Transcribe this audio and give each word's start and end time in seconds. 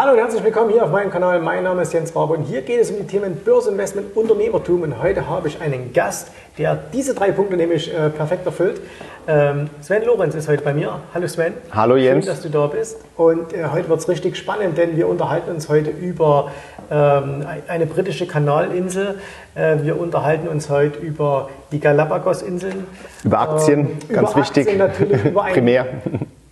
Hallo 0.00 0.12
und 0.12 0.18
herzlich 0.18 0.44
willkommen 0.44 0.70
hier 0.70 0.84
auf 0.84 0.92
meinem 0.92 1.10
Kanal. 1.10 1.40
Mein 1.40 1.64
Name 1.64 1.82
ist 1.82 1.92
Jens 1.92 2.14
Rabe 2.14 2.34
und 2.34 2.44
hier 2.44 2.62
geht 2.62 2.80
es 2.80 2.88
um 2.92 2.98
die 2.98 3.06
Themen 3.08 3.34
Börseninvestment, 3.34 4.16
Unternehmertum 4.16 4.82
und 4.82 5.02
heute 5.02 5.26
habe 5.26 5.48
ich 5.48 5.60
einen 5.60 5.92
Gast, 5.92 6.30
der 6.56 6.78
diese 6.92 7.14
drei 7.14 7.32
Punkte 7.32 7.56
nämlich 7.56 7.92
äh, 7.92 8.08
perfekt 8.08 8.46
erfüllt. 8.46 8.80
Ähm, 9.26 9.68
Sven 9.80 10.04
Lorenz 10.04 10.36
ist 10.36 10.46
heute 10.46 10.62
bei 10.62 10.72
mir. 10.72 11.00
Hallo 11.12 11.26
Sven. 11.26 11.54
Hallo 11.72 11.96
Jens. 11.96 12.26
Schön, 12.26 12.32
dass 12.32 12.42
du 12.42 12.48
da 12.48 12.68
bist. 12.68 13.00
Und 13.16 13.52
äh, 13.52 13.64
heute 13.72 13.88
wird 13.88 13.98
es 13.98 14.08
richtig 14.08 14.36
spannend, 14.36 14.78
denn 14.78 14.96
wir 14.96 15.08
unterhalten 15.08 15.50
uns 15.50 15.68
heute 15.68 15.90
über 15.90 16.52
ähm, 16.92 17.44
eine 17.66 17.86
britische 17.86 18.28
Kanalinsel. 18.28 19.18
Äh, 19.56 19.78
wir 19.82 20.00
unterhalten 20.00 20.46
uns 20.46 20.70
heute 20.70 21.00
über 21.00 21.48
die 21.72 21.80
Galapagos-Inseln. 21.80 22.86
Über 23.24 23.40
Aktien, 23.40 23.80
ähm, 23.80 24.14
ganz 24.14 24.30
über 24.30 24.40
wichtig. 24.42 24.68
Aktien 24.68 24.78
natürlich, 24.78 25.24
über 25.24 25.42
Primär. 25.52 25.86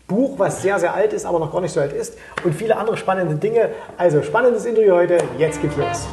Buch, 0.08 0.38
was 0.38 0.62
sehr, 0.62 0.78
sehr 0.78 0.94
alt 0.94 1.12
ist, 1.12 1.26
aber 1.26 1.40
noch 1.40 1.52
gar 1.52 1.60
nicht 1.60 1.72
so 1.72 1.80
alt 1.80 1.92
ist 1.92 2.16
und 2.44 2.54
viele 2.54 2.76
andere 2.76 2.96
spannende 2.96 3.34
Dinge. 3.34 3.70
Also 3.96 4.22
spannendes 4.22 4.64
Interview 4.64 4.94
heute, 4.94 5.18
jetzt 5.36 5.60
geht's 5.60 5.76
los. 5.76 6.06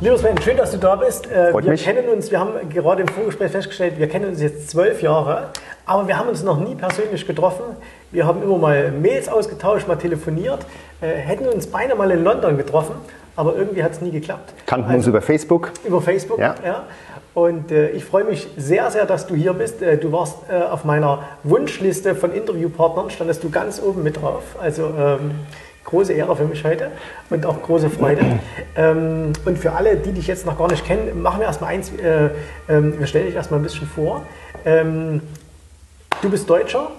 Lieber 0.00 0.18
Sven, 0.18 0.36
schön, 0.42 0.56
dass 0.56 0.72
du 0.72 0.78
da 0.78 0.96
bist. 0.96 1.30
Äh, 1.30 1.52
Freut 1.52 1.64
wir 1.64 1.70
mich. 1.70 1.84
kennen 1.84 2.08
uns, 2.08 2.32
wir 2.32 2.40
haben 2.40 2.68
gerade 2.70 3.02
im 3.02 3.08
Vorgespräch 3.08 3.52
festgestellt, 3.52 3.98
wir 3.98 4.08
kennen 4.08 4.30
uns 4.30 4.42
jetzt 4.42 4.68
zwölf 4.68 5.00
Jahre, 5.00 5.50
aber 5.86 6.08
wir 6.08 6.18
haben 6.18 6.28
uns 6.28 6.42
noch 6.42 6.58
nie 6.58 6.74
persönlich 6.74 7.24
getroffen. 7.24 7.64
Wir 8.10 8.26
haben 8.26 8.42
immer 8.42 8.58
mal 8.58 8.90
Mails 8.90 9.28
ausgetauscht, 9.28 9.86
mal 9.86 9.96
telefoniert, 9.96 10.66
äh, 11.00 11.06
hätten 11.06 11.46
uns 11.46 11.68
beinahe 11.68 11.96
mal 11.96 12.10
in 12.10 12.24
London 12.24 12.56
getroffen, 12.56 12.96
aber 13.36 13.54
irgendwie 13.54 13.84
hat 13.84 13.92
es 13.92 14.00
nie 14.00 14.10
geklappt. 14.10 14.54
Kannten 14.66 14.86
also, 14.86 14.96
uns 14.96 15.06
über 15.06 15.22
Facebook. 15.22 15.70
Über 15.84 16.00
Facebook, 16.00 16.40
ja. 16.40 16.56
ja. 16.64 16.84
Und 17.36 17.70
äh, 17.70 17.90
ich 17.90 18.02
freue 18.02 18.24
mich 18.24 18.48
sehr, 18.56 18.90
sehr, 18.90 19.04
dass 19.04 19.26
du 19.26 19.34
hier 19.34 19.52
bist. 19.52 19.82
Äh, 19.82 19.98
du 19.98 20.10
warst 20.10 20.38
äh, 20.48 20.54
auf 20.54 20.86
meiner 20.86 21.22
Wunschliste 21.42 22.14
von 22.14 22.32
Interviewpartnern, 22.32 23.10
standest 23.10 23.44
du 23.44 23.50
ganz 23.50 23.78
oben 23.78 24.02
mit 24.02 24.22
drauf. 24.22 24.42
Also 24.58 24.90
ähm, 24.98 25.32
große 25.84 26.14
Ehre 26.14 26.34
für 26.34 26.46
mich 26.46 26.64
heute 26.64 26.92
und 27.28 27.44
auch 27.44 27.60
große 27.60 27.90
Freude. 27.90 28.22
ähm, 28.74 29.34
und 29.44 29.58
für 29.58 29.72
alle, 29.72 29.96
die 29.96 30.12
dich 30.12 30.26
jetzt 30.28 30.46
noch 30.46 30.56
gar 30.56 30.70
nicht 30.70 30.86
kennen, 30.86 31.20
machen 31.20 31.40
wir 31.40 31.46
erstmal 31.46 31.74
eins. 31.74 31.92
Äh, 31.92 32.30
ähm, 32.70 32.98
wir 32.98 33.06
stellen 33.06 33.26
dich 33.26 33.34
erstmal 33.34 33.60
ein 33.60 33.64
bisschen 33.64 33.86
vor. 33.86 34.22
Ähm, 34.64 35.20
du 36.22 36.30
bist 36.30 36.48
Deutscher, 36.48 36.90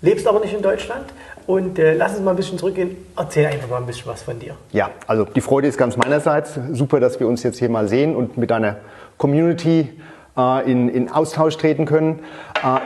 lebst 0.00 0.26
aber 0.26 0.40
nicht 0.40 0.54
in 0.54 0.62
Deutschland. 0.62 1.04
Und 1.46 1.78
äh, 1.78 1.94
lass 1.94 2.14
uns 2.14 2.22
mal 2.22 2.30
ein 2.30 2.36
bisschen 2.36 2.58
zurückgehen. 2.58 2.96
Erzähl 3.16 3.46
einfach 3.46 3.68
mal 3.68 3.78
ein 3.78 3.86
bisschen 3.86 4.06
was 4.06 4.22
von 4.22 4.38
dir. 4.38 4.54
Ja, 4.72 4.90
also 5.06 5.24
die 5.24 5.40
Freude 5.40 5.68
ist 5.68 5.78
ganz 5.78 5.96
meinerseits. 5.96 6.58
Super, 6.72 7.00
dass 7.00 7.20
wir 7.20 7.26
uns 7.26 7.42
jetzt 7.42 7.58
hier 7.58 7.68
mal 7.68 7.88
sehen 7.88 8.14
und 8.14 8.36
mit 8.36 8.50
deiner 8.50 8.76
Community 9.18 9.88
äh, 10.36 10.70
in, 10.70 10.88
in 10.88 11.10
Austausch 11.10 11.56
treten 11.56 11.84
können. 11.84 12.20
Äh, 12.64 12.80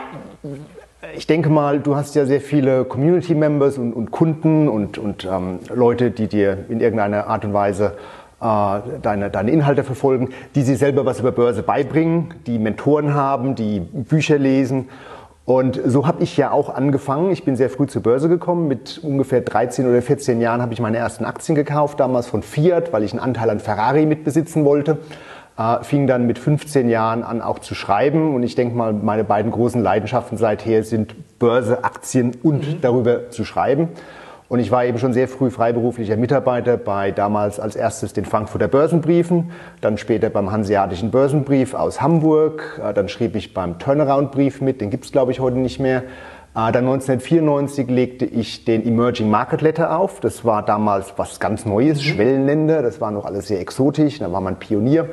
ich 1.15 1.27
denke 1.27 1.49
mal, 1.49 1.79
du 1.79 1.95
hast 1.95 2.15
ja 2.15 2.25
sehr 2.25 2.41
viele 2.41 2.83
Community-Members 2.83 3.77
und, 3.77 3.93
und, 3.93 4.11
Kunden 4.11 4.67
und, 4.67 4.97
und 4.97 5.25
ähm, 5.25 5.59
Leute, 5.73 6.11
die 6.11 6.27
dir 6.27 6.65
in 6.69 6.79
irgendeiner 6.79 7.27
Art 7.27 7.45
und 7.45 7.53
Weise 7.53 7.93
äh, 8.41 8.79
deine, 9.01 9.29
deine 9.29 9.51
Inhalte 9.51 9.83
verfolgen, 9.83 10.29
die 10.55 10.63
sie 10.63 10.75
selber 10.75 11.05
was 11.05 11.19
über 11.19 11.31
Börse 11.31 11.63
beibringen, 11.63 12.33
die 12.45 12.59
Mentoren 12.59 13.13
haben, 13.13 13.55
die 13.55 13.79
Bücher 13.79 14.37
lesen. 14.37 14.89
Und 15.47 15.79
so 15.85 16.05
habe 16.05 16.23
ich 16.23 16.35
ja 16.35 16.51
auch 16.51 16.69
angefangen. 16.69 17.31
Ich 17.31 17.45
bin 17.45 17.55
sehr 17.55 17.69
früh 17.69 17.87
zur 17.87 18.03
Börse 18.03 18.27
gekommen. 18.27 18.67
Mit 18.67 18.99
ungefähr 19.01 19.39
13 19.39 19.87
oder 19.87 20.01
14 20.01 20.41
Jahren 20.41 20.61
habe 20.61 20.73
ich 20.73 20.81
meine 20.81 20.97
ersten 20.97 21.23
Aktien 21.23 21.55
gekauft, 21.55 22.01
damals 22.01 22.27
von 22.27 22.43
Fiat, 22.43 22.91
weil 22.91 23.03
ich 23.03 23.13
einen 23.13 23.21
Anteil 23.21 23.49
an 23.49 23.61
Ferrari 23.61 24.05
mitbesitzen 24.05 24.65
wollte 24.65 24.99
äh, 25.57 25.83
fing 25.83 26.07
dann 26.07 26.27
mit 26.27 26.39
15 26.39 26.89
Jahren 26.89 27.23
an 27.23 27.41
auch 27.41 27.59
zu 27.59 27.75
schreiben 27.75 28.35
und 28.35 28.43
ich 28.43 28.55
denke 28.55 28.75
mal, 28.75 28.93
meine 28.93 29.23
beiden 29.23 29.51
großen 29.51 29.81
Leidenschaften 29.81 30.37
seither 30.37 30.83
sind 30.83 31.15
Börse, 31.39 31.83
Aktien 31.83 32.37
und 32.43 32.67
mhm. 32.67 32.81
darüber 32.81 33.29
zu 33.29 33.43
schreiben. 33.43 33.89
Und 34.49 34.59
ich 34.59 34.71
war 34.71 34.85
eben 34.85 34.97
schon 34.97 35.11
sehr 35.11 35.27
früh 35.27 35.49
freiberuflicher 35.49 36.15
Mitarbeiter 36.15 36.77
bei 36.77 37.11
damals 37.11 37.59
als 37.59 37.75
erstes 37.75 38.13
den 38.13 38.23
Frankfurter 38.23 38.69
Börsenbriefen, 38.69 39.51
dann 39.81 39.97
später 39.97 40.29
beim 40.29 40.51
Hanseatischen 40.51 41.11
Börsenbrief 41.11 41.73
aus 41.73 42.01
Hamburg, 42.01 42.79
äh, 42.81 42.93
dann 42.93 43.09
schrieb 43.09 43.35
ich 43.35 43.53
beim 43.53 43.77
Turnaround-Brief 43.77 44.61
mit, 44.61 44.79
den 44.79 44.89
gibt's 44.89 45.11
glaube 45.11 45.33
ich 45.33 45.41
heute 45.41 45.57
nicht 45.57 45.79
mehr. 45.79 46.03
Äh, 46.55 46.71
dann 46.71 46.87
1994 46.87 47.89
legte 47.89 48.25
ich 48.25 48.63
den 48.63 48.87
Emerging 48.87 49.29
Market 49.29 49.61
Letter 49.61 49.97
auf. 49.99 50.21
Das 50.21 50.45
war 50.45 50.63
damals 50.63 51.13
was 51.17 51.41
ganz 51.41 51.65
Neues, 51.65 51.97
mhm. 51.97 52.03
Schwellenländer, 52.03 52.81
das 52.81 53.01
war 53.01 53.11
noch 53.11 53.25
alles 53.25 53.47
sehr 53.47 53.59
exotisch, 53.59 54.19
da 54.19 54.31
war 54.31 54.39
man 54.39 54.57
Pionier. 54.57 55.09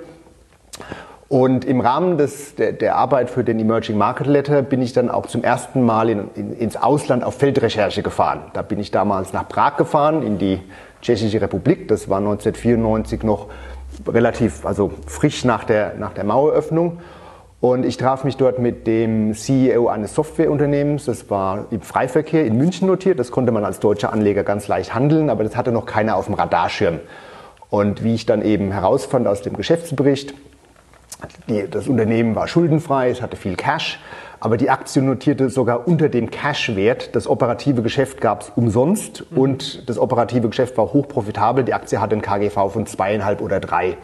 Und 1.34 1.64
im 1.64 1.80
Rahmen 1.80 2.16
des, 2.16 2.54
der, 2.54 2.70
der, 2.70 2.94
Arbeit 2.94 3.28
für 3.28 3.42
den 3.42 3.58
Emerging 3.58 3.98
Market 3.98 4.28
Letter 4.28 4.62
bin 4.62 4.80
ich 4.80 4.92
dann 4.92 5.10
auch 5.10 5.26
zum 5.26 5.42
ersten 5.42 5.82
Mal 5.82 6.08
in, 6.08 6.30
in, 6.36 6.52
ins 6.56 6.76
Ausland 6.76 7.24
auf 7.24 7.34
Feldrecherche 7.34 8.04
gefahren. 8.04 8.42
Da 8.52 8.62
bin 8.62 8.78
ich 8.78 8.92
damals 8.92 9.32
nach 9.32 9.48
Prag 9.48 9.76
gefahren, 9.76 10.22
in 10.22 10.38
die 10.38 10.60
Tschechische 11.02 11.40
Republik. 11.40 11.88
Das 11.88 12.08
war 12.08 12.18
1994 12.18 13.24
noch 13.24 13.48
relativ, 14.06 14.64
also 14.64 14.92
frisch 15.08 15.44
nach 15.44 15.64
der, 15.64 15.94
nach 15.98 16.12
der 16.12 16.22
Maueröffnung. 16.22 16.98
Und 17.60 17.84
ich 17.84 17.96
traf 17.96 18.22
mich 18.22 18.36
dort 18.36 18.60
mit 18.60 18.86
dem 18.86 19.34
CEO 19.34 19.88
eines 19.88 20.14
Softwareunternehmens. 20.14 21.06
Das 21.06 21.30
war 21.30 21.66
im 21.72 21.80
Freiverkehr 21.80 22.46
in 22.46 22.56
München 22.56 22.86
notiert. 22.86 23.18
Das 23.18 23.32
konnte 23.32 23.50
man 23.50 23.64
als 23.64 23.80
deutscher 23.80 24.12
Anleger 24.12 24.44
ganz 24.44 24.68
leicht 24.68 24.94
handeln, 24.94 25.28
aber 25.30 25.42
das 25.42 25.56
hatte 25.56 25.72
noch 25.72 25.86
keiner 25.86 26.14
auf 26.14 26.26
dem 26.26 26.34
Radarschirm. 26.36 27.00
Und 27.70 28.04
wie 28.04 28.14
ich 28.14 28.24
dann 28.24 28.40
eben 28.42 28.70
herausfand 28.70 29.26
aus 29.26 29.42
dem 29.42 29.56
Geschäftsbericht, 29.56 30.32
die, 31.48 31.68
das 31.70 31.88
Unternehmen 31.88 32.34
war 32.34 32.48
schuldenfrei, 32.48 33.10
es 33.10 33.22
hatte 33.22 33.36
viel 33.36 33.56
Cash, 33.56 34.00
aber 34.40 34.56
die 34.56 34.68
Aktie 34.68 35.00
notierte 35.00 35.48
sogar 35.48 35.88
unter 35.88 36.08
dem 36.08 36.30
Cash-Wert. 36.30 37.14
Das 37.14 37.26
operative 37.26 37.82
Geschäft 37.82 38.20
gab 38.20 38.42
es 38.42 38.52
umsonst 38.54 39.24
mhm. 39.30 39.38
und 39.38 39.88
das 39.88 39.98
operative 39.98 40.48
Geschäft 40.48 40.76
war 40.76 40.92
hochprofitabel. 40.92 41.64
Die 41.64 41.72
Aktie 41.74 42.00
hatte 42.00 42.16
ein 42.16 42.22
KGV 42.22 42.70
von 42.70 42.86
zweieinhalb 42.86 43.40
oder 43.40 43.60
drei. 43.60 43.96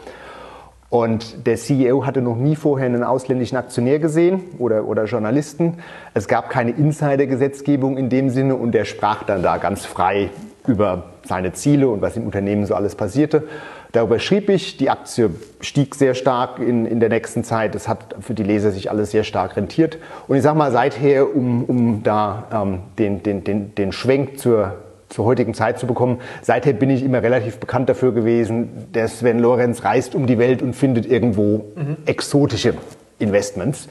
Und 0.88 1.47
der 1.47 1.56
CEO 1.56 2.04
hatte 2.04 2.21
noch 2.21 2.37
nie 2.37 2.56
vorher 2.56 2.87
einen 2.87 3.04
ausländischen 3.04 3.56
Aktionär 3.56 4.00
gesehen 4.00 4.42
oder, 4.59 4.87
oder 4.87 5.04
Journalisten. 5.04 5.78
Es 6.15 6.27
gab 6.27 6.50
keine 6.50 6.72
Insider-Gesetzgebung 6.72 7.97
in 7.97 8.09
dem 8.09 8.28
Sinne 8.28 8.56
und 8.56 8.75
er 8.75 8.84
sprach 8.84 9.22
dann 9.22 9.42
da 9.42 9.59
ganz 9.59 9.84
frei 9.84 10.31
über 10.66 11.04
seine 11.25 11.53
Ziele 11.53 11.88
und 11.88 12.03
was 12.03 12.16
im 12.16 12.25
Unternehmen 12.25 12.66
so 12.66 12.75
alles 12.75 12.97
passierte. 12.97 13.44
Darüber 13.92 14.18
schrieb 14.20 14.48
ich, 14.48 14.76
die 14.76 14.88
Aktie 14.88 15.30
stieg 15.60 15.94
sehr 15.94 16.14
stark 16.14 16.58
in, 16.60 16.86
in 16.86 17.00
der 17.00 17.08
nächsten 17.08 17.42
Zeit. 17.42 17.74
Das 17.74 17.88
hat 17.88 18.14
für 18.20 18.34
die 18.34 18.44
Leser 18.44 18.70
sich 18.70 18.90
alles 18.90 19.10
sehr 19.10 19.24
stark 19.24 19.56
rentiert. 19.56 19.98
Und 20.28 20.36
ich 20.36 20.42
sage 20.42 20.56
mal, 20.56 20.70
seither, 20.70 21.34
um, 21.34 21.64
um 21.64 22.02
da 22.02 22.46
ähm, 22.52 22.80
den, 22.98 23.22
den, 23.22 23.42
den, 23.42 23.74
den 23.74 23.92
Schwenk 23.92 24.38
zur, 24.38 24.76
zur 25.08 25.24
heutigen 25.24 25.54
Zeit 25.54 25.80
zu 25.80 25.86
bekommen, 25.86 26.20
seither 26.42 26.72
bin 26.72 26.88
ich 26.88 27.02
immer 27.02 27.22
relativ 27.22 27.58
bekannt 27.58 27.88
dafür 27.88 28.12
gewesen, 28.12 28.92
der 28.94 29.08
Sven 29.08 29.40
Lorenz 29.40 29.84
reist 29.84 30.14
um 30.14 30.26
die 30.26 30.38
Welt 30.38 30.62
und 30.62 30.74
findet 30.74 31.06
irgendwo 31.06 31.64
mhm. 31.74 31.96
exotische 32.06 32.74
Investments. 33.18 33.88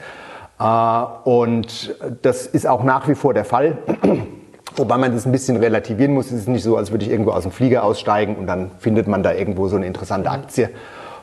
Äh, 0.58 0.64
und 1.24 1.94
das 2.22 2.46
ist 2.46 2.66
auch 2.66 2.84
nach 2.84 3.06
wie 3.06 3.14
vor 3.14 3.34
der 3.34 3.44
Fall. 3.44 3.76
Wobei 4.76 4.98
man 4.98 5.12
das 5.12 5.26
ein 5.26 5.32
bisschen 5.32 5.56
relativieren 5.56 6.14
muss. 6.14 6.26
Es 6.26 6.32
ist 6.32 6.48
nicht 6.48 6.62
so, 6.62 6.76
als 6.76 6.90
würde 6.90 7.04
ich 7.04 7.10
irgendwo 7.10 7.32
aus 7.32 7.42
dem 7.42 7.52
Flieger 7.52 7.82
aussteigen 7.82 8.36
und 8.36 8.46
dann 8.46 8.70
findet 8.78 9.08
man 9.08 9.22
da 9.22 9.32
irgendwo 9.32 9.68
so 9.68 9.76
eine 9.76 9.86
interessante 9.86 10.30
Aktie. 10.30 10.70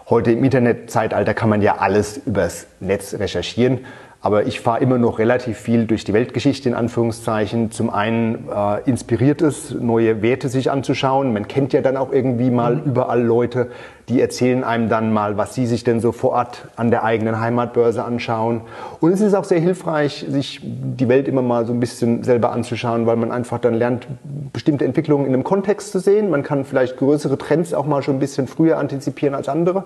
Heute 0.10 0.32
im 0.32 0.44
Internetzeitalter 0.44 1.34
kann 1.34 1.50
man 1.50 1.62
ja 1.62 1.78
alles 1.80 2.18
übers 2.18 2.68
Netz 2.80 3.14
recherchieren. 3.14 3.86
Aber 4.28 4.46
ich 4.46 4.60
fahre 4.60 4.82
immer 4.82 4.98
noch 4.98 5.20
relativ 5.20 5.58
viel 5.58 5.86
durch 5.86 6.04
die 6.04 6.12
Weltgeschichte 6.12 6.68
in 6.68 6.76
Anführungszeichen. 6.76 7.72
Zum 7.72 7.90
einen 7.90 8.50
äh, 8.54 8.82
inspiriert 8.82 9.42
es, 9.42 9.74
neue 9.74 10.22
Werte 10.22 10.50
sich 10.50 10.70
anzuschauen. 10.70 11.32
Man 11.32 11.48
kennt 11.48 11.72
ja 11.72 11.80
dann 11.80 11.96
auch 11.96 12.12
irgendwie 12.12 12.50
mal 12.50 12.76
mhm. 12.76 12.84
überall 12.84 13.24
Leute, 13.24 13.72
die 14.10 14.20
erzählen 14.20 14.66
einem 14.66 14.90
dann 14.90 15.14
mal, 15.14 15.38
was 15.38 15.56
sie 15.56 15.66
sich 15.66 15.86
denn 15.86 16.02
so 16.02 16.12
vor 16.12 16.32
Ort 16.32 16.68
an 16.76 16.92
der 16.92 17.06
eigenen 17.06 17.40
Heimatbörse 17.40 18.04
anschauen. 18.04 18.64
Und 19.00 19.14
es 19.14 19.22
ist 19.22 19.34
auch 19.34 19.46
sehr 19.46 19.62
hilfreich, 19.62 20.26
sich 20.28 20.60
die 20.62 21.08
Welt 21.08 21.30
immer 21.30 21.42
mal 21.42 21.66
so 21.66 21.72
ein 21.72 21.80
bisschen 21.80 22.24
selber 22.24 22.52
anzuschauen, 22.52 23.06
weil 23.06 23.16
man 23.16 23.32
einfach 23.32 23.60
dann 23.60 23.76
lernt, 23.76 24.10
bestimmte 24.52 24.84
Entwicklungen 24.84 25.26
in 25.26 25.34
einem 25.34 25.46
Kontext 25.46 25.94
zu 25.94 26.00
sehen. 26.00 26.30
Man 26.30 26.44
kann 26.44 26.66
vielleicht 26.66 26.98
größere 26.98 27.38
Trends 27.38 27.74
auch 27.74 27.86
mal 27.86 28.04
schon 28.04 28.18
ein 28.18 28.20
bisschen 28.20 28.48
früher 28.48 28.78
antizipieren 28.78 29.36
als 29.36 29.48
andere. 29.48 29.86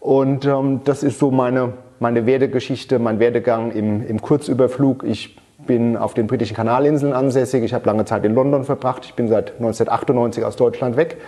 Und 0.00 0.46
ähm, 0.46 0.80
das 0.84 1.04
ist 1.04 1.20
so 1.20 1.30
meine 1.30 1.74
meine 2.00 2.26
Werdegeschichte, 2.26 2.98
mein 2.98 3.18
Werdegang 3.18 3.72
im, 3.72 4.06
im 4.06 4.20
Kurzüberflug. 4.22 5.04
Ich 5.04 5.36
bin 5.66 5.96
auf 5.96 6.14
den 6.14 6.26
britischen 6.26 6.56
Kanalinseln 6.56 7.12
ansässig. 7.12 7.62
Ich 7.64 7.74
habe 7.74 7.86
lange 7.86 8.04
Zeit 8.04 8.24
in 8.24 8.34
London 8.34 8.64
verbracht. 8.64 9.04
Ich 9.04 9.14
bin 9.14 9.28
seit 9.28 9.52
1998 9.52 10.44
aus 10.44 10.56
Deutschland 10.56 10.96
weg 10.96 11.18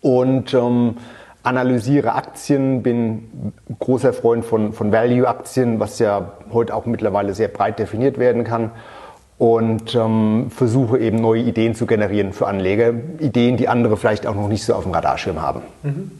und 0.00 0.54
ähm, 0.54 0.96
analysiere 1.42 2.14
Aktien, 2.14 2.82
bin 2.82 3.52
großer 3.78 4.12
Freund 4.12 4.44
von, 4.44 4.72
von 4.72 4.92
Value-Aktien, 4.92 5.80
was 5.80 5.98
ja 5.98 6.32
heute 6.52 6.74
auch 6.74 6.86
mittlerweile 6.86 7.34
sehr 7.34 7.48
breit 7.48 7.78
definiert 7.78 8.18
werden 8.18 8.44
kann 8.44 8.70
und 9.38 9.94
ähm, 9.94 10.50
versuche 10.50 10.98
eben 10.98 11.16
neue 11.18 11.40
Ideen 11.40 11.74
zu 11.74 11.86
generieren 11.86 12.32
für 12.32 12.46
Anleger. 12.46 12.92
Ideen, 13.20 13.56
die 13.56 13.68
andere 13.68 13.96
vielleicht 13.96 14.26
auch 14.26 14.34
noch 14.34 14.48
nicht 14.48 14.64
so 14.64 14.74
auf 14.74 14.82
dem 14.82 14.92
Radarschirm 14.92 15.40
haben. 15.40 15.62
Mhm. 15.82 16.10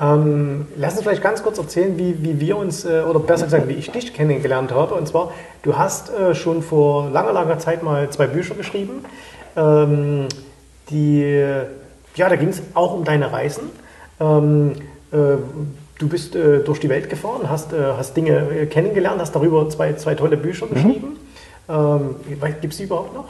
Ähm, 0.00 0.66
lass 0.76 0.94
uns 0.94 1.02
vielleicht 1.02 1.22
ganz 1.22 1.42
kurz 1.42 1.58
erzählen, 1.58 1.96
wie, 1.96 2.22
wie 2.22 2.40
wir 2.40 2.56
uns, 2.56 2.84
äh, 2.84 3.02
oder 3.02 3.20
besser 3.20 3.44
gesagt, 3.44 3.68
wie 3.68 3.74
ich 3.74 3.90
dich 3.90 4.12
kennengelernt 4.12 4.72
habe. 4.72 4.94
Und 4.94 5.06
zwar, 5.06 5.32
du 5.62 5.76
hast 5.76 6.10
äh, 6.10 6.34
schon 6.34 6.62
vor 6.62 7.10
langer, 7.10 7.32
langer 7.32 7.58
Zeit 7.58 7.82
mal 7.82 8.10
zwei 8.10 8.26
Bücher 8.26 8.54
geschrieben. 8.54 9.04
Ähm, 9.56 10.26
die, 10.90 11.46
ja, 12.16 12.28
da 12.28 12.36
ging 12.36 12.48
es 12.48 12.62
auch 12.74 12.94
um 12.94 13.04
deine 13.04 13.32
Reisen. 13.32 13.70
Ähm, 14.20 14.72
äh, 15.12 15.16
du 15.98 16.08
bist 16.08 16.34
äh, 16.34 16.60
durch 16.60 16.80
die 16.80 16.88
Welt 16.88 17.08
gefahren, 17.08 17.48
hast, 17.48 17.72
äh, 17.72 17.76
hast 17.96 18.16
Dinge 18.16 18.50
äh, 18.50 18.66
kennengelernt, 18.66 19.20
hast 19.20 19.34
darüber 19.34 19.68
zwei, 19.70 19.92
zwei 19.94 20.14
tolle 20.14 20.36
Bücher 20.36 20.66
mhm. 20.66 20.74
geschrieben. 20.74 21.16
Ähm, 21.68 22.16
gibt 22.60 22.72
es 22.72 22.78
die 22.78 22.84
überhaupt 22.84 23.14
noch? 23.14 23.26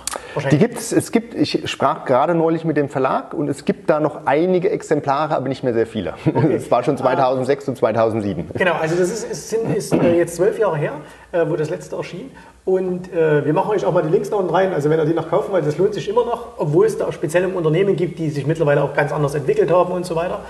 Die 0.51 0.59
gibt 0.59 0.79
es. 0.79 0.93
Es 0.93 1.13
gibt, 1.13 1.35
ich 1.35 1.71
sprach 1.71 2.05
gerade 2.05 2.35
neulich 2.35 2.65
mit 2.65 2.77
dem 2.77 2.89
Verlag 2.89 3.35
und 3.35 3.49
es 3.49 3.65
gibt 3.65 3.91
da 3.91 4.01
noch 4.01 4.27
einige 4.27 4.71
Exemplare, 4.71 5.35
aber 5.37 5.49
nicht 5.49 5.65
mehr 5.65 5.75
sehr 5.75 5.87
viele. 5.87 6.15
Okay. 6.27 6.55
Es 6.65 6.71
war 6.71 6.83
schon 6.83 6.97
2006 6.97 7.67
ah. 7.67 7.71
und 7.71 7.77
2007. 7.77 8.51
Genau, 8.55 8.75
also 8.75 8.97
das 8.97 9.11
ist, 9.11 9.31
ist, 9.31 9.53
ist 9.53 9.93
äh, 9.93 10.17
jetzt 10.17 10.37
zwölf 10.37 10.59
Jahre 10.59 10.77
her, 10.77 10.93
äh, 11.33 11.45
wo 11.49 11.57
das 11.57 11.71
letzte 11.71 11.97
erschien. 11.97 12.31
Und 12.65 13.13
äh, 13.13 13.45
wir 13.45 13.53
machen 13.53 13.71
euch 13.73 13.85
auch 13.85 13.93
mal 13.93 14.03
die 14.03 14.09
Links 14.09 14.31
noch 14.31 14.39
unten 14.39 14.55
rein, 14.55 14.73
also 14.73 14.89
wenn 14.89 14.99
ihr 14.99 15.05
die 15.05 15.13
noch 15.13 15.29
kaufen 15.29 15.53
wollt, 15.53 15.67
das 15.67 15.77
lohnt 15.77 15.93
sich 15.93 16.09
immer 16.09 16.25
noch, 16.25 16.59
obwohl 16.59 16.87
es 16.87 16.97
da 16.97 17.07
auch 17.07 17.13
spezielle 17.13 17.49
Unternehmen 17.49 17.95
gibt, 17.95 18.19
die 18.19 18.31
sich 18.31 18.47
mittlerweile 18.47 18.83
auch 18.83 18.95
ganz 18.95 19.13
anders 19.13 19.35
entwickelt 19.35 19.71
haben 19.71 19.93
und 19.93 20.07
so 20.07 20.17
weiter. 20.17 20.41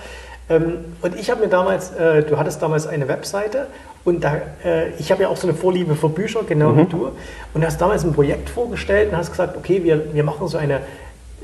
Ähm, 0.49 0.77
und 1.01 1.15
ich 1.15 1.29
habe 1.29 1.41
mir 1.41 1.47
damals, 1.47 1.91
äh, 1.91 2.23
du 2.23 2.37
hattest 2.37 2.61
damals 2.61 2.87
eine 2.87 3.07
Webseite 3.07 3.67
und 4.03 4.23
da, 4.23 4.35
äh, 4.63 4.89
ich 4.99 5.11
habe 5.11 5.23
ja 5.23 5.29
auch 5.29 5.37
so 5.37 5.47
eine 5.47 5.57
Vorliebe 5.57 5.95
für 5.95 6.09
Bücher, 6.09 6.43
genau 6.43 6.71
mhm. 6.71 6.77
wie 6.77 6.85
du. 6.85 7.11
Und 7.53 7.65
hast 7.65 7.81
damals 7.81 8.03
ein 8.03 8.13
Projekt 8.13 8.49
vorgestellt 8.49 9.11
und 9.11 9.17
hast 9.17 9.31
gesagt, 9.31 9.57
okay, 9.57 9.83
wir, 9.83 10.13
wir 10.13 10.23
machen 10.23 10.47
so 10.47 10.57
eine 10.57 10.81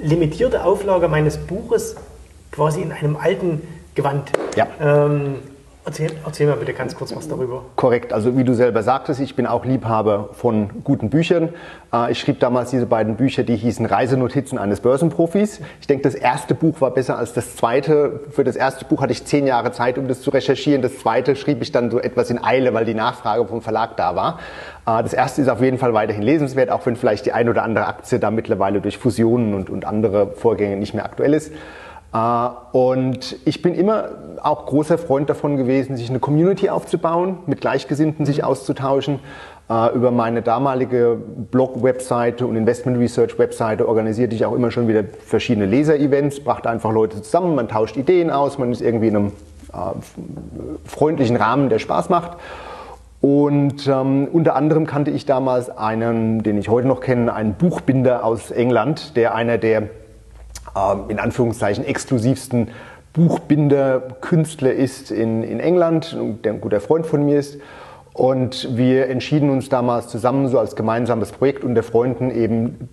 limitierte 0.01 0.63
Auflage 0.63 1.07
meines 1.07 1.37
Buches 1.37 1.95
quasi 2.51 2.81
in 2.81 2.91
einem 2.91 3.17
alten 3.17 3.61
Gewand. 3.95 4.31
Ja. 4.55 4.67
Ähm, 4.79 5.35
Erzähl, 5.83 6.11
erzähl 6.23 6.45
mal 6.45 6.57
bitte 6.57 6.73
ganz 6.73 6.95
kurz 6.95 7.15
was 7.15 7.27
darüber. 7.27 7.63
Korrekt, 7.75 8.13
also 8.13 8.37
wie 8.37 8.43
du 8.43 8.53
selber 8.53 8.83
sagtest, 8.83 9.19
ich 9.19 9.35
bin 9.35 9.47
auch 9.47 9.65
Liebhaber 9.65 10.29
von 10.33 10.69
guten 10.83 11.09
Büchern. 11.09 11.49
Äh, 11.91 12.11
ich 12.11 12.19
schrieb 12.19 12.39
damals 12.39 12.69
diese 12.69 12.85
beiden 12.85 13.15
Bücher, 13.15 13.41
die 13.41 13.55
hießen 13.55 13.87
Reisenotizen 13.87 14.59
eines 14.59 14.79
Börsenprofis. 14.81 15.59
Ich 15.79 15.87
denke, 15.87 16.03
das 16.03 16.13
erste 16.13 16.53
Buch 16.53 16.81
war 16.81 16.91
besser 16.91 17.17
als 17.17 17.33
das 17.33 17.55
zweite. 17.55 18.19
Für 18.29 18.43
das 18.43 18.55
erste 18.55 18.85
Buch 18.85 19.01
hatte 19.01 19.11
ich 19.11 19.25
zehn 19.25 19.47
Jahre 19.47 19.71
Zeit, 19.71 19.97
um 19.97 20.07
das 20.07 20.21
zu 20.21 20.29
recherchieren. 20.29 20.83
Das 20.83 20.99
zweite 20.99 21.35
schrieb 21.35 21.63
ich 21.63 21.71
dann 21.71 21.89
so 21.89 21.99
etwas 21.99 22.29
in 22.29 22.43
Eile, 22.43 22.75
weil 22.75 22.85
die 22.85 22.93
Nachfrage 22.93 23.47
vom 23.47 23.63
Verlag 23.63 23.97
da 23.97 24.15
war. 24.15 24.37
Äh, 24.85 25.01
das 25.01 25.13
erste 25.13 25.41
ist 25.41 25.47
auf 25.47 25.61
jeden 25.61 25.79
Fall 25.79 25.95
weiterhin 25.95 26.21
lesenswert, 26.21 26.69
auch 26.69 26.85
wenn 26.85 26.95
vielleicht 26.95 27.25
die 27.25 27.31
ein 27.31 27.49
oder 27.49 27.63
andere 27.63 27.87
Aktie 27.87 28.19
da 28.19 28.29
mittlerweile 28.29 28.81
durch 28.81 28.99
Fusionen 28.99 29.55
und, 29.55 29.71
und 29.71 29.85
andere 29.85 30.27
Vorgänge 30.27 30.77
nicht 30.77 30.93
mehr 30.93 31.05
aktuell 31.05 31.33
ist. 31.33 31.51
Äh, 32.13 32.49
und 32.71 33.37
ich 33.45 33.61
bin 33.61 33.75
immer 33.75 34.09
auch 34.41 34.65
großer 34.65 34.97
Freund 34.97 35.29
davon 35.29 35.57
gewesen, 35.57 35.95
sich 35.97 36.09
eine 36.09 36.19
Community 36.19 36.69
aufzubauen, 36.69 37.37
mit 37.45 37.61
Gleichgesinnten 37.61 38.25
sich 38.25 38.43
auszutauschen. 38.43 39.19
Äh, 39.69 39.95
über 39.95 40.11
meine 40.11 40.41
damalige 40.41 41.17
Blog-Webseite 41.51 42.45
und 42.45 42.55
Investment-Research-Webseite 42.55 43.87
organisierte 43.87 44.35
ich 44.35 44.45
auch 44.45 44.53
immer 44.53 44.71
schon 44.71 44.87
wieder 44.87 45.03
verschiedene 45.25 45.65
Leser-Events, 45.65 46.41
brachte 46.41 46.69
einfach 46.69 46.91
Leute 46.91 47.21
zusammen, 47.21 47.55
man 47.55 47.67
tauscht 47.67 47.95
Ideen 47.95 48.31
aus, 48.31 48.57
man 48.57 48.71
ist 48.71 48.81
irgendwie 48.81 49.07
in 49.07 49.15
einem 49.15 49.27
äh, 49.73 49.77
freundlichen 50.85 51.37
Rahmen, 51.37 51.69
der 51.69 51.79
Spaß 51.79 52.09
macht. 52.09 52.37
Und 53.21 53.87
ähm, 53.87 54.27
unter 54.31 54.55
anderem 54.55 54.87
kannte 54.87 55.11
ich 55.11 55.27
damals 55.27 55.69
einen, 55.69 56.41
den 56.41 56.57
ich 56.57 56.69
heute 56.69 56.87
noch 56.87 57.01
kenne, 57.01 57.31
einen 57.33 57.53
Buchbinder 57.53 58.25
aus 58.25 58.49
England, 58.49 59.15
der 59.15 59.35
einer 59.35 59.59
der 59.59 59.83
in 61.09 61.19
Anführungszeichen 61.19 61.85
exklusivsten 61.85 62.69
Buchbinder-Künstler 63.13 64.71
ist 64.71 65.11
in, 65.11 65.43
in 65.43 65.59
England, 65.59 66.17
der 66.43 66.53
ein 66.53 66.61
guter 66.61 66.79
Freund 66.79 67.05
von 67.05 67.25
mir 67.25 67.39
ist. 67.39 67.59
Und 68.13 68.75
wir 68.77 69.09
entschieden 69.09 69.49
uns 69.49 69.69
damals 69.69 70.07
zusammen, 70.07 70.47
so 70.47 70.59
als 70.59 70.75
gemeinsames 70.75 71.31
Projekt 71.31 71.63
unter 71.63 71.83
Freunden, 71.83 72.31
eben 72.31 72.89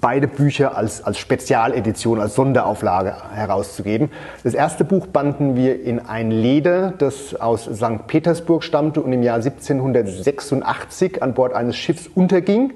beide 0.00 0.28
Bücher 0.28 0.76
als, 0.76 1.02
als 1.02 1.18
Spezialedition, 1.18 2.20
als 2.20 2.34
Sonderauflage 2.34 3.14
herauszugeben. 3.32 4.10
Das 4.44 4.54
erste 4.54 4.84
Buch 4.84 5.06
banden 5.06 5.56
wir 5.56 5.82
in 5.82 5.98
ein 5.98 6.30
Leder, 6.30 6.92
das 6.96 7.34
aus 7.34 7.64
St. 7.64 8.06
Petersburg 8.06 8.62
stammte 8.62 9.00
und 9.00 9.12
im 9.12 9.22
Jahr 9.22 9.36
1786 9.36 11.22
an 11.22 11.34
Bord 11.34 11.52
eines 11.52 11.76
Schiffs 11.76 12.08
unterging 12.14 12.72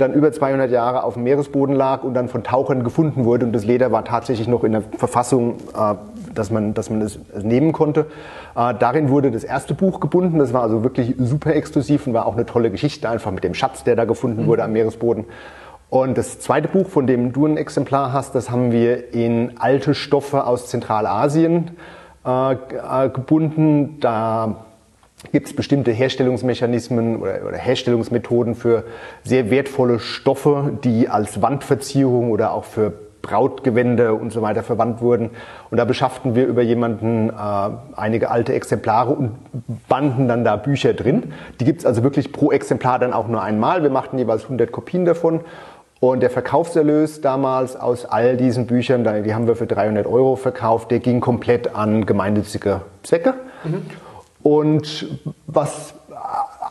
dann 0.00 0.14
über 0.14 0.32
200 0.32 0.70
Jahre 0.70 1.04
auf 1.04 1.14
dem 1.14 1.24
Meeresboden 1.24 1.74
lag 1.74 2.02
und 2.04 2.14
dann 2.14 2.28
von 2.28 2.42
Tauchern 2.42 2.84
gefunden 2.84 3.24
wurde. 3.24 3.46
Und 3.46 3.52
das 3.52 3.64
Leder 3.64 3.92
war 3.92 4.04
tatsächlich 4.04 4.48
noch 4.48 4.64
in 4.64 4.72
der 4.72 4.82
Verfassung, 4.96 5.56
äh, 5.76 5.94
dass 6.34 6.50
man, 6.50 6.74
dass 6.74 6.90
man 6.90 7.02
es 7.02 7.18
nehmen 7.42 7.72
konnte. 7.72 8.06
Äh, 8.56 8.74
darin 8.78 9.10
wurde 9.10 9.30
das 9.30 9.44
erste 9.44 9.74
Buch 9.74 10.00
gebunden. 10.00 10.38
Das 10.38 10.52
war 10.52 10.62
also 10.62 10.82
wirklich 10.82 11.14
super 11.18 11.54
exklusiv 11.54 12.06
und 12.06 12.14
war 12.14 12.26
auch 12.26 12.34
eine 12.34 12.46
tolle 12.46 12.70
Geschichte, 12.70 13.08
einfach 13.08 13.30
mit 13.30 13.44
dem 13.44 13.54
Schatz, 13.54 13.84
der 13.84 13.96
da 13.96 14.04
gefunden 14.04 14.42
mhm. 14.42 14.46
wurde 14.46 14.64
am 14.64 14.72
Meeresboden. 14.72 15.26
Und 15.90 16.16
das 16.16 16.38
zweite 16.38 16.68
Buch, 16.68 16.88
von 16.88 17.08
dem 17.08 17.32
du 17.32 17.46
ein 17.46 17.56
Exemplar 17.56 18.12
hast, 18.12 18.36
das 18.36 18.48
haben 18.48 18.70
wir 18.70 19.12
in 19.12 19.58
alte 19.58 19.94
Stoffe 19.94 20.46
aus 20.46 20.68
Zentralasien 20.68 21.72
äh, 22.24 23.08
gebunden. 23.08 23.98
Da 23.98 24.66
gibt 25.32 25.48
es 25.48 25.56
bestimmte 25.56 25.90
Herstellungsmechanismen 25.90 27.16
oder, 27.20 27.40
oder, 27.46 27.56
Herstellungsmethoden 27.56 28.54
für 28.54 28.84
sehr 29.24 29.50
wertvolle 29.50 29.98
Stoffe, 29.98 30.78
die 30.84 31.08
als 31.08 31.42
Wandverzierung 31.42 32.30
oder 32.30 32.52
auch 32.52 32.64
für 32.64 32.92
Brautgewände 33.22 34.14
und 34.14 34.32
so 34.32 34.42
weiter 34.42 34.62
verwandt 34.62 35.02
wurden. 35.02 35.30
Und 35.70 35.76
da 35.76 35.84
beschafften 35.84 36.34
wir 36.34 36.46
über 36.46 36.62
jemanden 36.62 37.30
äh, 37.30 37.32
einige 37.96 38.30
alte 38.30 38.54
Exemplare 38.54 39.12
und 39.12 39.32
banden 39.88 40.28
dann 40.28 40.44
da 40.44 40.56
Bücher 40.56 40.94
drin. 40.94 41.32
Die 41.58 41.64
gibt 41.64 41.80
es 41.80 41.86
also 41.86 42.02
wirklich 42.02 42.32
pro 42.32 42.50
Exemplar 42.50 42.98
dann 42.98 43.12
auch 43.12 43.28
nur 43.28 43.42
einmal. 43.42 43.82
Wir 43.82 43.90
machten 43.90 44.18
jeweils 44.18 44.44
100 44.44 44.72
Kopien 44.72 45.04
davon. 45.04 45.40
Und 46.00 46.20
der 46.20 46.30
Verkaufserlös 46.30 47.20
damals 47.20 47.76
aus 47.76 48.06
all 48.06 48.38
diesen 48.38 48.66
Büchern, 48.66 49.04
die 49.22 49.34
haben 49.34 49.46
wir 49.46 49.54
für 49.54 49.66
300 49.66 50.06
Euro 50.06 50.36
verkauft, 50.36 50.90
der 50.90 50.98
ging 50.98 51.20
komplett 51.20 51.74
an 51.74 52.06
gemeinnützige 52.06 52.80
Zwecke. 53.02 53.34
Mhm. 53.64 53.82
Und 54.42 55.20
was 55.46 55.92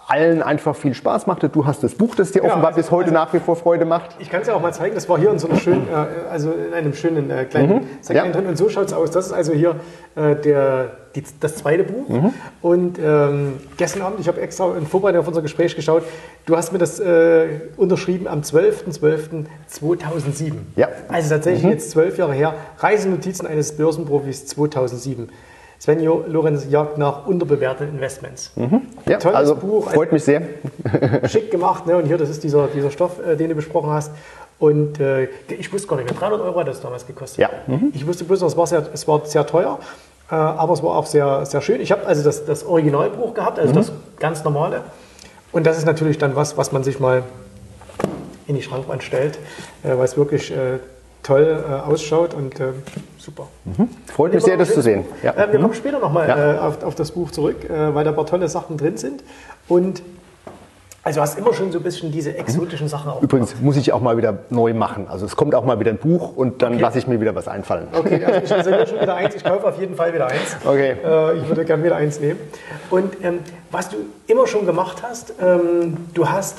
allen 0.10 0.42
einfach 0.42 0.76
viel 0.76 0.96
Spaß 0.96 1.28
machte. 1.28 1.50
Du 1.50 1.66
hast 1.66 1.84
das 1.84 1.94
Buch, 1.94 2.16
das 2.16 2.32
dir 2.32 2.42
ja, 2.44 2.50
offenbar 2.50 2.70
also, 2.70 2.82
bis 2.82 2.90
heute 2.92 3.12
also, 3.12 3.14
nach 3.14 3.32
wie 3.34 3.40
vor 3.40 3.56
Freude 3.56 3.86
macht. 3.86 4.16
Ich 4.20 4.30
kann 4.30 4.42
es 4.42 4.48
ja 4.48 4.56
auch 4.56 4.62
mal 4.62 4.74
zeigen. 4.74 4.96
Das 4.96 5.08
war 5.08 5.20
hier 5.20 5.30
in 5.30 5.38
so 5.38 5.48
einem 5.48 5.60
schönen, 5.60 5.88
äh, 5.88 6.30
also 6.30 6.52
in 6.52 6.74
einem 6.74 6.96
schönen 6.96 7.30
äh, 7.30 7.46
kleinen 7.46 7.70
mhm. 7.70 7.82
Segment 8.02 8.28
ja. 8.28 8.42
drin. 8.42 8.50
Und 8.50 8.58
so 8.58 8.70
schaut 8.70 8.88
es 8.88 8.94
aus. 8.94 9.12
Das 9.12 9.28
ist 9.28 9.34
also 9.34 9.54
hier 9.54 9.76
äh, 10.16 10.36
der, 10.36 10.94
die, 11.16 11.24
das 11.40 11.58
zweite 11.58 11.84
Buch. 11.84 12.10
Mhm. 12.10 12.34
Und 12.62 12.98
ähm, 12.98 13.60
gestern 13.78 14.02
Abend, 14.02 14.20
ich 14.20 14.28
habe 14.28 14.42
extra 14.42 14.76
in 14.76 14.88
Vorbereitung 14.88 15.22
auf 15.22 15.28
unser 15.28 15.44
Gespräch 15.44 15.76
geschaut, 15.76 16.02
du 16.48 16.58
hast 16.58 16.72
mir 16.72 16.80
das 16.80 17.00
äh, 17.00 17.60
unterschrieben 17.78 18.28
am 18.28 18.42
12.12.2007. 18.42 20.54
Ja. 20.76 20.88
Also 21.08 21.30
tatsächlich 21.30 21.66
mhm. 21.66 21.70
jetzt 21.70 21.92
zwölf 21.92 22.18
Jahre 22.18 22.34
her. 22.34 22.56
Reisenotizen 22.80 23.46
eines 23.46 23.78
Börsenprofis 23.78 24.48
2007. 24.48 25.30
Svenjo 25.80 26.26
Lorenz 26.28 26.68
jagt 26.70 26.98
nach 26.98 27.26
unterbewerteten 27.26 27.96
Investments. 27.96 28.52
Mhm. 28.56 28.82
Ja, 29.08 29.18
Tolles 29.18 29.38
also 29.38 29.56
Buch. 29.56 29.92
Freut 29.92 30.12
mich 30.12 30.24
sehr. 30.24 30.42
Schick 31.26 31.52
gemacht. 31.52 31.88
Ne? 31.88 31.98
Und 31.98 32.06
hier, 32.06 32.18
das 32.18 32.30
ist 32.30 32.44
dieser, 32.44 32.68
dieser 32.68 32.92
Stoff, 32.92 33.26
äh, 33.26 33.38
den 33.38 33.50
du 33.50 33.56
besprochen 33.56 33.90
hast. 33.90 34.12
Und 34.60 35.00
äh, 35.00 35.30
ich 35.48 35.72
wusste 35.72 35.88
gar 35.88 35.96
nicht 35.96 36.10
mehr, 36.10 36.20
300 36.20 36.42
Euro 36.42 36.60
hat 36.60 36.68
das 36.68 36.82
damals 36.82 37.08
gekostet. 37.08 37.40
Ja. 37.40 37.50
Mhm. 37.68 37.92
Ich 37.94 38.06
wusste 38.06 38.26
bloß, 38.26 38.42
es 38.42 38.58
war 38.58 38.68
sehr, 38.68 38.84
es 38.94 39.08
war 39.08 39.26
sehr 39.26 39.46
teuer, 39.46 39.80
äh, 40.30 40.36
aber 40.36 40.74
es 40.74 40.84
war 40.84 40.98
auch 40.98 41.06
sehr, 41.06 41.46
sehr 41.46 41.62
schön. 41.62 41.80
Ich 41.80 41.94
habe 41.94 42.06
also 42.06 42.24
das, 42.24 42.46
das 42.46 42.66
Originalbuch 42.66 43.34
gehabt, 43.34 43.58
also 43.58 43.72
mhm. 43.72 43.78
das 43.78 43.92
ganz 44.20 44.44
normale. 44.44 44.82
Und 45.54 45.66
das 45.66 45.78
ist 45.78 45.86
natürlich 45.86 46.18
dann 46.18 46.36
was, 46.36 46.58
was 46.58 46.74
man 46.74 46.84
sich 46.84 47.00
mal 47.00 47.24
in 48.48 48.56
die 48.56 48.62
Schrankwand 48.62 49.02
stellt, 49.02 49.38
äh, 49.84 49.98
weil 49.98 50.04
es 50.04 50.18
wirklich 50.18 50.52
äh, 50.52 50.80
toll 51.24 51.64
äh, 51.68 51.74
ausschaut 51.90 52.34
und 52.34 52.60
äh, 52.60 52.74
super. 53.18 53.48
Mhm. 53.66 53.90
Freut 54.08 54.34
mich 54.34 54.44
sehr, 54.44 54.58
das 54.58 54.74
zu 54.74 54.82
sehen. 54.82 55.06
Ja. 55.24 55.34
Äh, 55.34 55.52
wir 55.52 55.60
mhm. 55.60 55.64
kommen 55.64 55.74
später 55.74 56.00
nochmal 56.00 56.28
ja. 56.28 56.54
Äh, 56.56 56.58
auf, 56.60 56.84
auf, 56.84 56.96
das 56.96 57.12
Buch 57.12 57.32
zurück, 57.32 57.70
äh, 57.70 57.94
weil 57.94 58.04
da 58.04 58.12
ein 58.12 58.16
paar 58.16 58.26
tolle 58.26 58.48
Sachen 58.48 58.78
drin 58.78 58.98
sind. 58.98 59.24
Und 59.68 60.02
also 61.02 61.22
hast 61.22 61.40
immer 61.40 61.54
schon 61.54 61.72
so 61.72 61.80
ein 61.80 61.84
bisschen 61.84 62.12
diese 62.12 62.38
exotischen 62.38 62.88
mhm. 62.88 62.90
Sachen 62.90 63.12
auch. 63.12 63.22
Übrigens 63.22 63.56
muss 63.62 63.78
ich 63.78 63.94
auch 63.94 64.02
mal 64.02 64.18
wieder 64.18 64.40
neu 64.50 64.74
machen. 64.74 65.08
Also 65.10 65.26
es 65.26 65.36
kommt 65.36 65.56
auch 65.56 65.64
mal 65.64 65.80
wieder 65.80 65.92
ein 65.92 65.98
Buch 65.98 66.36
und 66.36 66.62
dann 66.62 66.74
okay. 66.74 66.82
lasse 66.82 67.00
ich 67.00 67.08
mir 67.08 67.22
wieder 67.22 67.34
was 67.36 67.48
einfallen. 67.48 67.88
Okay, 67.94 68.24
also 68.24 68.42
ich 68.42 68.52
reserviere 68.52 68.88
schon 68.88 69.02
wieder 69.02 69.16
eins. 69.16 69.36
Ich 69.36 69.44
kaufe 69.44 69.68
auf 69.68 69.80
jeden 69.80 69.96
Fall 69.96 70.14
wieder 70.14 70.28
eins. 70.28 70.58
Okay. 70.66 70.98
Äh, 71.04 71.38
ich 71.38 71.48
würde 71.48 71.66
gerne 71.66 71.84
wieder 71.84 71.96
eins 71.96 72.20
nehmen. 72.20 72.40
Und 72.90 73.24
ähm, 73.24 73.40
was 73.72 73.90
du 73.90 73.98
immer 74.28 74.46
schon 74.46 74.66
gemacht 74.66 75.02
hast, 75.02 75.34
ähm, 75.42 75.98
du 76.14 76.28
hast 76.30 76.58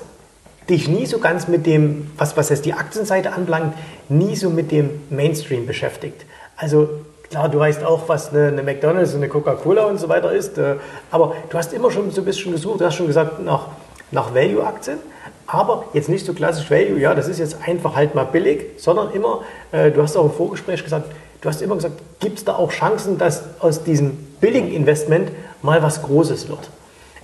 dich 0.71 0.89
nie 0.89 1.07
so 1.07 1.19
ganz 1.19 1.49
mit 1.49 1.67
dem, 1.67 2.11
was, 2.17 2.37
was 2.37 2.49
jetzt 2.49 2.65
die 2.65 2.73
Aktienseite 2.73 3.33
anbelangt, 3.33 3.75
nie 4.09 4.37
so 4.37 4.51
mit 4.51 4.71
dem 4.71 4.91
Mainstream 5.11 5.67
beschäftigt. 5.67 6.25
Also 6.57 6.89
klar, 7.29 7.49
du 7.49 7.59
weißt 7.59 7.85
auch, 7.85 8.09
was 8.09 8.31
eine, 8.31 8.49
eine 8.49 8.63
McDonalds 8.63 9.13
und 9.13 9.19
eine 9.19 9.29
Coca-Cola 9.29 9.85
und 9.85 9.99
so 9.99 10.09
weiter 10.09 10.33
ist, 10.33 10.59
äh, 10.59 10.77
aber 11.11 11.35
du 11.49 11.59
hast 11.59 11.73
immer 11.73 11.91
schon 11.91 12.11
so 12.11 12.23
ein 12.23 12.25
bisschen 12.25 12.53
gesucht, 12.53 12.81
du 12.81 12.85
hast 12.85 12.95
schon 12.95 13.07
gesagt, 13.07 13.43
nach, 13.45 13.69
nach 14.11 14.35
Value-Aktien, 14.35 14.99
aber 15.47 15.85
jetzt 15.93 16.09
nicht 16.09 16.27
so 16.27 16.33
klassisch 16.33 16.71
Value, 16.71 16.99
ja, 16.99 17.15
das 17.15 17.29
ist 17.29 17.39
jetzt 17.39 17.57
einfach 17.67 17.97
halt 17.97 18.15
mal 18.15 18.25
billig, 18.25 18.67
sondern 18.77 19.13
immer, 19.13 19.43
äh, 19.73 19.91
du 19.91 20.03
hast 20.03 20.17
auch 20.17 20.25
im 20.25 20.33
Vorgespräch 20.33 20.83
gesagt, 20.83 21.07
du 21.41 21.49
hast 21.49 21.63
immer 21.63 21.77
gesagt, 21.77 21.95
gibt 22.21 22.39
es 22.39 22.45
da 22.45 22.55
auch 22.57 22.71
Chancen, 22.71 23.19
dass 23.19 23.45
aus 23.61 23.83
diesen 23.83 24.17
billigen 24.41 24.73
Investment 24.73 25.31
mal 25.63 25.83
was 25.83 26.03
Großes 26.03 26.49
wird. 26.49 26.71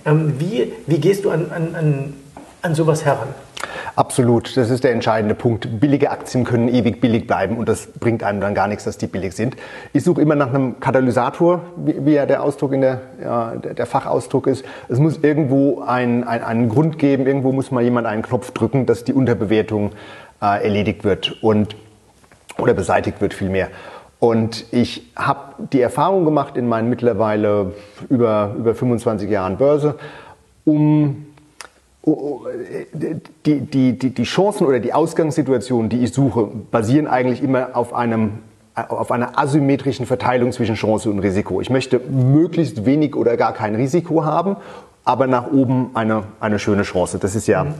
Ähm, 0.05 0.35
wie, 0.39 0.73
wie 0.87 0.99
gehst 0.99 1.25
du 1.25 1.29
an, 1.29 1.51
an, 1.51 1.75
an, 1.75 2.13
an 2.67 2.75
sowas 2.75 3.05
heran? 3.05 3.29
Absolut, 3.95 4.55
das 4.55 4.69
ist 4.69 4.83
der 4.83 4.91
entscheidende 4.91 5.33
Punkt. 5.33 5.79
Billige 5.79 6.11
Aktien 6.11 6.43
können 6.43 6.67
ewig 6.67 7.01
billig 7.01 7.25
bleiben 7.25 7.57
und 7.57 7.67
das 7.67 7.87
bringt 7.87 8.21
einem 8.21 8.39
dann 8.39 8.53
gar 8.53 8.67
nichts, 8.67 8.83
dass 8.83 8.99
die 8.99 9.07
billig 9.07 9.33
sind. 9.33 9.55
Ich 9.91 10.03
suche 10.03 10.21
immer 10.21 10.35
nach 10.35 10.53
einem 10.53 10.79
Katalysator, 10.79 11.61
wie, 11.77 12.05
wie 12.05 12.13
ja 12.13 12.27
der 12.27 12.43
Ausdruck 12.43 12.73
in 12.73 12.81
der, 12.81 13.01
ja, 13.23 13.55
der 13.55 13.85
Fachausdruck 13.87 14.45
ist. 14.45 14.63
Es 14.87 14.99
muss 14.99 15.17
irgendwo 15.23 15.81
ein, 15.81 16.23
ein, 16.25 16.43
einen 16.43 16.69
Grund 16.69 16.99
geben, 16.99 17.25
irgendwo 17.25 17.51
muss 17.51 17.71
mal 17.71 17.81
jemand 17.81 18.05
einen 18.05 18.21
Knopf 18.21 18.51
drücken, 18.51 18.85
dass 18.85 19.03
die 19.03 19.13
Unterbewertung 19.13 19.93
äh, 20.41 20.63
erledigt 20.63 21.03
wird 21.03 21.41
und 21.41 21.75
oder 22.59 22.75
beseitigt 22.75 23.21
wird 23.21 23.33
vielmehr. 23.33 23.69
Und 24.19 24.65
ich 24.71 25.11
habe 25.15 25.53
die 25.71 25.81
Erfahrung 25.81 26.25
gemacht 26.25 26.57
in 26.57 26.67
meinen 26.67 26.89
mittlerweile 26.89 27.73
über, 28.09 28.55
über 28.57 28.75
25 28.75 29.29
Jahren 29.29 29.57
Börse, 29.57 29.95
um 30.65 31.26
die, 33.45 33.59
die, 33.59 33.97
die, 33.97 34.09
die 34.11 34.23
Chancen 34.23 34.65
oder 34.65 34.79
die 34.79 34.93
Ausgangssituationen, 34.93 35.89
die 35.89 36.03
ich 36.03 36.13
suche, 36.13 36.49
basieren 36.71 37.07
eigentlich 37.07 37.43
immer 37.43 37.75
auf 37.75 37.93
einem 37.93 38.39
auf 38.89 39.11
einer 39.11 39.39
asymmetrischen 39.39 40.05
Verteilung 40.05 40.51
zwischen 40.51 40.75
Chance 40.75 41.09
und 41.09 41.17
Risiko. 41.17 41.61
Ich 41.61 41.71
möchte 41.71 41.99
möglichst 41.99 42.85
wenig 42.85 43.15
oder 43.15 43.35
gar 43.35 43.51
kein 43.51 43.73
Risiko 43.73 44.23
haben, 44.23 44.55
aber 45.03 45.25
nach 45.25 45.51
oben 45.51 45.89
eine, 45.95 46.25
eine 46.39 46.59
schöne 46.59 46.83
Chance. 46.83 47.17
Das 47.17 47.35
ist 47.35 47.47
ja 47.47 47.63
mhm. 47.63 47.73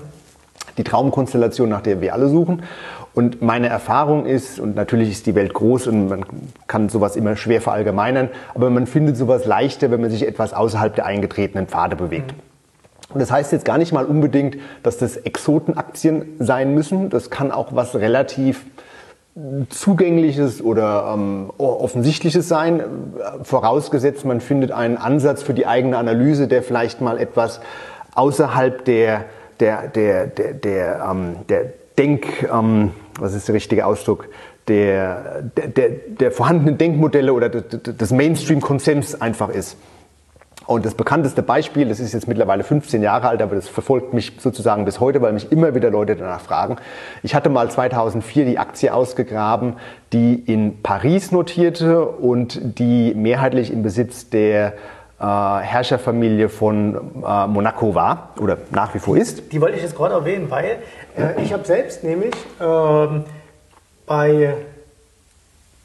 die 0.79 0.83
Traumkonstellation, 0.83 1.69
nach 1.69 1.81
der 1.81 2.01
wir 2.01 2.15
alle 2.15 2.29
suchen. 2.29 2.63
Und 3.13 3.43
meine 3.43 3.67
Erfahrung 3.67 4.25
ist, 4.25 4.59
und 4.59 4.75
natürlich 4.75 5.11
ist 5.11 5.27
die 5.27 5.35
Welt 5.35 5.53
groß 5.53 5.85
und 5.85 6.09
man 6.09 6.25
kann 6.65 6.89
sowas 6.89 7.15
immer 7.15 7.35
schwer 7.35 7.61
verallgemeinern, 7.61 8.29
aber 8.55 8.71
man 8.71 8.87
findet 8.87 9.17
sowas 9.17 9.45
leichter, 9.45 9.91
wenn 9.91 10.01
man 10.01 10.09
sich 10.09 10.27
etwas 10.27 10.51
außerhalb 10.51 10.95
der 10.95 11.05
eingetretenen 11.05 11.67
Pfade 11.67 11.95
bewegt. 11.95 12.31
Mhm. 12.31 12.56
Und 13.09 13.19
das 13.19 13.31
heißt 13.31 13.51
jetzt 13.51 13.65
gar 13.65 13.77
nicht 13.77 13.93
mal 13.93 14.05
unbedingt, 14.05 14.57
dass 14.83 14.97
das 14.97 15.17
Exotenaktien 15.17 16.35
sein 16.39 16.73
müssen. 16.73 17.09
Das 17.09 17.29
kann 17.29 17.51
auch 17.51 17.73
was 17.73 17.95
relativ 17.95 18.65
zugängliches 19.69 20.63
oder 20.63 21.13
ähm, 21.13 21.51
offensichtliches 21.57 22.47
sein, 22.47 22.81
vorausgesetzt 23.43 24.25
man 24.25 24.41
findet 24.41 24.71
einen 24.71 24.97
Ansatz 24.97 25.43
für 25.43 25.53
die 25.53 25.67
eigene 25.67 25.97
Analyse, 25.97 26.47
der 26.47 26.63
vielleicht 26.63 27.01
mal 27.01 27.19
etwas 27.19 27.61
außerhalb 28.15 28.83
der, 28.85 29.25
der, 29.59 29.87
der, 29.89 30.27
der, 30.27 30.53
der, 30.53 31.07
ähm, 31.09 31.35
der 31.49 31.65
Denk, 31.99 32.49
ähm, 32.51 32.91
was 33.19 33.33
ist 33.33 33.47
der 33.47 33.55
richtige 33.55 33.85
Ausdruck, 33.85 34.27
der, 34.67 35.43
der, 35.43 35.89
der 35.89 36.31
vorhandenen 36.31 36.77
Denkmodelle 36.77 37.33
oder 37.33 37.49
des 37.49 38.11
Mainstream-Konsens 38.11 39.21
einfach 39.21 39.49
ist. 39.49 39.77
Und 40.67 40.85
das 40.85 40.95
bekannteste 40.95 41.41
Beispiel, 41.41 41.87
das 41.87 42.01
ist 42.01 42.13
jetzt 42.13 42.27
mittlerweile 42.27 42.63
15 42.63 43.01
Jahre 43.01 43.29
alt, 43.29 43.41
aber 43.41 43.55
das 43.55 43.69
verfolgt 43.69 44.13
mich 44.13 44.33
sozusagen 44.37 44.83
bis 44.83 44.99
heute, 44.99 45.21
weil 45.21 45.31
mich 45.31 45.49
immer 45.49 45.73
wieder 45.73 45.89
Leute 45.89 46.17
danach 46.17 46.41
fragen. 46.41 46.75
Ich 47.23 47.33
hatte 47.33 47.49
mal 47.49 47.71
2004 47.71 48.43
die 48.45 48.59
Aktie 48.59 48.93
ausgegraben, 48.93 49.77
die 50.11 50.35
in 50.35 50.83
Paris 50.83 51.31
notierte 51.31 52.05
und 52.05 52.79
die 52.79 53.13
mehrheitlich 53.15 53.71
im 53.71 53.81
Besitz 53.81 54.29
der 54.29 54.73
äh, 55.19 55.23
Herrscherfamilie 55.23 56.49
von 56.49 56.95
äh, 57.25 57.47
Monaco 57.47 57.95
war 57.95 58.33
oder 58.37 58.57
nach 58.71 58.93
wie 58.93 58.99
vor 58.99 59.15
ist. 59.15 59.53
Die 59.53 59.61
wollte 59.61 59.77
ich 59.77 59.83
jetzt 59.83 59.95
gerade 59.95 60.15
erwähnen, 60.15 60.51
weil 60.51 60.79
äh, 61.17 61.41
ich 61.41 61.53
habe 61.53 61.63
selbst 61.63 62.03
nämlich 62.03 62.35
ähm, 62.61 63.23
bei 64.05 64.53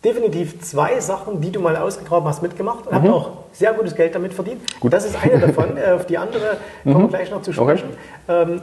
definitiv 0.04 0.60
zwei 0.60 1.00
Sachen, 1.00 1.40
die 1.40 1.50
du 1.50 1.60
mal 1.60 1.76
ausgegraben 1.76 2.28
hast, 2.28 2.42
mitgemacht 2.42 2.86
und 2.86 2.92
mhm. 2.92 2.96
habe 2.96 3.14
auch 3.14 3.30
sehr 3.52 3.72
gutes 3.72 3.94
Geld 3.94 4.14
damit 4.14 4.34
verdient. 4.34 4.62
Gut. 4.80 4.92
Das 4.92 5.04
ist 5.04 5.16
eine 5.16 5.38
davon. 5.38 5.76
Äh, 5.82 5.92
auf 5.92 6.06
die 6.06 6.18
andere 6.18 6.58
kommen 6.82 6.96
wir 6.96 7.04
mhm. 7.04 7.08
gleich 7.08 7.30
noch 7.30 7.42
zu 7.42 7.52
sprechen. 7.52 7.88
Okay. 8.26 8.42
Ähm, 8.42 8.60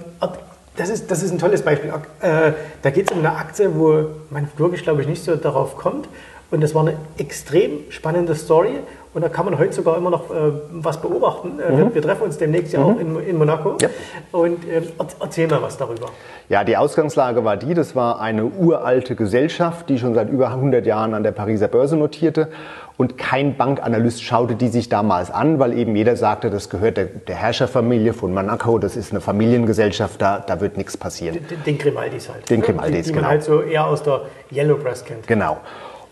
das 0.76 0.90
ist, 0.90 1.10
das 1.10 1.24
ist 1.24 1.32
ein 1.32 1.40
tolles 1.40 1.64
Beispiel. 1.64 1.92
Äh, 2.22 2.54
da 2.82 2.90
geht 2.90 3.10
es 3.10 3.18
um 3.18 3.20
eine 3.20 3.36
Aktie, 3.36 3.70
wo 3.76 4.06
man 4.30 4.48
wirklich, 4.58 4.84
glaube 4.84 5.02
ich, 5.02 5.08
nicht 5.08 5.24
so 5.24 5.36
darauf 5.36 5.76
kommt. 5.76 6.08
Und 6.52 6.62
das 6.62 6.74
war 6.74 6.82
eine 6.82 6.98
extrem 7.18 7.90
spannende 7.90 8.36
Story. 8.36 8.80
Und 9.12 9.24
da 9.24 9.30
kann 9.30 9.46
man 9.46 9.58
heute 9.58 9.74
sogar 9.74 9.98
immer 9.98 10.12
noch 10.12 10.30
äh, 10.30 10.52
was 10.72 11.02
beobachten. 11.02 11.60
Äh, 11.60 11.72
mhm. 11.72 11.78
wir, 11.78 11.96
wir, 11.96 12.02
treffen 12.04 12.24
uns 12.24 12.38
demnächst 12.38 12.74
ja 12.74 12.80
mhm. 12.80 12.86
auch 12.86 13.00
in, 13.00 13.20
in 13.22 13.38
Monaco. 13.38 13.78
Ja. 13.82 13.90
Und 14.32 14.68
äh, 14.68 14.84
erzähl 15.20 15.48
mal 15.48 15.62
was 15.62 15.78
darüber. 15.78 16.10
Ja, 16.48 16.64
die 16.64 16.78
Ausgangslage 16.78 17.44
war 17.44 17.58
die, 17.58 17.74
das 17.74 17.96
war 17.96 18.22
eine 18.22 18.46
uralte 18.46 19.16
Gesellschaft, 19.16 19.90
die 19.90 19.98
schon 19.98 20.14
seit 20.14 20.30
über 20.30 20.50
100 20.50 20.86
Jahren 20.86 21.16
an 21.16 21.24
der 21.24 21.32
Pariser 21.32 21.68
Börse 21.68 21.98
notierte. 21.98 22.50
Und 22.98 23.18
kein 23.18 23.56
Bankanalyst 23.56 24.22
schaute 24.22 24.56
die 24.56 24.68
sich 24.68 24.90
damals 24.90 25.32
an, 25.32 25.58
weil 25.58 25.74
eben 25.74 25.96
jeder 25.96 26.16
sagte, 26.16 26.50
das 26.50 26.70
gehört 26.70 26.98
der, 26.98 27.06
der 27.06 27.36
Herrscherfamilie 27.36 28.14
von 28.14 28.34
Monaco, 28.34 28.78
das 28.78 28.98
ist 28.98 29.12
eine 29.12 29.22
Familiengesellschaft, 29.22 30.22
da, 30.22 30.44
da 30.46 30.60
wird 30.60 30.76
nichts 30.76 30.98
passieren. 30.98 31.40
Den, 31.50 31.64
den 31.64 31.78
Grimaldis 31.78 32.30
halt. 32.30 32.50
Den 32.50 32.62
Grimaldis, 32.62 32.98
die, 32.98 33.04
die 33.04 33.10
genau. 33.12 33.22
man 33.22 33.30
halt 33.32 33.44
so 33.44 33.62
eher 33.62 33.88
aus 33.88 34.04
der 34.04 34.24
Yellow 34.52 34.76
Press 34.76 35.06
kennt. 35.06 35.26
Genau. 35.28 35.60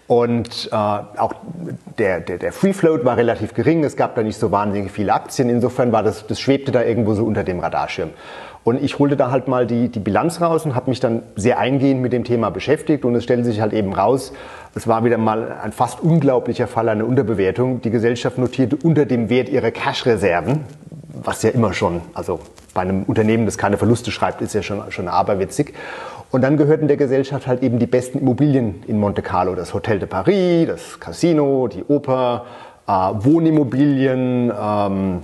Und 0.08 0.70
äh, 0.72 0.76
auch 0.76 1.34
der, 2.00 2.22
der, 2.22 2.38
der 2.38 2.54
Free 2.54 2.72
Float 2.72 3.04
war 3.04 3.18
relativ 3.18 3.54
gering, 3.54 3.84
es 3.84 3.98
gab 3.98 4.16
da 4.16 4.24
nicht 4.24 4.40
so 4.40 4.52
wahnsinnig 4.52 4.92
viele 4.92 5.14
Aktien, 5.14 5.50
insofern 5.50 5.92
war 5.92 6.02
das, 6.02 6.26
das 6.26 6.40
schwebte 6.40 6.72
da 6.72 6.82
irgendwo 6.82 7.14
so 7.14 7.26
unter 7.26 7.44
dem 7.44 7.60
Radarschirm. 7.60 8.12
Und 8.64 8.82
ich 8.84 9.00
holte 9.00 9.16
da 9.16 9.32
halt 9.32 9.48
mal 9.48 9.66
die, 9.66 9.90
die 9.90 10.00
Bilanz 10.00 10.42
raus 10.42 10.66
und 10.66 10.76
habe 10.76 10.90
mich 10.90 11.00
dann 11.00 11.24
sehr 11.36 11.58
eingehend 11.60 12.02
mit 12.02 12.14
dem 12.14 12.24
Thema 12.24 12.50
beschäftigt 12.50 13.06
und 13.06 13.16
es 13.16 13.24
stellte 13.24 13.46
sich 13.46 13.62
halt 13.62 13.74
eben 13.74 13.94
raus, 13.94 14.34
es 14.76 14.88
war 14.88 15.04
wieder 15.04 15.18
mal 15.18 15.58
ein 15.64 15.72
fast 15.72 16.02
unglaublicher 16.02 16.68
Fall 16.68 16.90
einer 16.90 17.06
Unterbewertung. 17.06 17.82
Die 17.82 17.90
Gesellschaft 17.90 18.38
notierte 18.38 18.76
unter 18.76 19.06
dem 19.06 19.30
Wert 19.30 19.50
ihrer 19.50 19.72
Cash-Reserven, 19.72 20.66
was 21.24 21.44
ja 21.44 21.50
immer 21.50 21.74
schon, 21.74 22.02
also 22.14 22.40
bei 22.74 22.82
einem 22.82 23.04
Unternehmen, 23.04 23.46
das 23.46 23.58
keine 23.58 23.78
Verluste 23.78 24.12
schreibt, 24.12 24.42
ist 24.42 24.54
ja 24.54 24.62
schon, 24.62 24.92
schon 24.92 25.08
aberwitzig. 25.08 25.74
Und 26.32 26.42
dann 26.42 26.58
gehörten 26.58 26.88
der 26.88 26.98
Gesellschaft 26.98 27.48
halt 27.48 27.64
eben 27.64 27.80
die 27.80 27.86
besten 27.86 28.20
Immobilien 28.20 28.84
in 28.88 29.00
Monte 29.00 29.22
Carlo. 29.22 29.56
Das 29.56 29.74
Hotel 29.74 30.00
de 30.00 30.08
Paris, 30.08 30.68
das 30.68 31.00
Casino, 31.00 31.68
die 31.68 31.84
Oper, 31.88 32.46
äh, 32.88 32.92
Wohnimmobilien, 32.92 34.52
ähm, 34.60 35.22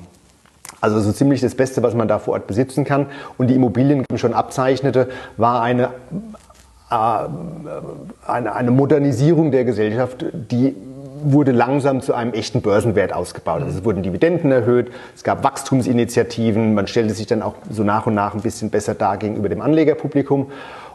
also 0.80 1.00
so 1.00 1.12
ziemlich 1.12 1.42
das 1.42 1.56
Beste, 1.56 1.84
was 1.84 1.94
man 1.94 2.08
da 2.08 2.20
vor 2.20 2.34
Ort 2.34 2.48
besitzen 2.48 2.84
kann. 2.86 3.08
Und 3.38 3.48
die 3.48 3.56
Immobilien, 3.56 4.06
die 4.12 4.18
schon 4.18 4.34
abzeichnete, 4.34 5.10
war 5.38 5.62
eine, 5.62 5.90
äh, 6.90 6.96
eine, 8.26 8.56
eine 8.56 8.72
Modernisierung 8.72 9.52
der 9.52 9.66
Gesellschaft, 9.66 10.26
die 10.34 10.76
wurde 11.26 11.52
langsam 11.52 12.02
zu 12.02 12.14
einem 12.14 12.34
echten 12.34 12.62
Börsenwert 12.62 13.14
ausgebaut. 13.14 13.62
Also 13.62 13.80
es 13.80 13.86
wurden 13.86 14.04
Dividenden 14.04 14.52
erhöht, 14.52 14.92
es 15.16 15.24
gab 15.24 15.44
Wachstumsinitiativen, 15.44 16.74
man 16.74 16.88
stellte 16.88 17.14
sich 17.14 17.28
dann 17.28 17.42
auch 17.42 17.56
so 17.70 17.84
nach 17.84 18.06
und 18.06 18.14
nach 18.14 18.34
ein 18.34 18.42
bisschen 18.42 18.70
besser 18.70 18.94
dar 18.94 19.18
gegenüber 19.18 19.50
dem 19.50 19.62
Anlegerpublikum. 19.62 20.52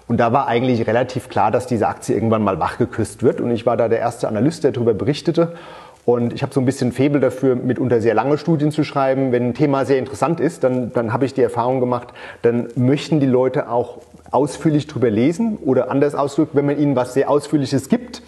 Und 0.08 0.18
da 0.18 0.32
war 0.32 0.48
eigentlich 0.48 0.86
relativ 0.86 1.28
klar, 1.28 1.50
dass 1.50 1.66
diese 1.66 1.86
Aktie 1.86 2.14
irgendwann 2.14 2.42
mal 2.42 2.58
wachgeküsst 2.58 3.22
wird. 3.22 3.40
Und 3.40 3.50
ich 3.50 3.66
war 3.66 3.76
da 3.76 3.88
der 3.88 3.98
erste 3.98 4.26
Analyst, 4.26 4.64
der 4.64 4.72
darüber 4.72 4.94
berichtete. 4.94 5.52
Und 6.06 6.32
ich 6.32 6.42
habe 6.42 6.54
so 6.54 6.60
ein 6.60 6.64
bisschen 6.64 6.92
Febel 6.92 7.20
dafür, 7.20 7.54
mitunter 7.54 8.00
sehr 8.00 8.14
lange 8.14 8.38
Studien 8.38 8.72
zu 8.72 8.82
schreiben. 8.82 9.30
Wenn 9.30 9.48
ein 9.48 9.54
Thema 9.54 9.84
sehr 9.84 9.98
interessant 9.98 10.40
ist, 10.40 10.64
dann, 10.64 10.90
dann 10.94 11.12
habe 11.12 11.26
ich 11.26 11.34
die 11.34 11.42
Erfahrung 11.42 11.80
gemacht, 11.80 12.08
dann 12.40 12.68
möchten 12.76 13.20
die 13.20 13.26
Leute 13.26 13.68
auch 13.68 13.98
ausführlich 14.30 14.86
drüber 14.86 15.10
lesen 15.10 15.58
oder 15.58 15.90
anders 15.90 16.14
ausgedrückt, 16.14 16.54
wenn 16.54 16.64
man 16.64 16.78
ihnen 16.78 16.96
was 16.96 17.12
sehr 17.12 17.28
Ausführliches 17.28 17.90
gibt. 17.90 18.22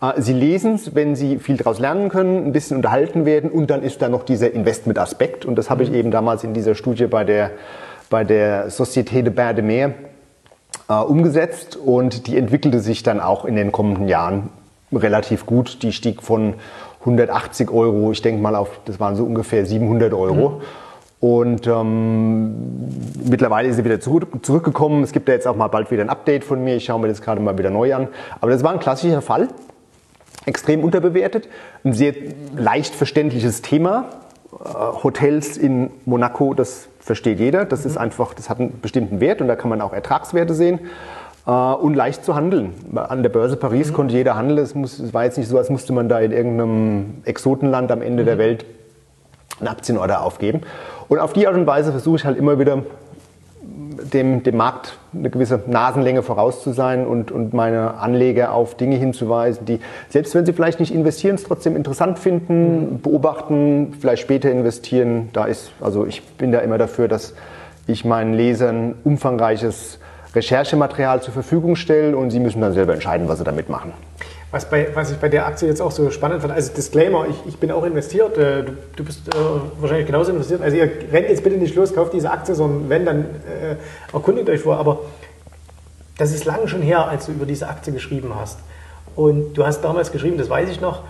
Äh, 0.00 0.18
sie 0.22 0.32
lesen 0.32 0.76
es, 0.76 0.94
wenn 0.94 1.14
Sie 1.14 1.38
viel 1.38 1.58
daraus 1.58 1.78
lernen 1.78 2.08
können, 2.08 2.46
ein 2.46 2.52
bisschen 2.52 2.78
unterhalten 2.78 3.26
werden 3.26 3.50
und 3.50 3.68
dann 3.68 3.82
ist 3.82 4.00
da 4.00 4.08
noch 4.08 4.22
dieser 4.22 4.54
Investment-Aspekt. 4.54 5.44
Und 5.44 5.56
das 5.56 5.68
habe 5.68 5.82
ich 5.82 5.92
eben 5.92 6.10
damals 6.10 6.42
in 6.42 6.54
dieser 6.54 6.74
Studie 6.74 7.06
bei 7.06 7.24
der, 7.24 7.50
bei 8.08 8.24
der 8.24 8.70
Société 8.70 9.20
de 9.20 9.30
Bain 9.30 9.54
de 9.54 9.62
Mer 9.62 9.94
umgesetzt 10.94 11.76
und 11.76 12.26
die 12.26 12.36
entwickelte 12.36 12.80
sich 12.80 13.02
dann 13.02 13.20
auch 13.20 13.44
in 13.44 13.56
den 13.56 13.72
kommenden 13.72 14.08
Jahren 14.08 14.50
relativ 14.92 15.46
gut. 15.46 15.82
Die 15.82 15.92
stieg 15.92 16.22
von 16.22 16.54
180 17.00 17.70
Euro, 17.70 18.12
ich 18.12 18.22
denke 18.22 18.42
mal 18.42 18.54
auf, 18.56 18.80
das 18.84 19.00
waren 19.00 19.16
so 19.16 19.24
ungefähr 19.24 19.66
700 19.66 20.12
Euro. 20.12 20.50
Mhm. 20.50 20.62
Und 21.18 21.66
ähm, 21.66 22.54
mittlerweile 23.28 23.68
ist 23.68 23.76
sie 23.76 23.84
wieder 23.84 24.00
zurück, 24.00 24.28
zurückgekommen. 24.42 25.02
Es 25.02 25.12
gibt 25.12 25.28
ja 25.28 25.34
jetzt 25.34 25.46
auch 25.46 25.56
mal 25.56 25.68
bald 25.68 25.90
wieder 25.90 26.02
ein 26.02 26.10
Update 26.10 26.44
von 26.44 26.62
mir. 26.62 26.76
Ich 26.76 26.84
schaue 26.84 27.00
mir 27.00 27.08
das 27.08 27.22
gerade 27.22 27.40
mal 27.40 27.56
wieder 27.58 27.70
neu 27.70 27.94
an. 27.94 28.08
Aber 28.40 28.50
das 28.50 28.62
war 28.62 28.72
ein 28.72 28.80
klassischer 28.80 29.22
Fall. 29.22 29.48
Extrem 30.44 30.84
unterbewertet. 30.84 31.48
Ein 31.84 31.94
sehr 31.94 32.14
leicht 32.54 32.94
verständliches 32.94 33.62
Thema. 33.62 34.10
Äh, 34.52 34.68
Hotels 35.02 35.56
in 35.56 35.90
Monaco, 36.04 36.54
das 36.54 36.88
versteht 37.06 37.38
jeder. 37.38 37.64
Das 37.64 37.86
ist 37.86 37.96
einfach, 37.96 38.34
das 38.34 38.50
hat 38.50 38.58
einen 38.58 38.80
bestimmten 38.80 39.20
Wert 39.20 39.40
und 39.40 39.46
da 39.46 39.54
kann 39.54 39.70
man 39.70 39.80
auch 39.80 39.92
Ertragswerte 39.92 40.54
sehen. 40.54 40.80
Äh, 41.46 41.50
und 41.50 41.94
leicht 41.94 42.24
zu 42.24 42.34
handeln. 42.34 42.74
An 42.94 43.22
der 43.22 43.30
Börse 43.30 43.56
Paris 43.56 43.90
mhm. 43.90 43.94
konnte 43.94 44.14
jeder 44.14 44.34
handeln. 44.34 44.58
Es, 44.58 44.74
muss, 44.74 44.98
es 44.98 45.14
war 45.14 45.24
jetzt 45.24 45.38
nicht 45.38 45.48
so, 45.48 45.56
als 45.56 45.70
musste 45.70 45.92
man 45.92 46.08
da 46.08 46.18
in 46.18 46.32
irgendeinem 46.32 47.22
Exotenland 47.24 47.92
am 47.92 48.02
Ende 48.02 48.24
mhm. 48.24 48.26
der 48.26 48.38
Welt 48.38 48.66
einen 49.60 49.68
Aktienorder 49.68 50.22
aufgeben. 50.22 50.62
Und 51.08 51.20
auf 51.20 51.32
die 51.32 51.46
Art 51.46 51.56
und 51.56 51.66
Weise 51.66 51.92
versuche 51.92 52.16
ich 52.16 52.24
halt 52.24 52.36
immer 52.36 52.58
wieder 52.58 52.82
dem, 54.12 54.42
dem 54.42 54.56
Markt 54.56 54.98
eine 55.14 55.30
gewisse 55.30 55.60
Nasenlänge 55.66 56.22
voraus 56.22 56.62
zu 56.62 56.72
sein 56.72 57.06
und, 57.06 57.30
und 57.30 57.54
meine 57.54 57.94
Anleger 57.94 58.52
auf 58.52 58.76
Dinge 58.76 58.96
hinzuweisen, 58.96 59.64
die, 59.66 59.80
selbst 60.08 60.34
wenn 60.34 60.46
sie 60.46 60.52
vielleicht 60.52 60.80
nicht 60.80 60.94
investieren, 60.94 61.36
es 61.36 61.44
trotzdem 61.44 61.76
interessant 61.76 62.18
finden, 62.18 63.00
beobachten, 63.02 63.94
vielleicht 64.00 64.22
später 64.22 64.50
investieren. 64.50 65.30
Da 65.32 65.44
ist, 65.44 65.72
also 65.80 66.06
ich 66.06 66.22
bin 66.22 66.52
da 66.52 66.58
immer 66.60 66.78
dafür, 66.78 67.08
dass 67.08 67.34
ich 67.86 68.04
meinen 68.04 68.34
Lesern 68.34 68.94
umfangreiches 69.04 69.98
Recherchematerial 70.34 71.22
zur 71.22 71.32
Verfügung 71.32 71.76
stelle 71.76 72.16
und 72.16 72.30
sie 72.30 72.40
müssen 72.40 72.60
dann 72.60 72.74
selber 72.74 72.92
entscheiden, 72.92 73.28
was 73.28 73.38
sie 73.38 73.44
damit 73.44 73.68
machen. 73.68 73.92
Was, 74.52 74.70
bei, 74.70 74.88
was 74.94 75.10
ich 75.10 75.18
bei 75.18 75.28
der 75.28 75.46
Aktie 75.46 75.66
jetzt 75.68 75.82
auch 75.82 75.90
so 75.90 76.10
spannend 76.10 76.40
fand, 76.40 76.52
also 76.52 76.72
Disclaimer, 76.72 77.26
ich, 77.28 77.36
ich 77.46 77.58
bin 77.58 77.72
auch 77.72 77.84
investiert, 77.84 78.38
äh, 78.38 78.62
du, 78.62 78.72
du, 78.94 79.04
bist 79.04 79.28
äh, 79.28 79.38
wahrscheinlich 79.80 80.06
genauso 80.06 80.30
investiert. 80.30 80.62
Also 80.62 80.76
ihr 80.76 80.90
rennt 81.12 81.28
jetzt 81.28 81.42
bitte 81.42 81.56
nicht 81.56 81.74
los, 81.74 81.92
kauft 81.92 82.12
diese 82.12 82.30
Aktie, 82.30 82.54
sondern 82.54 82.88
wenn, 82.88 83.04
dann 83.04 83.24
äh, 83.24 83.76
erkundigt 84.12 84.48
euch 84.48 84.60
vor. 84.60 84.76
Aber 84.76 85.00
das 86.16 86.32
ist 86.32 86.44
lange 86.44 86.68
schon 86.68 86.80
her, 86.80 87.08
als 87.08 87.26
du 87.26 87.32
über 87.32 87.44
diese 87.44 87.68
Aktie 87.68 87.92
geschrieben 87.92 88.32
hast. 88.38 88.58
Und 89.16 89.54
du 89.54 89.66
hast 89.66 89.82
damals 89.82 90.12
geschrieben, 90.12 90.38
das 90.38 90.48
weiß 90.48 90.70
ich 90.70 90.80
noch, 90.80 91.02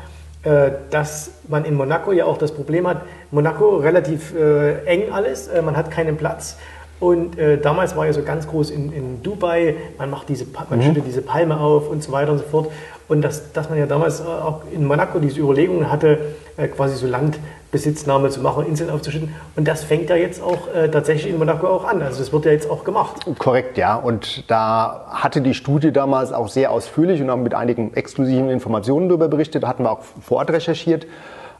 äh, 0.43 0.71
dass 0.91 1.33
man 1.49 1.65
in 1.65 1.75
Monaco 1.75 2.13
ja 2.13 2.25
auch 2.25 2.39
das 2.39 2.53
Problem 2.53 2.87
hat, 2.87 3.03
Monaco 3.33 3.77
relativ 3.77 4.35
äh, 4.35 4.85
eng 4.85 5.13
alles, 5.13 5.49
äh, 5.49 5.61
man 5.61 5.77
hat 5.77 5.91
keinen 5.91 6.17
Platz. 6.17 6.57
Und 6.99 7.39
äh, 7.39 7.59
damals 7.59 7.95
war 7.95 8.07
ja 8.07 8.13
so 8.13 8.23
ganz 8.23 8.47
groß 8.47 8.71
in, 8.71 8.93
in 8.93 9.23
Dubai, 9.23 9.75
man 9.99 10.11
macht 10.11 10.29
diese, 10.29 10.47
man 10.71 10.79
mhm. 10.79 10.83
schüttet 10.83 11.05
diese 11.07 11.21
Palme 11.21 11.61
auf 11.61 11.91
und 11.91 12.03
so 12.03 12.11
weiter 12.13 12.33
und 12.33 12.39
so 12.39 12.45
fort. 12.45 12.71
Und 13.09 13.23
dass, 13.23 13.53
dass 13.53 13.69
man 13.69 13.79
ja 13.79 13.87
damals 13.87 14.25
auch 14.25 14.63
in 14.73 14.85
Monaco 14.85 15.19
diese 15.19 15.41
Überlegungen 15.41 15.93
hatte, 15.93 16.19
äh, 16.57 16.67
quasi 16.69 16.97
so 16.97 17.07
Landbesitznahme 17.07 18.31
zu 18.31 18.41
machen, 18.41 18.67
Inseln 18.67 18.91
aufzuschütten. 18.91 19.35
Und 19.55 19.69
das 19.69 19.85
fängt 19.85 20.09
ja 20.09 20.17
jetzt 20.17 20.43
auch 20.43 20.75
äh, 20.75 20.89
tatsächlich 20.89 21.33
in 21.33 21.39
Monaco 21.39 21.69
auch 21.69 21.85
an. 21.85 22.03
Also 22.03 22.19
das 22.19 22.33
wird 22.33 22.47
ja 22.47 22.53
jetzt 22.53 22.69
auch 22.69 22.83
gemacht. 22.83 23.27
Korrekt, 23.39 23.77
ja. 23.79 23.95
Und 23.95 24.51
da 24.51 25.07
hatte 25.11 25.43
die 25.43 25.55
Studie 25.55 25.93
damals 25.93 26.33
auch 26.33 26.49
sehr 26.49 26.73
ausführlich 26.73 27.21
und 27.21 27.31
haben 27.31 27.43
mit 27.43 27.55
einigen 27.55 27.95
exklusiven 27.95 28.49
Informationen 28.49 29.09
darüber 29.09 29.29
berichtet. 29.29 29.65
Hatten 29.67 29.85
wir 29.85 29.93
auch 29.93 30.01
vor 30.23 30.39
Ort 30.39 30.51
recherchiert. 30.51 31.07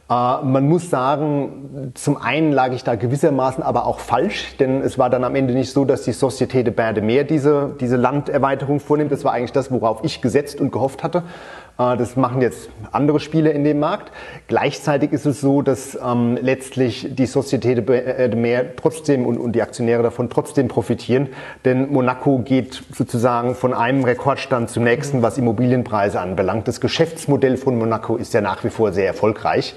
Äh, 0.09 0.13
man 0.13 0.67
muss 0.67 0.89
sagen, 0.89 1.91
zum 1.95 2.17
einen 2.17 2.51
lag 2.51 2.71
ich 2.71 2.83
da 2.83 2.95
gewissermaßen 2.95 3.63
aber 3.63 3.85
auch 3.85 3.99
falsch, 3.99 4.55
denn 4.57 4.81
es 4.81 4.97
war 4.97 5.09
dann 5.09 5.23
am 5.23 5.35
Ende 5.35 5.53
nicht 5.53 5.71
so, 5.71 5.85
dass 5.85 6.03
die 6.03 6.13
Société 6.13 6.63
de 6.63 6.73
Bain 6.73 6.95
de 6.95 7.03
Mer 7.03 7.23
diese, 7.23 7.75
diese 7.79 7.97
Landerweiterung 7.97 8.79
vornimmt. 8.79 9.11
Das 9.11 9.23
war 9.23 9.33
eigentlich 9.33 9.51
das, 9.51 9.71
worauf 9.71 10.03
ich 10.03 10.21
gesetzt 10.21 10.61
und 10.61 10.71
gehofft 10.71 11.03
hatte. 11.03 11.23
Äh, 11.77 11.97
das 11.97 12.15
machen 12.15 12.41
jetzt 12.41 12.69
andere 12.91 13.19
Spieler 13.19 13.51
in 13.51 13.63
dem 13.63 13.79
Markt. 13.79 14.11
Gleichzeitig 14.47 15.11
ist 15.11 15.25
es 15.25 15.41
so, 15.41 15.61
dass 15.61 15.97
ähm, 16.03 16.37
letztlich 16.41 17.07
die 17.11 17.27
Société 17.27 17.75
de 17.75 17.95
äh, 17.95 18.35
Mer 18.35 18.75
trotzdem 18.75 19.25
und, 19.25 19.37
und 19.37 19.53
die 19.53 19.61
Aktionäre 19.61 20.03
davon 20.03 20.29
trotzdem 20.29 20.67
profitieren, 20.67 21.29
denn 21.65 21.91
Monaco 21.91 22.39
geht 22.39 22.83
sozusagen 22.93 23.55
von 23.55 23.73
einem 23.73 24.03
Rekordstand 24.03 24.69
zum 24.69 24.83
nächsten, 24.83 25.21
was 25.21 25.37
Immobilienpreise 25.37 26.19
anbelangt. 26.19 26.67
Das 26.67 26.81
Geschäftsmodell 26.81 27.57
von 27.57 27.77
Monaco 27.77 28.15
ist 28.15 28.33
ja 28.33 28.41
nach 28.41 28.63
wie 28.63 28.69
vor 28.69 28.91
sehr 28.91 29.07
erfolgreich. 29.07 29.75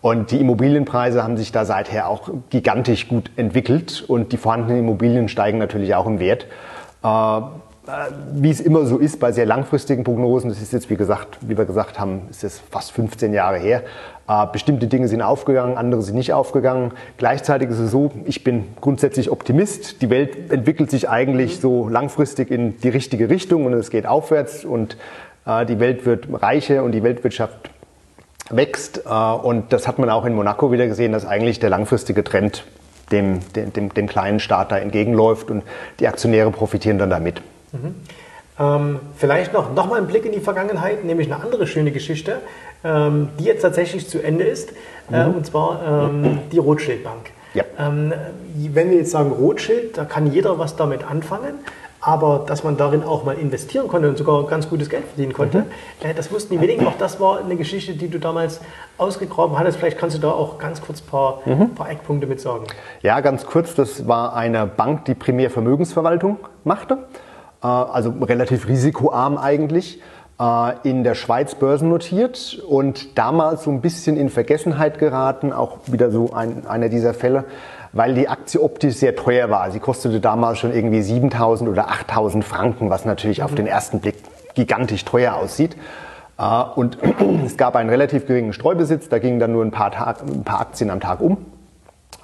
Und 0.00 0.32
die 0.32 0.38
Immobilienpreise 0.38 1.22
haben 1.22 1.38
sich 1.38 1.50
da 1.50 1.64
seither 1.64 2.08
auch 2.08 2.28
gigantisch 2.50 3.08
gut 3.08 3.30
entwickelt 3.36 4.04
und 4.06 4.32
die 4.32 4.36
vorhandenen 4.36 4.80
Immobilien 4.80 5.28
steigen 5.28 5.56
natürlich 5.56 5.94
auch 5.94 6.06
im 6.06 6.18
Wert. 6.18 6.46
Wie 8.32 8.48
es 8.48 8.60
immer 8.60 8.86
so 8.86 8.96
ist 8.96 9.20
bei 9.20 9.30
sehr 9.30 9.44
langfristigen 9.44 10.04
Prognosen, 10.04 10.48
das 10.48 10.62
ist 10.62 10.72
jetzt, 10.72 10.88
wie 10.88 10.96
gesagt, 10.96 11.36
wie 11.42 11.58
wir 11.58 11.66
gesagt 11.66 12.00
haben, 12.00 12.22
ist 12.30 12.42
es 12.42 12.58
fast 12.70 12.92
15 12.92 13.34
Jahre 13.34 13.58
her. 13.58 13.82
Äh, 14.26 14.46
bestimmte 14.50 14.86
Dinge 14.86 15.06
sind 15.06 15.20
aufgegangen, 15.20 15.76
andere 15.76 16.00
sind 16.00 16.16
nicht 16.16 16.32
aufgegangen. 16.32 16.92
Gleichzeitig 17.18 17.68
ist 17.68 17.78
es 17.78 17.90
so, 17.90 18.10
ich 18.24 18.42
bin 18.42 18.64
grundsätzlich 18.80 19.30
Optimist. 19.30 20.00
Die 20.00 20.08
Welt 20.08 20.50
entwickelt 20.50 20.90
sich 20.90 21.10
eigentlich 21.10 21.60
so 21.60 21.86
langfristig 21.88 22.50
in 22.50 22.80
die 22.80 22.88
richtige 22.88 23.28
Richtung 23.28 23.66
und 23.66 23.74
es 23.74 23.90
geht 23.90 24.06
aufwärts 24.06 24.64
und 24.64 24.96
äh, 25.46 25.66
die 25.66 25.78
Welt 25.78 26.06
wird 26.06 26.26
reicher 26.32 26.84
und 26.84 26.92
die 26.92 27.02
Weltwirtschaft 27.02 27.68
wächst. 28.48 29.02
Äh, 29.04 29.10
und 29.10 29.74
das 29.74 29.86
hat 29.86 29.98
man 29.98 30.08
auch 30.08 30.24
in 30.24 30.34
Monaco 30.34 30.72
wieder 30.72 30.86
gesehen, 30.86 31.12
dass 31.12 31.26
eigentlich 31.26 31.60
der 31.60 31.68
langfristige 31.68 32.24
Trend 32.24 32.64
dem, 33.12 33.40
dem, 33.54 33.92
dem 33.92 34.06
kleinen 34.06 34.40
Staat 34.40 34.72
da 34.72 34.78
entgegenläuft 34.78 35.50
und 35.50 35.62
die 36.00 36.08
Aktionäre 36.08 36.50
profitieren 36.50 36.96
dann 36.96 37.10
damit. 37.10 37.42
Mhm. 37.74 37.94
Ähm, 38.58 39.00
vielleicht 39.16 39.52
noch, 39.52 39.74
noch 39.74 39.88
mal 39.88 40.00
ein 40.00 40.06
Blick 40.06 40.24
in 40.24 40.32
die 40.32 40.40
Vergangenheit, 40.40 41.04
nämlich 41.04 41.32
eine 41.32 41.42
andere 41.42 41.66
schöne 41.66 41.90
Geschichte, 41.90 42.40
ähm, 42.84 43.30
die 43.38 43.44
jetzt 43.44 43.62
tatsächlich 43.62 44.08
zu 44.08 44.22
Ende 44.22 44.44
ist, 44.44 44.72
äh, 45.12 45.26
mhm. 45.26 45.34
und 45.34 45.46
zwar 45.46 46.10
ähm, 46.10 46.38
die 46.52 46.58
Rothschild 46.58 47.02
Bank. 47.02 47.30
Ja. 47.54 47.64
Ähm, 47.78 48.12
wenn 48.72 48.90
wir 48.90 48.98
jetzt 48.98 49.10
sagen 49.10 49.32
Rothschild, 49.32 49.98
da 49.98 50.04
kann 50.04 50.32
jeder 50.32 50.58
was 50.58 50.76
damit 50.76 51.04
anfangen 51.04 51.54
aber 52.04 52.44
dass 52.46 52.62
man 52.64 52.76
darin 52.76 53.02
auch 53.02 53.24
mal 53.24 53.36
investieren 53.38 53.88
konnte 53.88 54.08
und 54.08 54.18
sogar 54.18 54.44
ganz 54.46 54.68
gutes 54.68 54.90
Geld 54.90 55.04
verdienen 55.06 55.32
konnte, 55.32 55.60
mhm. 55.60 55.64
Äh, 56.02 56.14
das 56.14 56.30
wussten 56.30 56.54
die 56.54 56.60
wenigen. 56.60 56.86
Auch 56.86 56.98
das 56.98 57.18
war 57.18 57.38
eine 57.38 57.56
Geschichte, 57.56 57.94
die 57.94 58.08
du 58.08 58.18
damals 58.18 58.60
ausgegraben 58.98 59.58
hattest. 59.58 59.78
Vielleicht 59.78 59.98
kannst 59.98 60.16
du 60.16 60.20
da 60.20 60.30
auch 60.30 60.58
ganz 60.58 60.82
kurz 60.82 61.00
ein 61.00 61.06
paar, 61.06 61.40
mhm. 61.46 61.74
paar 61.74 61.90
Eckpunkte 61.90 62.26
mit 62.26 62.40
sagen. 62.40 62.64
Ja, 63.00 63.20
ganz 63.20 63.46
kurz. 63.46 63.74
Das 63.74 64.06
war 64.06 64.34
eine 64.34 64.66
Bank, 64.66 65.06
die 65.06 65.14
primär 65.14 65.50
Vermögensverwaltung 65.50 66.38
machte, 66.64 66.98
also 67.66 68.14
relativ 68.20 68.68
risikoarm 68.68 69.38
eigentlich 69.38 70.00
äh, 70.40 70.88
in 70.88 71.04
der 71.04 71.14
Schweiz 71.14 71.54
börsennotiert 71.54 72.62
und 72.68 73.18
damals 73.18 73.64
so 73.64 73.70
ein 73.70 73.80
bisschen 73.80 74.16
in 74.16 74.28
Vergessenheit 74.28 74.98
geraten, 74.98 75.52
auch 75.52 75.78
wieder 75.86 76.10
so 76.10 76.32
ein, 76.32 76.66
einer 76.66 76.88
dieser 76.88 77.14
Fälle, 77.14 77.44
weil 77.92 78.14
die 78.14 78.28
Aktie 78.28 78.60
optisch 78.60 78.96
sehr 78.96 79.14
teuer 79.16 79.50
war. 79.50 79.70
Sie 79.70 79.80
kostete 79.80 80.20
damals 80.20 80.58
schon 80.58 80.74
irgendwie 80.74 81.02
7000 81.02 81.70
oder 81.70 81.88
8000 81.88 82.44
Franken, 82.44 82.90
was 82.90 83.04
natürlich 83.04 83.38
mhm. 83.38 83.44
auf 83.44 83.54
den 83.54 83.66
ersten 83.66 84.00
Blick 84.00 84.16
gigantisch 84.54 85.04
teuer 85.04 85.34
aussieht. 85.34 85.76
Äh, 86.38 86.62
und 86.74 86.98
es 87.46 87.56
gab 87.56 87.76
einen 87.76 87.90
relativ 87.90 88.26
geringen 88.26 88.52
Streubesitz, 88.52 89.08
da 89.08 89.18
gingen 89.18 89.38
dann 89.38 89.52
nur 89.52 89.64
ein 89.64 89.70
paar, 89.70 89.90
Tag, 89.90 90.22
ein 90.22 90.44
paar 90.44 90.60
Aktien 90.60 90.90
am 90.90 91.00
Tag 91.00 91.20
um. 91.20 91.38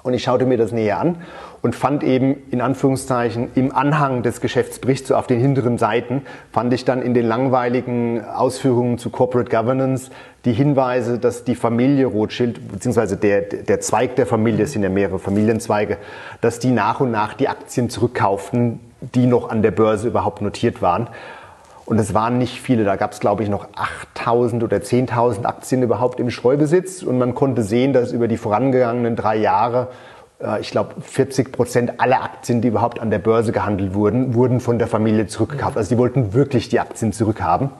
Und 0.03 0.13
ich 0.13 0.23
schaute 0.23 0.45
mir 0.45 0.57
das 0.57 0.71
näher 0.71 0.99
an 0.99 1.17
und 1.61 1.75
fand 1.75 2.03
eben 2.03 2.35
in 2.49 2.59
Anführungszeichen 2.59 3.49
im 3.53 3.73
Anhang 3.75 4.23
des 4.23 4.41
Geschäftsberichts, 4.41 5.09
so 5.09 5.15
auf 5.15 5.27
den 5.27 5.39
hinteren 5.39 5.77
Seiten, 5.77 6.23
fand 6.51 6.73
ich 6.73 6.85
dann 6.85 7.01
in 7.01 7.13
den 7.13 7.25
langweiligen 7.25 8.25
Ausführungen 8.25 8.97
zu 8.97 9.11
Corporate 9.11 9.49
Governance 9.49 10.09
die 10.43 10.53
Hinweise, 10.53 11.19
dass 11.19 11.43
die 11.43 11.55
Familie 11.55 12.07
Rothschild, 12.07 12.71
beziehungsweise 12.71 13.15
der, 13.15 13.41
der 13.41 13.79
Zweig 13.79 14.15
der 14.15 14.25
Familie, 14.25 14.63
es 14.63 14.71
sind 14.71 14.81
ja 14.81 14.89
mehrere 14.89 15.19
Familienzweige, 15.19 15.97
dass 16.41 16.57
die 16.57 16.71
nach 16.71 16.99
und 16.99 17.11
nach 17.11 17.35
die 17.35 17.47
Aktien 17.47 17.89
zurückkauften, 17.91 18.79
die 19.01 19.27
noch 19.27 19.49
an 19.49 19.61
der 19.61 19.71
Börse 19.71 20.07
überhaupt 20.07 20.41
notiert 20.41 20.81
waren. 20.81 21.09
Und 21.85 21.99
es 21.99 22.13
waren 22.13 22.37
nicht 22.37 22.61
viele, 22.61 22.83
da 22.83 22.95
gab 22.95 23.11
es 23.11 23.19
glaube 23.19 23.43
ich 23.43 23.49
noch 23.49 23.67
8.000 24.15 24.63
oder 24.63 24.77
10.000 24.77 25.45
Aktien 25.45 25.83
überhaupt 25.83 26.19
im 26.19 26.29
Streubesitz. 26.29 27.03
Und 27.03 27.17
man 27.17 27.35
konnte 27.35 27.63
sehen, 27.63 27.93
dass 27.93 28.11
über 28.11 28.27
die 28.27 28.37
vorangegangenen 28.37 29.15
drei 29.15 29.37
Jahre, 29.37 29.87
äh, 30.41 30.61
ich 30.61 30.71
glaube 30.71 31.01
40 31.01 31.51
Prozent 31.51 31.99
aller 31.99 32.23
Aktien, 32.23 32.61
die 32.61 32.69
überhaupt 32.69 32.99
an 32.99 33.09
der 33.09 33.19
Börse 33.19 33.51
gehandelt 33.51 33.93
wurden, 33.93 34.33
wurden 34.33 34.59
von 34.59 34.79
der 34.79 34.87
Familie 34.87 35.27
zurückgekauft. 35.27 35.77
Also 35.77 35.89
die 35.89 35.97
wollten 35.97 36.33
wirklich 36.33 36.69
die 36.69 36.79
Aktien 36.79 37.13
zurückhaben. 37.13 37.71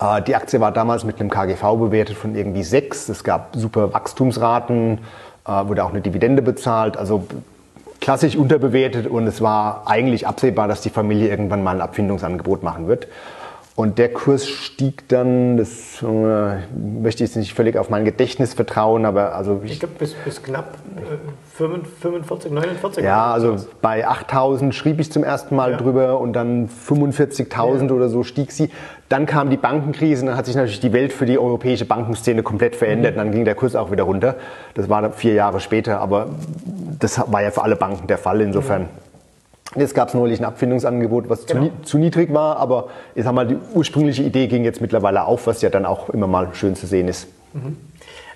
Äh, 0.00 0.22
die 0.22 0.34
Aktie 0.34 0.60
war 0.60 0.72
damals 0.72 1.04
mit 1.04 1.20
einem 1.20 1.30
KGV 1.30 1.76
bewertet 1.78 2.16
von 2.16 2.34
irgendwie 2.34 2.62
6. 2.62 3.08
Es 3.08 3.24
gab 3.24 3.54
super 3.54 3.92
Wachstumsraten, 3.92 4.98
äh, 5.46 5.50
wurde 5.50 5.84
auch 5.84 5.90
eine 5.90 6.00
Dividende 6.00 6.42
bezahlt. 6.42 6.96
Also 6.96 7.26
klassisch 8.00 8.36
unterbewertet 8.36 9.06
und 9.06 9.26
es 9.26 9.40
war 9.40 9.82
eigentlich 9.86 10.26
absehbar, 10.26 10.68
dass 10.68 10.80
die 10.80 10.90
Familie 10.90 11.28
irgendwann 11.28 11.62
mal 11.62 11.76
ein 11.76 11.80
Abfindungsangebot 11.80 12.62
machen 12.62 12.88
wird. 12.88 13.08
Und 13.78 13.96
der 13.96 14.12
Kurs 14.12 14.48
stieg 14.48 15.06
dann, 15.06 15.56
das 15.56 16.02
äh, 16.02 16.06
möchte 16.76 17.22
ich 17.22 17.30
jetzt 17.30 17.36
nicht 17.36 17.54
völlig 17.54 17.76
auf 17.76 17.90
mein 17.90 18.04
Gedächtnis 18.04 18.54
vertrauen, 18.54 19.04
aber 19.04 19.36
also 19.36 19.60
ich, 19.62 19.70
ich 19.70 19.78
glaube 19.78 19.94
bis, 20.00 20.14
bis 20.14 20.42
knapp 20.42 20.78
äh, 20.96 21.16
45, 21.56 22.50
49. 22.50 23.04
Ja, 23.04 23.32
also 23.32 23.54
bei 23.80 24.04
8000 24.04 24.74
schrieb 24.74 24.98
ich 24.98 25.12
zum 25.12 25.22
ersten 25.22 25.54
Mal 25.54 25.70
ja. 25.70 25.76
drüber 25.76 26.18
und 26.18 26.32
dann 26.32 26.68
45.000 26.68 27.86
ja. 27.86 27.92
oder 27.92 28.08
so 28.08 28.24
stieg 28.24 28.50
sie. 28.50 28.68
Dann 29.08 29.26
kam 29.26 29.48
die 29.48 29.56
Bankenkrise, 29.56 30.26
dann 30.26 30.36
hat 30.36 30.46
sich 30.46 30.56
natürlich 30.56 30.80
die 30.80 30.92
Welt 30.92 31.12
für 31.12 31.26
die 31.26 31.38
europäische 31.38 31.84
Bankenszene 31.84 32.42
komplett 32.42 32.74
verändert. 32.74 33.14
Mhm. 33.14 33.18
Dann 33.18 33.30
ging 33.30 33.44
der 33.44 33.54
Kurs 33.54 33.76
auch 33.76 33.92
wieder 33.92 34.02
runter. 34.02 34.34
Das 34.74 34.88
war 34.88 35.12
vier 35.12 35.34
Jahre 35.34 35.60
später, 35.60 36.00
aber 36.00 36.30
das 36.98 37.20
war 37.30 37.42
ja 37.42 37.52
für 37.52 37.62
alle 37.62 37.76
Banken 37.76 38.08
der 38.08 38.18
Fall 38.18 38.40
insofern. 38.40 38.82
Mhm. 38.82 39.07
Jetzt 39.76 39.94
gab 39.94 40.08
es 40.08 40.14
neulich 40.14 40.40
ein 40.40 40.44
Abfindungsangebot, 40.44 41.28
was 41.28 41.46
genau. 41.46 41.66
zu, 41.66 41.72
zu, 41.82 41.98
niedrig 41.98 42.32
war, 42.32 42.56
aber 42.56 42.88
ich 43.14 43.24
sag 43.24 43.34
mal, 43.34 43.46
die 43.46 43.58
ursprüngliche 43.74 44.22
Idee 44.22 44.46
ging 44.46 44.64
jetzt 44.64 44.80
mittlerweile 44.80 45.24
auf, 45.24 45.46
was 45.46 45.60
ja 45.60 45.68
dann 45.68 45.84
auch 45.84 46.08
immer 46.08 46.26
mal 46.26 46.48
schön 46.54 46.74
zu 46.74 46.86
sehen 46.86 47.08
ist. 47.08 47.28
Mhm. 47.52 47.76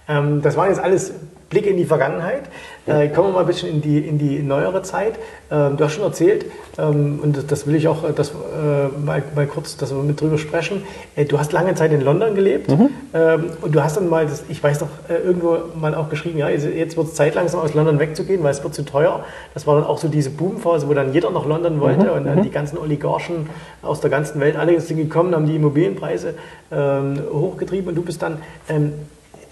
Ähm, 0.09 0.43
das 0.43 0.57
waren 0.57 0.69
jetzt 0.69 0.81
alles 0.81 1.13
Blicke 1.53 1.69
in 1.69 1.77
die 1.77 1.85
Vergangenheit. 1.85 2.45
Äh, 2.87 3.09
kommen 3.09 3.29
wir 3.29 3.35
mal 3.35 3.41
ein 3.41 3.47
bisschen 3.47 3.69
in 3.69 3.83
die, 3.83 3.99
in 3.99 4.19
die 4.19 4.39
neuere 4.41 4.83
Zeit. 4.83 5.17
Ähm, 5.51 5.77
du 5.77 5.85
hast 5.85 5.93
schon 5.93 6.03
erzählt, 6.03 6.47
ähm, 6.79 7.21
und 7.23 7.51
das 7.53 7.67
will 7.67 7.75
ich 7.75 7.87
auch 7.87 8.09
äh, 8.09 8.13
das, 8.15 8.31
äh, 8.31 8.89
mal, 9.05 9.23
mal 9.35 9.47
kurz, 9.47 9.77
dass 9.77 9.95
wir 9.95 10.03
mit 10.03 10.19
drüber 10.19 10.39
sprechen. 10.39 10.83
Äh, 11.15 11.27
du 11.27 11.39
hast 11.39 11.53
lange 11.53 11.75
Zeit 11.75 11.93
in 11.93 12.01
London 12.01 12.35
gelebt 12.35 12.71
mhm. 12.71 12.89
ähm, 13.13 13.51
und 13.61 13.75
du 13.75 13.85
hast 13.85 13.99
dann 13.99 14.09
mal, 14.09 14.25
das, 14.25 14.45
ich 14.49 14.63
weiß 14.63 14.81
noch, 14.81 14.89
äh, 15.09 15.19
irgendwo 15.19 15.59
mal 15.79 15.95
auch 15.95 16.09
geschrieben, 16.09 16.39
ja, 16.39 16.49
jetzt 16.49 16.97
wird 16.97 17.07
es 17.07 17.15
Zeit 17.15 17.35
langsam 17.35 17.61
aus 17.61 17.75
London 17.75 17.99
wegzugehen, 17.99 18.43
weil 18.43 18.53
es 18.53 18.65
wird 18.65 18.75
zu 18.75 18.85
teuer. 18.85 19.23
Das 19.53 19.67
war 19.67 19.75
dann 19.75 19.85
auch 19.85 19.99
so 19.99 20.09
diese 20.09 20.31
Boomphase, 20.31 20.89
wo 20.89 20.95
dann 20.95 21.13
jeder 21.13 21.31
nach 21.31 21.45
London 21.45 21.81
wollte 21.81 22.07
mhm. 22.07 22.13
und 22.13 22.25
dann 22.25 22.39
mhm. 22.39 22.43
die 22.45 22.51
ganzen 22.51 22.79
Oligarchen 22.79 23.51
aus 23.83 24.01
der 24.01 24.09
ganzen 24.09 24.41
Welt, 24.41 24.57
alle 24.57 24.81
sind 24.81 24.97
gekommen, 24.97 25.35
haben 25.35 25.47
die 25.47 25.57
Immobilienpreise 25.57 26.35
ähm, 26.73 27.21
hochgetrieben 27.31 27.91
und 27.91 27.95
du 27.95 28.03
bist 28.03 28.23
dann 28.23 28.39
ähm, 28.71 28.95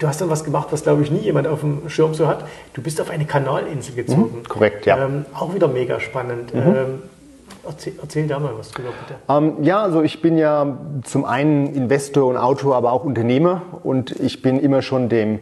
du 0.01 0.07
hast 0.07 0.19
dann 0.19 0.29
was 0.29 0.43
gemacht, 0.43 0.69
was 0.71 0.83
glaube 0.83 1.03
ich 1.03 1.11
nie 1.11 1.19
jemand 1.19 1.47
auf 1.47 1.61
dem 1.61 1.89
Schirm 1.89 2.13
so 2.13 2.27
hat. 2.27 2.45
Du 2.73 2.81
bist 2.81 2.99
auf 2.99 3.09
eine 3.09 3.25
Kanalinsel 3.25 3.95
gezogen. 3.95 4.39
Mhm, 4.39 4.47
korrekt, 4.47 4.85
ja. 4.85 5.05
Ähm, 5.05 5.25
auch 5.33 5.53
wieder 5.53 5.67
mega 5.67 5.99
spannend. 5.99 6.53
Mhm. 6.53 6.61
Ähm, 6.61 7.01
erzähl, 7.67 7.93
erzähl, 8.01 8.27
da 8.27 8.39
mal 8.39 8.53
was 8.57 8.71
drüber, 8.71 8.89
bitte. 8.89 9.19
Ähm, 9.29 9.63
ja, 9.63 9.81
also 9.81 10.01
ich 10.01 10.21
bin 10.21 10.37
ja 10.37 10.77
zum 11.03 11.25
einen 11.25 11.73
Investor 11.73 12.25
und 12.25 12.37
Autor, 12.37 12.75
aber 12.75 12.91
auch 12.91 13.03
Unternehmer 13.03 13.61
und 13.83 14.11
ich 14.11 14.41
bin 14.41 14.59
immer 14.59 14.81
schon 14.81 15.07
dem 15.07 15.39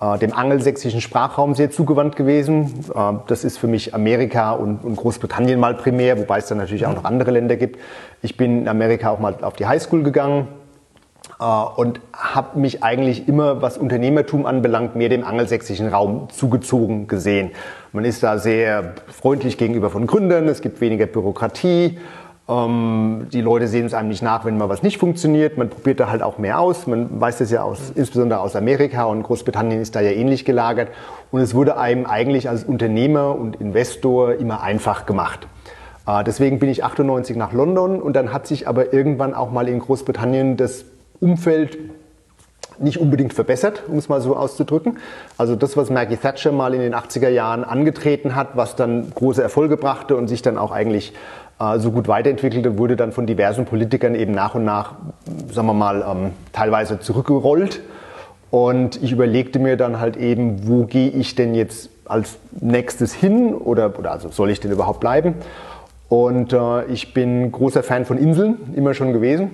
äh, 0.00 0.16
dem 0.18 0.32
angelsächsischen 0.32 1.00
Sprachraum 1.00 1.54
sehr 1.54 1.70
zugewandt 1.72 2.14
gewesen. 2.14 2.84
Äh, 2.94 3.14
das 3.26 3.44
ist 3.44 3.58
für 3.58 3.66
mich 3.66 3.94
Amerika 3.94 4.52
und, 4.52 4.84
und, 4.84 4.96
Großbritannien 4.96 5.58
mal 5.58 5.74
primär, 5.74 6.18
wobei 6.18 6.38
es 6.38 6.46
dann 6.46 6.58
natürlich 6.58 6.86
auch 6.86 6.94
noch 6.94 7.04
andere 7.04 7.32
Länder 7.32 7.56
gibt. 7.56 7.80
Ich 8.22 8.36
bin 8.36 8.60
in 8.60 8.68
Amerika 8.68 9.10
auch 9.10 9.18
mal 9.18 9.36
auf 9.42 9.54
die 9.54 9.66
Highschool 9.66 10.04
gegangen, 10.04 10.46
und 11.44 12.00
habe 12.12 12.58
mich 12.58 12.82
eigentlich 12.82 13.28
immer, 13.28 13.62
was 13.62 13.78
Unternehmertum 13.78 14.44
anbelangt, 14.44 14.96
mehr 14.96 15.08
dem 15.08 15.22
angelsächsischen 15.24 15.88
Raum 15.88 16.28
zugezogen 16.30 17.06
gesehen. 17.06 17.52
Man 17.92 18.04
ist 18.04 18.22
da 18.22 18.38
sehr 18.38 18.94
freundlich 19.06 19.56
gegenüber 19.56 19.90
von 19.90 20.06
Gründern, 20.06 20.48
es 20.48 20.62
gibt 20.62 20.80
weniger 20.80 21.06
Bürokratie. 21.06 21.98
Ähm, 22.48 23.26
die 23.32 23.40
Leute 23.42 23.68
sehen 23.68 23.86
es 23.86 23.94
einem 23.94 24.08
nicht 24.08 24.22
nach, 24.22 24.44
wenn 24.44 24.56
mal 24.56 24.68
was 24.68 24.82
nicht 24.82 24.98
funktioniert. 24.98 25.58
Man 25.58 25.68
probiert 25.68 26.00
da 26.00 26.10
halt 26.10 26.22
auch 26.22 26.38
mehr 26.38 26.58
aus. 26.58 26.86
Man 26.86 27.20
weiß 27.20 27.38
das 27.38 27.50
ja 27.50 27.62
aus, 27.62 27.92
insbesondere 27.94 28.40
aus 28.40 28.56
Amerika 28.56 29.04
und 29.04 29.22
Großbritannien 29.22 29.80
ist 29.80 29.94
da 29.94 30.00
ja 30.00 30.10
ähnlich 30.10 30.44
gelagert. 30.44 30.88
Und 31.30 31.40
es 31.40 31.54
wurde 31.54 31.76
einem 31.76 32.06
eigentlich 32.06 32.48
als 32.48 32.64
Unternehmer 32.64 33.36
und 33.36 33.56
Investor 33.56 34.34
immer 34.34 34.62
einfach 34.62 35.04
gemacht. 35.04 35.46
Äh, 36.06 36.24
deswegen 36.24 36.58
bin 36.58 36.70
ich 36.70 36.84
98 36.84 37.36
nach 37.36 37.52
London 37.52 38.00
und 38.00 38.14
dann 38.14 38.32
hat 38.32 38.46
sich 38.46 38.66
aber 38.66 38.94
irgendwann 38.94 39.34
auch 39.34 39.50
mal 39.50 39.68
in 39.68 39.78
Großbritannien 39.78 40.56
das 40.56 40.86
Umfeld 41.20 41.78
nicht 42.80 42.98
unbedingt 42.98 43.34
verbessert, 43.34 43.82
um 43.88 43.98
es 43.98 44.08
mal 44.08 44.20
so 44.20 44.36
auszudrücken. 44.36 44.98
Also 45.36 45.56
das, 45.56 45.76
was 45.76 45.90
Maggie 45.90 46.16
Thatcher 46.16 46.52
mal 46.52 46.74
in 46.74 46.80
den 46.80 46.94
80er 46.94 47.28
Jahren 47.28 47.64
angetreten 47.64 48.34
hat, 48.34 48.56
was 48.56 48.76
dann 48.76 49.10
große 49.14 49.42
Erfolge 49.42 49.76
brachte 49.76 50.16
und 50.16 50.28
sich 50.28 50.42
dann 50.42 50.58
auch 50.58 50.70
eigentlich 50.70 51.12
äh, 51.60 51.78
so 51.78 51.90
gut 51.90 52.08
weiterentwickelte, 52.08 52.78
wurde 52.78 52.96
dann 52.96 53.12
von 53.12 53.26
diversen 53.26 53.64
Politikern 53.64 54.14
eben 54.14 54.32
nach 54.32 54.54
und 54.54 54.64
nach, 54.64 54.94
sagen 55.52 55.66
wir 55.66 55.74
mal, 55.74 56.04
ähm, 56.08 56.30
teilweise 56.52 57.00
zurückgerollt. 57.00 57.80
Und 58.50 59.02
ich 59.02 59.12
überlegte 59.12 59.58
mir 59.58 59.76
dann 59.76 60.00
halt 60.00 60.16
eben, 60.16 60.66
wo 60.66 60.84
gehe 60.84 61.10
ich 61.10 61.34
denn 61.34 61.54
jetzt 61.54 61.90
als 62.06 62.38
nächstes 62.60 63.12
hin 63.12 63.54
oder, 63.54 63.98
oder 63.98 64.12
also 64.12 64.30
soll 64.30 64.50
ich 64.50 64.60
denn 64.60 64.70
überhaupt 64.70 65.00
bleiben? 65.00 65.34
Und 66.08 66.54
äh, 66.54 66.86
ich 66.86 67.12
bin 67.12 67.52
großer 67.52 67.82
Fan 67.82 68.06
von 68.06 68.16
Inseln, 68.16 68.72
immer 68.74 68.94
schon 68.94 69.12
gewesen 69.12 69.50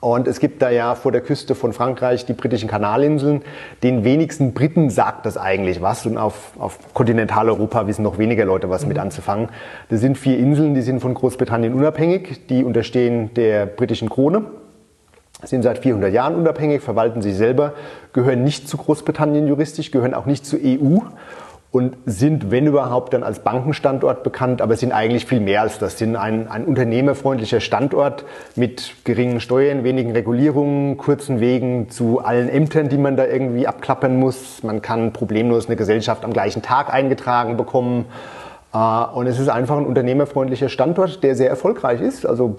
und 0.00 0.26
es 0.26 0.40
gibt 0.40 0.62
da 0.62 0.70
ja 0.70 0.94
vor 0.94 1.12
der 1.12 1.20
Küste 1.20 1.54
von 1.54 1.74
Frankreich 1.74 2.24
die 2.24 2.32
britischen 2.32 2.70
Kanalinseln. 2.70 3.42
Den 3.82 4.02
wenigsten 4.02 4.54
Briten 4.54 4.88
sagt 4.88 5.26
das 5.26 5.36
eigentlich 5.36 5.82
was. 5.82 6.06
Und 6.06 6.16
auf, 6.16 6.52
auf 6.58 6.78
Kontinentaleuropa 6.94 7.86
wissen 7.86 8.02
noch 8.02 8.16
weniger 8.16 8.46
Leute 8.46 8.70
was 8.70 8.82
mhm. 8.82 8.88
mit 8.88 8.98
anzufangen. 8.98 9.50
Das 9.90 10.00
sind 10.00 10.16
vier 10.16 10.38
Inseln, 10.38 10.74
die 10.74 10.80
sind 10.80 11.00
von 11.00 11.12
Großbritannien 11.12 11.74
unabhängig. 11.74 12.46
Die 12.48 12.64
unterstehen 12.64 13.34
der 13.34 13.66
britischen 13.66 14.08
Krone 14.08 14.46
sind 15.42 15.62
seit 15.62 15.78
400 15.78 16.12
Jahren 16.12 16.34
unabhängig, 16.34 16.82
verwalten 16.82 17.22
sich 17.22 17.34
selber, 17.34 17.72
gehören 18.12 18.44
nicht 18.44 18.68
zu 18.68 18.76
Großbritannien 18.76 19.46
juristisch, 19.46 19.90
gehören 19.90 20.12
auch 20.12 20.26
nicht 20.26 20.44
zur 20.44 20.58
EU 20.62 20.98
und 21.72 21.96
sind, 22.04 22.50
wenn 22.50 22.66
überhaupt, 22.66 23.12
dann 23.12 23.22
als 23.22 23.40
Bankenstandort 23.40 24.24
bekannt, 24.24 24.60
aber 24.60 24.76
sind 24.76 24.90
eigentlich 24.90 25.26
viel 25.26 25.38
mehr 25.38 25.62
als 25.62 25.78
das. 25.78 25.98
Sind 25.98 26.16
ein, 26.16 26.48
ein 26.48 26.64
unternehmerfreundlicher 26.64 27.60
Standort 27.60 28.24
mit 28.56 28.94
geringen 29.04 29.40
Steuern, 29.40 29.84
wenigen 29.84 30.10
Regulierungen, 30.10 30.96
kurzen 30.96 31.38
Wegen 31.38 31.88
zu 31.88 32.18
allen 32.20 32.48
Ämtern, 32.48 32.88
die 32.88 32.98
man 32.98 33.16
da 33.16 33.24
irgendwie 33.24 33.68
abklappern 33.68 34.18
muss. 34.18 34.64
Man 34.64 34.82
kann 34.82 35.12
problemlos 35.12 35.66
eine 35.66 35.76
Gesellschaft 35.76 36.24
am 36.24 36.32
gleichen 36.32 36.62
Tag 36.62 36.92
eingetragen 36.92 37.56
bekommen. 37.56 38.06
Äh, 38.74 39.04
und 39.14 39.28
es 39.28 39.38
ist 39.38 39.48
einfach 39.48 39.76
ein 39.76 39.86
unternehmerfreundlicher 39.86 40.70
Standort, 40.70 41.22
der 41.22 41.36
sehr 41.36 41.50
erfolgreich 41.50 42.00
ist. 42.00 42.26
Also 42.26 42.56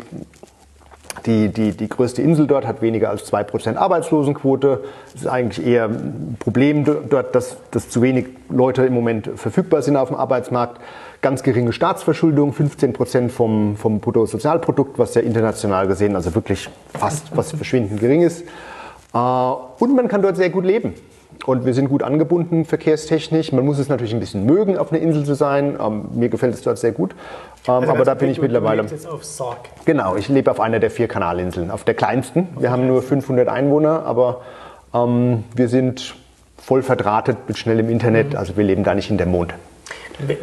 die, 1.25 1.49
die, 1.49 1.71
die 1.71 1.89
größte 1.89 2.21
Insel 2.21 2.47
dort 2.47 2.65
hat 2.65 2.81
weniger 2.81 3.09
als 3.09 3.31
2% 3.31 3.75
Arbeitslosenquote. 3.75 4.83
Es 5.07 5.21
ist 5.21 5.27
eigentlich 5.27 5.65
eher 5.65 5.85
ein 5.85 6.37
Problem 6.39 6.83
dort, 6.83 7.35
dass, 7.35 7.57
dass 7.71 7.89
zu 7.89 8.01
wenig 8.01 8.27
Leute 8.49 8.85
im 8.85 8.93
Moment 8.93 9.29
verfügbar 9.35 9.81
sind 9.81 9.97
auf 9.97 10.09
dem 10.09 10.17
Arbeitsmarkt. 10.17 10.79
Ganz 11.21 11.43
geringe 11.43 11.73
Staatsverschuldung, 11.73 12.53
15% 12.53 13.29
vom, 13.29 13.75
vom 13.77 13.99
Bruttosozialprodukt, 13.99 14.97
was 14.97 15.13
ja 15.13 15.21
international 15.21 15.87
gesehen 15.87 16.15
also 16.15 16.33
wirklich 16.33 16.69
fast 16.97 17.35
was 17.35 17.51
verschwindend 17.51 17.99
gering 17.99 18.21
ist. 18.21 18.43
Äh, 19.13 19.17
und 19.17 19.95
man 19.95 20.07
kann 20.07 20.21
dort 20.21 20.37
sehr 20.37 20.49
gut 20.49 20.65
leben. 20.65 20.93
Und 21.45 21.65
wir 21.65 21.73
sind 21.73 21.89
gut 21.89 22.03
angebunden 22.03 22.65
verkehrstechnisch. 22.65 23.51
Man 23.51 23.65
muss 23.65 23.79
es 23.79 23.89
natürlich 23.89 24.13
ein 24.13 24.19
bisschen 24.19 24.45
mögen, 24.45 24.77
auf 24.77 24.91
einer 24.91 25.01
Insel 25.01 25.25
zu 25.25 25.33
sein. 25.33 25.77
Ähm, 25.81 26.05
mir 26.13 26.29
gefällt 26.29 26.53
es 26.53 26.61
dort 26.61 26.77
sehr 26.77 26.91
gut. 26.91 27.15
Ähm, 27.67 27.73
also 27.73 27.91
aber 27.91 28.05
da 28.05 28.13
bin 28.13 28.29
ich 28.29 28.39
mittlerweile. 28.41 28.83
Jetzt 28.83 29.07
auf 29.07 29.23
Sark. 29.23 29.69
Genau, 29.85 30.15
ich 30.15 30.29
lebe 30.29 30.51
auf 30.51 30.59
einer 30.59 30.79
der 30.79 30.91
vier 30.91 31.07
Kanalinseln, 31.07 31.71
auf 31.71 31.83
der 31.83 31.95
kleinsten. 31.95 32.47
Wir 32.59 32.69
haben 32.71 32.87
nur 32.87 33.01
500 33.01 33.47
Einwohner, 33.47 34.03
aber 34.05 34.41
ähm, 34.93 35.43
wir 35.55 35.67
sind 35.67 36.15
voll 36.57 36.83
verdrahtet 36.83 37.37
mit 37.47 37.57
schnellem 37.57 37.89
Internet. 37.89 38.33
Mhm. 38.33 38.37
Also 38.37 38.55
wir 38.57 38.63
leben 38.63 38.83
da 38.83 38.93
nicht 38.93 39.09
in 39.09 39.17
der 39.17 39.27
Mond. 39.27 39.53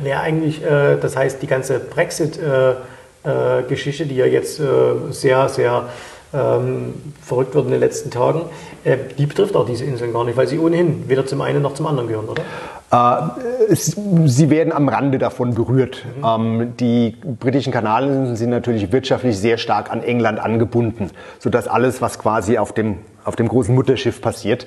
Wäre 0.03 0.21
eigentlich, 0.21 0.65
äh, 0.65 0.97
das 1.01 1.17
heißt, 1.17 1.41
die 1.43 1.47
ganze 1.47 1.79
Brexit-Geschichte, 1.79 4.03
äh, 4.03 4.07
äh, 4.07 4.09
die 4.09 4.17
ja 4.17 4.27
jetzt 4.27 4.59
äh, 4.59 4.65
sehr, 5.11 5.49
sehr 5.49 5.85
ähm, 6.33 6.95
verrückt 7.23 7.55
wird 7.55 7.67
in 7.67 7.73
den 7.73 7.81
letzten 7.81 8.11
Tagen, 8.11 8.43
äh, 8.85 8.97
die 9.17 9.27
betrifft 9.27 9.57
auch 9.57 9.67
diese 9.67 9.85
Inseln 9.85 10.12
gar 10.12 10.25
nicht, 10.25 10.37
weil 10.37 10.47
sie 10.47 10.59
ohnehin 10.59 11.09
weder 11.09 11.27
zum 11.27 11.41
einen 11.41 11.62
noch 11.62 11.75
zum 11.75 11.87
anderen 11.87 12.09
gehören, 12.09 12.29
oder? 12.29 12.43
Äh, 12.91 13.75
sie 13.75 14.51
werden 14.51 14.73
am 14.73 14.88
Rande 14.88 15.19
davon 15.19 15.55
berührt. 15.55 16.05
Mhm. 16.19 16.25
Ähm, 16.25 16.77
die 16.79 17.17
britischen 17.38 17.73
Kanalinseln 17.73 18.37
sind 18.37 18.51
natürlich 18.51 18.93
wirtschaftlich 18.93 19.38
sehr 19.38 19.59
stark 19.59 19.91
an 19.91 20.03
England 20.03 20.38
angebunden, 20.38 21.11
sodass 21.38 21.69
alles, 21.69 22.01
was 22.01 22.19
quasi 22.19 22.59
auf 22.59 22.73
dem, 22.73 22.99
auf 23.25 23.37
dem 23.37 23.49
großen 23.49 23.75
Mutterschiff 23.75 24.23
passiert, 24.23 24.67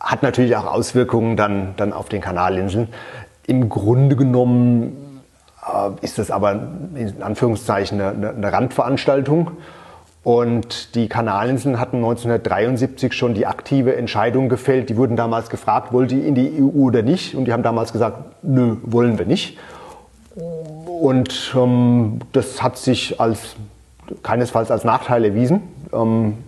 hat 0.00 0.22
natürlich 0.22 0.56
auch 0.56 0.66
Auswirkungen 0.66 1.36
dann, 1.36 1.74
dann 1.76 1.92
auf 1.92 2.08
den 2.08 2.20
Kanalinseln. 2.20 2.88
Im 3.46 3.68
Grunde 3.68 4.14
genommen 4.14 5.22
äh, 5.66 5.90
ist 6.04 6.18
das 6.18 6.30
aber 6.30 6.52
in 6.94 7.22
Anführungszeichen 7.22 8.00
eine, 8.00 8.30
eine 8.30 8.52
Randveranstaltung. 8.52 9.52
Und 10.24 10.94
die 10.94 11.08
Kanalinseln 11.08 11.78
hatten 11.78 11.98
1973 11.98 13.12
schon 13.12 13.34
die 13.34 13.46
aktive 13.46 13.96
Entscheidung 13.96 14.48
gefällt. 14.48 14.90
Die 14.90 14.96
wurden 14.96 15.16
damals 15.16 15.48
gefragt, 15.48 15.92
wollt 15.92 16.12
ihr 16.12 16.24
in 16.24 16.34
die 16.34 16.60
EU 16.60 16.86
oder 16.86 17.02
nicht? 17.02 17.34
Und 17.34 17.44
die 17.44 17.52
haben 17.52 17.62
damals 17.62 17.92
gesagt, 17.92 18.18
nö, 18.42 18.76
wollen 18.82 19.18
wir 19.18 19.26
nicht. 19.26 19.58
Und 21.00 21.54
ähm, 21.56 22.20
das 22.32 22.62
hat 22.62 22.76
sich 22.76 23.20
als 23.20 23.56
keinesfalls 24.22 24.70
als 24.70 24.84
Nachteil 24.84 25.24
erwiesen. 25.24 25.62
Ähm, 25.92 26.38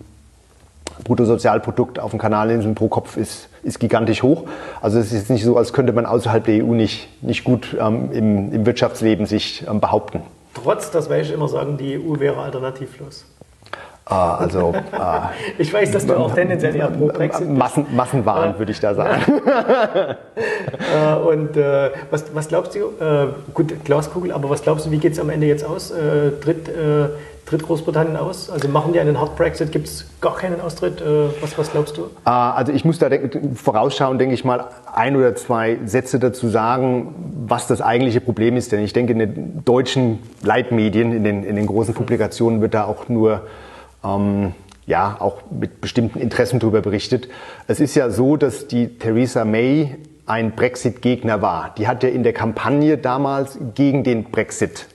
Bruttosozialprodukt 1.03 1.99
auf 1.99 2.11
den 2.11 2.19
Kanalinseln 2.19 2.75
pro 2.75 2.87
Kopf 2.87 3.17
ist, 3.17 3.49
ist 3.63 3.79
gigantisch 3.79 4.23
hoch. 4.23 4.43
Also 4.81 4.99
es 4.99 5.11
ist 5.11 5.29
nicht 5.29 5.43
so, 5.43 5.57
als 5.57 5.73
könnte 5.73 5.93
man 5.93 6.05
außerhalb 6.05 6.43
der 6.43 6.63
EU 6.63 6.73
nicht, 6.73 7.09
nicht 7.23 7.43
gut 7.43 7.75
ähm, 7.79 8.11
im, 8.11 8.53
im 8.53 8.65
Wirtschaftsleben 8.65 9.25
sich 9.25 9.65
ähm, 9.67 9.79
behaupten. 9.79 10.21
Trotz, 10.53 10.91
das 10.91 11.09
werde 11.09 11.23
ich 11.23 11.31
immer 11.31 11.47
sagen, 11.47 11.77
die 11.77 11.97
EU 11.97 12.19
wäre 12.19 12.41
alternativlos. 12.41 13.25
Ah, 14.05 14.35
also, 14.35 14.73
äh, 14.73 15.61
ich 15.61 15.71
weiß, 15.71 15.91
dass 15.91 16.07
du 16.07 16.15
auch 16.17 16.33
tendenziell 16.33 16.75
eher 16.75 16.87
pro 16.87 17.07
Brexit 17.07 17.47
bist. 17.47 17.57
Massen, 17.57 17.85
Massenwahn, 17.95 18.57
würde 18.57 18.71
ich 18.71 18.79
da 18.79 18.93
sagen. 18.93 19.21
Äh, 20.91 21.15
und 21.15 21.55
äh, 21.55 21.91
was, 22.09 22.25
was 22.33 22.47
glaubst 22.47 22.75
du, 22.75 22.79
äh, 23.03 23.27
gut, 23.53 23.85
Glaskugel, 23.85 24.31
aber 24.31 24.49
was 24.49 24.61
glaubst 24.61 24.85
du, 24.85 24.91
wie 24.91 24.97
geht 24.97 25.13
es 25.13 25.19
am 25.19 25.29
Ende 25.29 25.45
jetzt 25.45 25.63
aus? 25.63 25.91
Äh, 25.91 26.31
tritt, 26.41 26.67
äh, 26.67 27.09
tritt 27.45 27.63
Großbritannien 27.63 28.17
aus? 28.17 28.49
Also 28.49 28.67
machen 28.67 28.91
die 28.91 28.99
einen 28.99 29.19
Hard 29.19 29.35
Brexit? 29.37 29.71
Gibt 29.71 29.87
es 29.87 30.05
gar 30.19 30.35
keinen 30.35 30.59
Austritt? 30.59 31.03
was, 31.41 31.57
was 31.57 31.71
glaubst 31.71 31.97
du? 31.97 32.09
Ah, 32.25 32.51
also 32.53 32.71
ich 32.71 32.83
muss 32.83 32.99
da 32.99 33.09
denk, 33.09 33.37
vorausschauen, 33.55 34.17
denke 34.17 34.33
ich 34.33 34.43
mal, 34.43 34.65
ein 34.93 35.15
oder 35.15 35.35
zwei 35.35 35.77
Sätze 35.85 36.19
dazu 36.19 36.49
sagen, 36.49 37.13
was 37.47 37.67
das 37.67 37.81
eigentliche 37.81 38.21
Problem 38.21 38.57
ist. 38.57 38.71
Denn 38.71 38.81
ich 38.81 38.93
denke, 38.93 39.13
in 39.13 39.19
den 39.19 39.65
deutschen 39.65 40.19
Leitmedien, 40.41 41.13
in 41.13 41.23
den, 41.23 41.43
in 41.43 41.55
den 41.55 41.67
großen 41.67 41.93
Publikationen 41.93 42.61
wird 42.61 42.73
da 42.73 42.85
auch 42.85 43.07
nur 43.07 43.43
ähm, 44.03 44.53
ja 44.85 45.17
auch 45.19 45.41
mit 45.49 45.81
bestimmten 45.81 46.19
Interessen 46.19 46.59
darüber 46.59 46.81
berichtet. 46.81 47.29
Es 47.67 47.79
ist 47.79 47.95
ja 47.95 48.09
so, 48.09 48.37
dass 48.37 48.67
die 48.67 48.97
Theresa 48.97 49.45
May 49.45 49.95
ein 50.25 50.51
Brexit-Gegner 50.51 51.41
war. 51.41 51.73
Die 51.77 51.87
hat 51.87 52.03
ja 52.03 52.09
in 52.09 52.23
der 52.23 52.33
Kampagne 52.33 52.97
damals 52.97 53.57
gegen 53.75 54.03
den 54.03 54.25
Brexit 54.25 54.87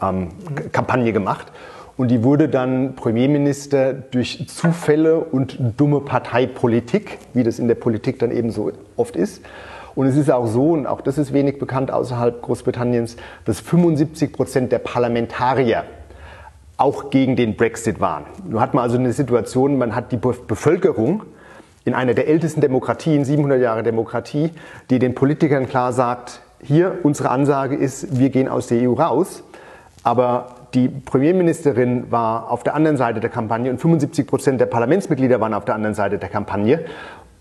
ähm, 0.00 0.28
Kampagne 0.72 1.12
gemacht. 1.12 1.52
Und 1.96 2.08
die 2.08 2.24
wurde 2.24 2.48
dann 2.48 2.96
Premierminister 2.96 3.92
durch 3.92 4.46
Zufälle 4.48 5.20
und 5.20 5.58
dumme 5.76 6.00
Parteipolitik, 6.00 7.18
wie 7.34 7.44
das 7.44 7.60
in 7.60 7.68
der 7.68 7.76
Politik 7.76 8.18
dann 8.18 8.32
eben 8.32 8.50
so 8.50 8.72
oft 8.96 9.14
ist. 9.14 9.42
Und 9.94 10.06
es 10.06 10.16
ist 10.16 10.28
auch 10.28 10.46
so, 10.46 10.72
und 10.72 10.86
auch 10.86 11.00
das 11.00 11.18
ist 11.18 11.32
wenig 11.32 11.60
bekannt 11.60 11.92
außerhalb 11.92 12.42
Großbritanniens, 12.42 13.16
dass 13.44 13.60
75 13.60 14.32
Prozent 14.32 14.72
der 14.72 14.80
Parlamentarier 14.80 15.84
auch 16.84 17.08
gegen 17.08 17.34
den 17.34 17.56
Brexit 17.56 17.98
waren. 17.98 18.24
Nun 18.46 18.60
hat 18.60 18.74
man 18.74 18.82
also 18.82 18.98
eine 18.98 19.14
Situation, 19.14 19.78
man 19.78 19.94
hat 19.94 20.12
die 20.12 20.18
Bevölkerung 20.18 21.22
in 21.86 21.94
einer 21.94 22.12
der 22.12 22.28
ältesten 22.28 22.60
Demokratien, 22.60 23.24
700 23.24 23.58
Jahre 23.58 23.82
Demokratie, 23.82 24.50
die 24.90 24.98
den 24.98 25.14
Politikern 25.14 25.66
klar 25.66 25.94
sagt, 25.94 26.42
hier 26.62 26.98
unsere 27.02 27.30
Ansage 27.30 27.74
ist, 27.74 28.18
wir 28.18 28.28
gehen 28.28 28.48
aus 28.48 28.66
der 28.66 28.86
EU 28.86 28.92
raus. 28.92 29.42
Aber 30.02 30.56
die 30.74 30.88
Premierministerin 30.88 32.10
war 32.10 32.50
auf 32.50 32.64
der 32.64 32.74
anderen 32.74 32.98
Seite 32.98 33.20
der 33.20 33.30
Kampagne 33.30 33.70
und 33.70 33.80
75 33.80 34.26
Prozent 34.26 34.60
der 34.60 34.66
Parlamentsmitglieder 34.66 35.40
waren 35.40 35.54
auf 35.54 35.64
der 35.64 35.76
anderen 35.76 35.94
Seite 35.94 36.18
der 36.18 36.28
Kampagne. 36.28 36.84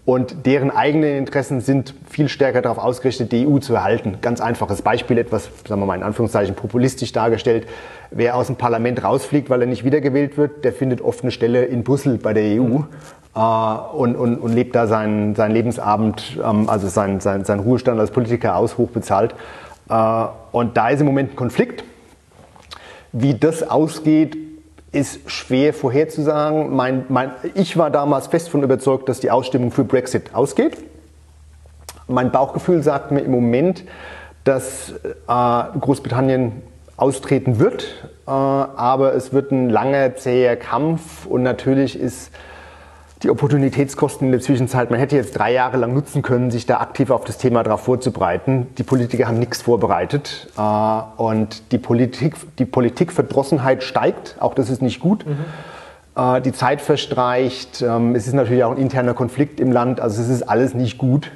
Und 0.05 0.45
deren 0.45 0.69
eigenen 0.69 1.17
Interessen 1.17 1.61
sind 1.61 1.93
viel 2.09 2.27
stärker 2.27 2.61
darauf 2.61 2.77
ausgerichtet, 2.77 3.31
die 3.31 3.47
EU 3.47 3.59
zu 3.59 3.73
erhalten. 3.73 4.17
Ganz 4.21 4.41
einfaches 4.41 4.81
Beispiel, 4.81 5.17
etwas, 5.17 5.49
sagen 5.65 5.79
wir 5.79 5.85
mal 5.85 5.95
in 5.95 6.03
Anführungszeichen, 6.03 6.55
populistisch 6.55 7.13
dargestellt. 7.13 7.67
Wer 8.11 8.35
aus 8.35 8.47
dem 8.47 8.57
Parlament 8.57 9.01
rausfliegt, 9.01 9.49
weil 9.49 9.61
er 9.61 9.67
nicht 9.67 9.85
wiedergewählt 9.85 10.37
wird, 10.37 10.65
der 10.65 10.73
findet 10.73 10.99
oft 10.99 11.21
eine 11.21 11.31
Stelle 11.31 11.63
in 11.63 11.85
Brüssel 11.85 12.17
bei 12.17 12.33
der 12.33 12.61
EU 12.61 12.79
äh, 13.33 13.95
und, 13.95 14.17
und, 14.17 14.37
und 14.39 14.53
lebt 14.53 14.75
da 14.75 14.87
seinen, 14.87 15.35
seinen 15.35 15.53
Lebensabend, 15.53 16.37
ähm, 16.43 16.67
also 16.69 16.89
seinen, 16.89 17.21
seinen, 17.21 17.45
seinen 17.45 17.61
Ruhestand 17.61 17.97
als 17.97 18.11
Politiker 18.11 18.57
aus, 18.57 18.77
hochbezahlt. 18.77 19.33
Äh, 19.89 20.25
und 20.51 20.75
da 20.75 20.89
ist 20.89 20.99
im 20.99 21.05
Moment 21.05 21.31
ein 21.31 21.35
Konflikt. 21.37 21.85
Wie 23.13 23.35
das 23.35 23.69
ausgeht, 23.69 24.35
ist 24.93 25.29
schwer 25.29 25.73
vorherzusagen. 25.73 26.73
Mein, 26.73 27.06
mein, 27.10 27.32
ich 27.56 27.77
war 27.77 27.89
damals 27.89 28.27
fest 28.27 28.49
von 28.49 28.63
überzeugt, 28.63 29.10
dass 29.10 29.19
die 29.19 29.32
Ausstimmung 29.32 29.71
für 29.71 29.84
Brexit 29.84 30.34
ausgeht. 30.34 30.77
Mein 32.08 32.32
Bauchgefühl 32.32 32.84
sagt 32.84 33.12
mir 33.12 33.21
im 33.21 33.32
Moment, 33.32 33.84
dass 34.43 34.91
äh, 34.91 35.79
Großbritannien 35.79 36.62
austreten 36.95 37.60
wird, 37.60 37.84
äh, 38.27 38.29
aber 38.29 39.15
es 39.15 39.34
wird 39.34 39.51
ein 39.51 39.69
langer, 39.69 40.15
zäher 40.15 40.56
Kampf 40.58 41.25
und 41.25 41.43
natürlich 41.43 41.99
ist 41.99 42.32
die 43.23 43.29
Opportunitätskosten 43.29 44.27
in 44.27 44.31
der 44.31 44.41
Zwischenzeit, 44.41 44.91
man 44.91 44.99
hätte 44.99 45.15
jetzt 45.15 45.38
drei 45.38 45.53
Jahre 45.53 45.77
lang 45.77 45.93
nutzen 45.93 46.21
können, 46.21 46.51
sich 46.51 46.65
da 46.65 46.79
aktiv 46.79 47.09
auf 47.09 47.23
das 47.23 47.38
Thema 47.38 47.63
darauf 47.63 47.81
vorzubereiten. 47.81 48.67
Die 48.77 48.83
Politiker 48.83 49.27
haben 49.27 49.39
nichts 49.39 49.62
vorbereitet 49.62 50.49
äh, 50.57 51.21
und 51.21 51.71
die, 51.71 51.77
Politik, 51.77 52.36
die 52.59 52.65
Politikverdrossenheit 52.65 53.81
steigt, 53.81 54.36
auch 54.39 54.53
das 54.53 54.69
ist 54.69 54.81
nicht 54.81 54.99
gut. 54.99 55.25
Mhm. 55.25 55.38
Äh, 56.15 56.41
die 56.41 56.51
Zeit 56.51 56.81
verstreicht, 56.81 57.81
ähm, 57.81 58.13
es 58.13 58.27
ist 58.27 58.33
natürlich 58.33 58.65
auch 58.65 58.71
ein 58.71 58.77
interner 58.77 59.13
Konflikt 59.13 59.62
im 59.62 59.71
Land, 59.71 60.01
also 60.01 60.21
es 60.21 60.27
ist 60.27 60.43
alles 60.43 60.73
nicht 60.73 60.97
gut. 60.97 61.31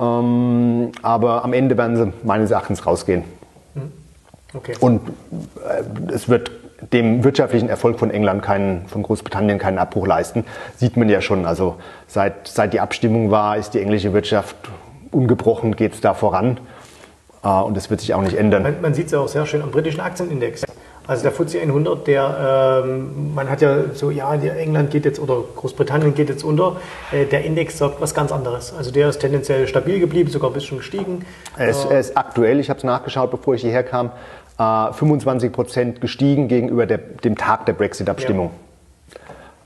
Ähm, 0.00 0.90
aber 1.02 1.44
am 1.44 1.52
Ende 1.52 1.76
werden 1.76 1.96
sie 1.96 2.12
meines 2.24 2.50
Erachtens 2.50 2.86
rausgehen. 2.86 3.22
Mhm. 3.74 3.92
Okay. 4.52 4.74
Und 4.80 5.08
äh, 5.08 6.12
es 6.12 6.28
wird 6.28 6.50
dem 6.92 7.24
wirtschaftlichen 7.24 7.68
Erfolg 7.68 7.98
von 7.98 8.10
England 8.10 8.42
keinen, 8.42 8.86
von 8.86 9.02
Großbritannien 9.02 9.58
keinen 9.58 9.78
Abbruch 9.78 10.06
leisten. 10.06 10.44
Sieht 10.76 10.96
man 10.96 11.08
ja 11.08 11.20
schon. 11.20 11.46
Also 11.46 11.76
seit, 12.06 12.48
seit 12.48 12.72
die 12.72 12.80
Abstimmung 12.80 13.30
war, 13.30 13.56
ist 13.56 13.74
die 13.74 13.80
englische 13.80 14.12
Wirtschaft 14.12 14.56
ungebrochen, 15.10 15.76
geht 15.76 15.94
es 15.94 16.00
da 16.00 16.14
voran. 16.14 16.58
Äh, 17.42 17.48
und 17.48 17.76
das 17.76 17.90
wird 17.90 18.00
sich 18.00 18.14
auch 18.14 18.22
nicht 18.22 18.36
ändern. 18.36 18.62
Man, 18.62 18.80
man 18.80 18.94
sieht 18.94 19.06
es 19.06 19.12
ja 19.12 19.20
auch 19.20 19.28
sehr 19.28 19.46
schön 19.46 19.62
am 19.62 19.70
britischen 19.70 20.00
Aktienindex. 20.00 20.64
Also 21.06 21.24
der 21.24 21.32
FTSE 21.32 21.60
100, 21.60 22.06
der, 22.06 22.82
ähm, 22.84 23.34
man 23.34 23.50
hat 23.50 23.62
ja 23.62 23.78
so, 23.94 24.10
ja, 24.12 24.32
England 24.32 24.90
geht 24.90 25.04
jetzt 25.04 25.18
oder 25.18 25.42
Großbritannien 25.56 26.14
geht 26.14 26.28
jetzt 26.28 26.44
unter. 26.44 26.76
Äh, 27.10 27.24
der 27.24 27.44
Index 27.44 27.78
sagt 27.78 28.00
was 28.00 28.14
ganz 28.14 28.30
anderes. 28.30 28.72
Also 28.76 28.92
der 28.92 29.08
ist 29.08 29.18
tendenziell 29.18 29.66
stabil 29.66 29.98
geblieben, 29.98 30.30
sogar 30.30 30.50
ein 30.50 30.52
bisschen 30.52 30.78
gestiegen. 30.78 31.24
Er 31.56 31.70
ist, 31.70 31.84
er 31.90 31.98
ist 31.98 32.16
aktuell, 32.16 32.60
ich 32.60 32.70
habe 32.70 32.78
es 32.78 32.84
nachgeschaut, 32.84 33.30
bevor 33.32 33.54
ich 33.54 33.62
hierher 33.62 33.82
kam, 33.82 34.12
25 34.60 35.48
äh, 35.48 35.52
Prozent 35.52 36.00
gestiegen 36.00 36.48
gegenüber 36.48 36.84
der, 36.84 36.98
dem 36.98 37.36
Tag 37.36 37.64
der 37.66 37.72
Brexit-Abstimmung. 37.72 38.50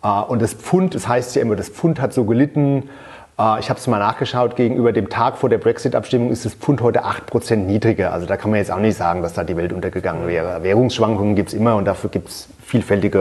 Ja. 0.03 0.23
Äh, 0.23 0.27
und 0.27 0.41
das 0.41 0.55
Pfund, 0.55 0.95
das 0.95 1.09
heißt 1.09 1.35
ja 1.35 1.43
immer, 1.43 1.57
das 1.57 1.69
Pfund 1.69 2.01
hat 2.01 2.13
so 2.13 2.25
gelitten. 2.25 2.89
Äh, 3.37 3.59
ich 3.59 3.71
habe 3.71 3.81
es 3.81 3.87
mal 3.89 3.99
nachgeschaut, 3.99 4.55
gegenüber 4.55 4.93
dem 4.93 5.09
Tag 5.09 5.37
vor 5.37 5.49
der 5.49 5.59
Brexit-Abstimmung 5.59 6.31
ist 6.31 6.45
das 6.45 6.55
Pfund 6.55 6.81
heute 6.81 7.03
8 7.05 7.27
Prozent 7.27 7.67
niedriger. 7.67 8.13
Also 8.13 8.27
da 8.27 8.37
kann 8.37 8.53
man 8.53 8.59
jetzt 8.59 8.71
auch 8.71 8.79
nicht 8.79 8.97
sagen, 8.97 9.23
dass 9.23 9.33
da 9.33 9.43
die 9.43 9.57
Welt 9.57 9.73
untergegangen 9.73 10.29
wäre. 10.29 10.63
Währungsschwankungen 10.63 11.35
gibt 11.35 11.49
es 11.49 11.55
immer 11.55 11.75
und 11.75 11.87
dafür 11.87 12.11
gibt 12.11 12.29
es 12.29 12.49
vielfältige 12.65 13.21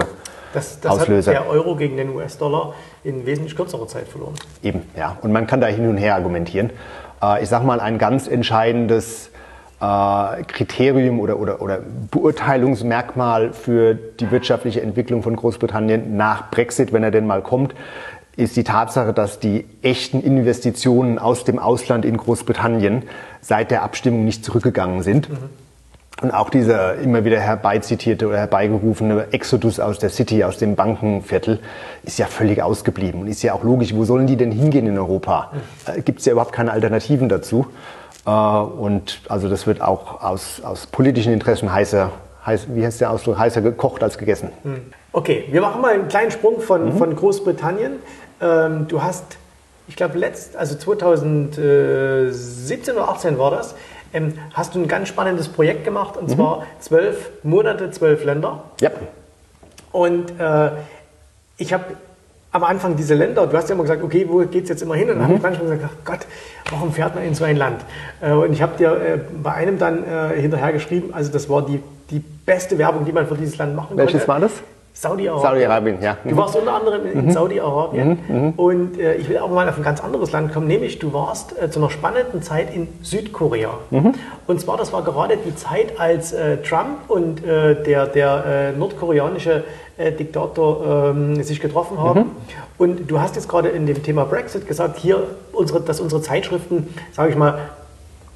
das, 0.54 0.80
das 0.80 0.92
Auslöser. 0.92 1.34
hat 1.34 1.46
der 1.46 1.50
Euro 1.50 1.76
gegen 1.76 1.98
den 1.98 2.14
US-Dollar 2.14 2.76
in 3.04 3.26
wesentlich 3.26 3.56
kürzerer 3.56 3.88
Zeit 3.88 4.08
verloren. 4.08 4.36
Eben, 4.62 4.84
ja. 4.96 5.18
Und 5.24 5.32
man 5.32 5.48
kann 5.48 5.60
da 5.60 5.66
hin 5.66 5.90
und 5.90 5.98
her 5.98 6.14
argumentieren. 6.14 6.70
Ich 7.42 7.48
sage 7.48 7.66
mal, 7.66 7.80
ein 7.80 7.98
ganz 7.98 8.28
entscheidendes 8.28 9.32
äh, 9.84 10.44
Kriterium 10.44 11.20
oder, 11.20 11.40
oder, 11.40 11.62
oder 11.62 11.80
Beurteilungsmerkmal 12.10 13.54
für 13.54 13.96
die 13.96 14.32
wirtschaftliche 14.32 14.82
Entwicklung 14.82 15.24
von 15.24 15.36
Großbritannien 15.36 16.16
nach 16.16 16.50
Brexit, 16.52 16.94
wenn 16.94 17.04
er 17.04 17.12
denn 17.12 17.28
mal 17.28 17.42
kommt, 17.42 17.76
ist 18.36 18.56
die 18.56 18.64
Tatsache, 18.64 19.14
dass 19.14 19.40
die 19.40 19.66
echten 19.82 20.22
Investitionen 20.22 21.20
aus 21.20 21.44
dem 21.44 21.60
Ausland 21.60 22.06
in 22.06 22.18
Großbritannien 22.18 23.04
seit 23.42 23.72
der 23.72 23.84
Abstimmung 23.84 24.26
nicht 24.26 24.44
zurückgegangen 24.46 25.04
sind. 25.04 25.30
Mhm. 25.30 25.38
Und 26.22 26.32
auch 26.32 26.50
dieser 26.50 26.96
immer 26.96 27.26
wieder 27.26 27.40
herbeizitierte 27.40 28.28
oder 28.28 28.38
herbeigerufene 28.38 29.28
Exodus 29.34 29.80
aus 29.80 30.00
der 30.00 30.10
City, 30.10 30.44
aus 30.44 30.58
dem 30.58 30.76
Bankenviertel, 30.76 31.60
ist 32.04 32.18
ja 32.18 32.28
völlig 32.28 32.62
ausgeblieben. 32.62 33.22
Und 33.22 33.28
ist 33.28 33.42
ja 33.44 33.54
auch 33.54 33.64
logisch, 33.64 33.94
wo 33.94 34.06
sollen 34.06 34.28
die 34.28 34.38
denn 34.38 34.52
hingehen 34.52 34.88
in 34.88 34.98
Europa? 34.98 35.52
Äh, 35.86 36.02
Gibt 36.02 36.20
es 36.20 36.26
ja 36.26 36.32
überhaupt 36.32 36.54
keine 36.54 36.72
Alternativen 36.72 37.30
dazu. 37.30 37.68
Äh, 38.26 38.30
und 38.30 39.22
also 39.30 39.48
das 39.50 39.68
wird 39.68 39.82
auch 39.82 40.22
aus, 40.22 40.62
aus 40.64 40.88
politischen 40.88 41.34
Interessen 41.34 41.72
heißer, 41.72 42.12
heiß, 42.46 42.68
wie 42.70 42.86
heißt 42.86 43.02
der 43.02 43.12
Ausdruck, 43.12 43.38
heißer 43.38 43.62
gekocht 43.62 44.02
als 44.04 44.18
gegessen. 44.18 44.50
Hm. 44.64 44.94
Okay, 45.12 45.46
wir 45.52 45.62
machen 45.62 45.82
mal 45.82 45.94
einen 45.94 46.08
kleinen 46.08 46.32
Sprung 46.32 46.60
von, 46.60 46.86
mhm. 46.86 46.98
von 46.98 47.16
Großbritannien. 47.16 47.98
Ähm, 48.42 48.88
du 48.88 49.04
hast, 49.04 49.38
ich 49.88 49.96
glaube, 49.96 50.18
letzt, 50.18 50.56
also 50.56 50.76
2017 50.76 52.96
oder 52.96 53.10
18 53.10 53.38
war 53.38 53.52
das, 53.52 53.76
ähm, 54.14 54.40
hast 54.54 54.74
du 54.74 54.80
ein 54.80 54.88
ganz 54.88 55.10
spannendes 55.10 55.50
Projekt 55.50 55.84
gemacht 55.84 56.18
und 56.18 56.30
mhm. 56.30 56.36
zwar 56.36 56.66
zwölf 56.80 57.30
Monate, 57.44 57.92
zwölf 57.92 58.24
Länder. 58.24 58.64
Ja. 58.82 58.90
Und 59.92 60.40
äh, 60.40 60.72
ich 61.58 61.74
habe 61.74 61.84
am 62.54 62.64
Anfang 62.64 62.96
diese 62.96 63.16
Länder, 63.16 63.48
du 63.48 63.58
hast 63.58 63.68
ja 63.68 63.74
immer 63.74 63.84
gesagt, 63.84 64.04
okay, 64.04 64.26
wo 64.30 64.38
geht 64.46 64.64
es 64.64 64.70
jetzt 64.70 64.84
immer 64.84 64.96
hin? 64.96 65.10
Und 65.10 65.18
dann 65.20 65.24
mhm. 65.24 65.24
habe 65.24 65.34
ich 65.36 65.42
manchmal 65.42 65.76
gesagt, 65.76 65.92
ach 65.92 66.06
Gott, 66.06 66.20
warum 66.70 66.94
fährt 66.94 67.16
man 67.16 67.24
in 67.24 67.34
so 67.34 67.44
ein 67.44 67.58
Land? 67.58 67.82
Äh, 68.22 68.32
und 68.32 68.54
ich 68.54 68.62
habe 68.62 68.78
dir 68.78 68.92
äh, 68.92 69.20
bei 69.42 69.54
einem 69.54 69.80
dann 69.80 70.04
äh, 70.04 70.40
hinterher 70.40 70.72
geschrieben, 70.72 71.10
also 71.14 71.32
das 71.32 71.50
war 71.50 71.66
die, 71.66 71.80
die 72.12 72.20
beste 72.46 72.78
Werbung, 72.78 73.06
die 73.06 73.12
man 73.12 73.28
für 73.28 73.36
dieses 73.36 73.58
Land 73.58 73.76
machen 73.76 73.98
Welches 73.98 74.26
konnte. 74.26 74.28
Welches 74.28 74.28
war 74.28 74.40
das? 74.40 74.52
Saudi-Arabien. 74.94 75.42
Saudi-Arabien, 75.42 76.02
ja. 76.02 76.18
Du 76.24 76.38
warst 76.38 76.56
unter 76.56 76.76
anderem 76.76 77.02
in 77.12 77.26
mhm. 77.26 77.32
Saudi-Arabien. 77.32 78.20
Mhm, 78.28 78.36
mhm. 78.36 78.54
Und 78.58 79.00
äh, 79.00 79.16
ich 79.16 79.28
will 79.28 79.40
auch 79.40 79.50
mal 79.50 79.68
auf 79.68 79.78
ein 79.78 79.84
ganz 79.84 80.02
anderes 80.02 80.32
Land 80.32 80.54
kommen, 80.54 80.68
nämlich 80.68 81.00
du 81.00 81.14
warst 81.14 81.60
äh, 81.60 81.70
zu 81.72 81.80
einer 81.80 81.90
spannenden 81.90 82.44
Zeit 82.44 82.74
in 82.74 82.88
Südkorea. 83.02 83.72
Mhm. 83.90 84.14
Und 84.46 84.62
zwar, 84.62 84.78
das 84.78 84.94
war 84.94 85.04
gerade 85.04 85.38
die 85.38 85.56
Zeit, 85.56 86.00
als 86.00 86.32
äh, 86.32 86.58
Trump 86.58 87.10
und 87.10 87.44
äh, 87.44 87.82
der, 87.84 88.06
der 88.06 88.46
äh, 88.46 88.78
nordkoreanische 88.78 89.64
äh, 89.98 90.12
Diktator 90.12 91.12
ähm, 91.16 91.42
sich 91.44 91.60
getroffen 91.60 92.00
haben. 92.00 92.20
Mhm. 92.20 92.32
Und 92.78 93.12
du 93.12 93.20
hast 93.20 93.36
jetzt 93.36 93.50
gerade 93.50 93.70
in 93.70 93.88
dem 93.88 94.04
Thema 94.04 94.26
Brexit 94.26 94.68
gesagt, 94.68 94.98
hier, 94.98 95.24
unsere, 95.54 95.82
dass 95.82 96.00
unsere 96.02 96.22
Zeitschriften, 96.22 96.94
sage 97.14 97.32
ich 97.32 97.36
mal, 97.36 97.58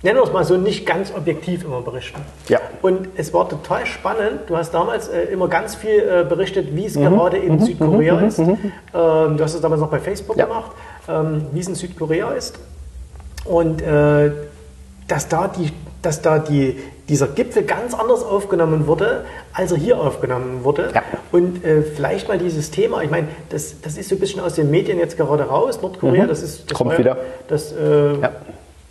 nennen 0.03 0.17
wir 0.19 0.23
es 0.23 0.33
mal 0.33 0.43
so, 0.43 0.57
nicht 0.57 0.85
ganz 0.85 1.13
objektiv 1.15 1.63
immer 1.63 1.81
berichten. 1.81 2.21
Ja. 2.47 2.59
Und 2.81 3.07
es 3.15 3.33
war 3.33 3.49
total 3.49 3.85
spannend. 3.85 4.41
Du 4.47 4.55
hast 4.55 4.73
damals 4.73 5.07
äh, 5.07 5.23
immer 5.23 5.47
ganz 5.47 5.75
viel 5.75 5.99
äh, 5.99 6.25
berichtet, 6.27 6.75
wie 6.75 6.85
es 6.85 6.95
mhm. 6.95 7.03
gerade 7.03 7.37
in 7.37 7.53
mhm. 7.55 7.59
Südkorea 7.61 8.15
mhm. 8.15 8.27
ist. 8.27 8.39
Mhm. 8.39 8.57
Ähm, 8.93 9.37
du 9.37 9.39
hast 9.43 9.55
es 9.55 9.61
damals 9.61 9.81
noch 9.81 9.89
bei 9.89 9.99
Facebook 9.99 10.37
ja. 10.37 10.45
gemacht, 10.45 10.71
ähm, 11.07 11.45
wie 11.51 11.59
es 11.59 11.67
in 11.67 11.75
Südkorea 11.75 12.31
ist. 12.31 12.59
Und 13.45 13.81
äh, 13.81 14.31
dass 15.07 15.29
da, 15.29 15.47
die, 15.47 15.71
dass 16.01 16.21
da 16.21 16.37
die, 16.37 16.77
dieser 17.07 17.27
Gipfel 17.27 17.63
ganz 17.63 17.93
anders 17.93 18.21
aufgenommen 18.23 18.85
wurde, 18.85 19.23
als 19.53 19.71
er 19.71 19.77
hier 19.77 19.99
aufgenommen 19.99 20.63
wurde. 20.63 20.91
Ja. 20.93 21.01
Und 21.31 21.63
äh, 21.63 21.81
vielleicht 21.81 22.27
mal 22.27 22.37
dieses 22.37 22.71
Thema, 22.71 23.01
ich 23.01 23.09
meine, 23.09 23.29
das, 23.49 23.81
das 23.81 23.97
ist 23.97 24.09
so 24.09 24.15
ein 24.15 24.19
bisschen 24.19 24.41
aus 24.41 24.55
den 24.55 24.69
Medien 24.69 24.99
jetzt 24.99 25.17
gerade 25.17 25.43
raus, 25.43 25.81
Nordkorea, 25.81 26.25
mhm. 26.25 26.27
das 26.27 26.43
ist... 26.43 26.69
Das 26.69 26.77
Kommt 26.77 26.91
war, 26.91 26.97
wieder. 26.97 27.17
Das, 27.47 27.71
äh, 27.71 28.19
ja 28.21 28.31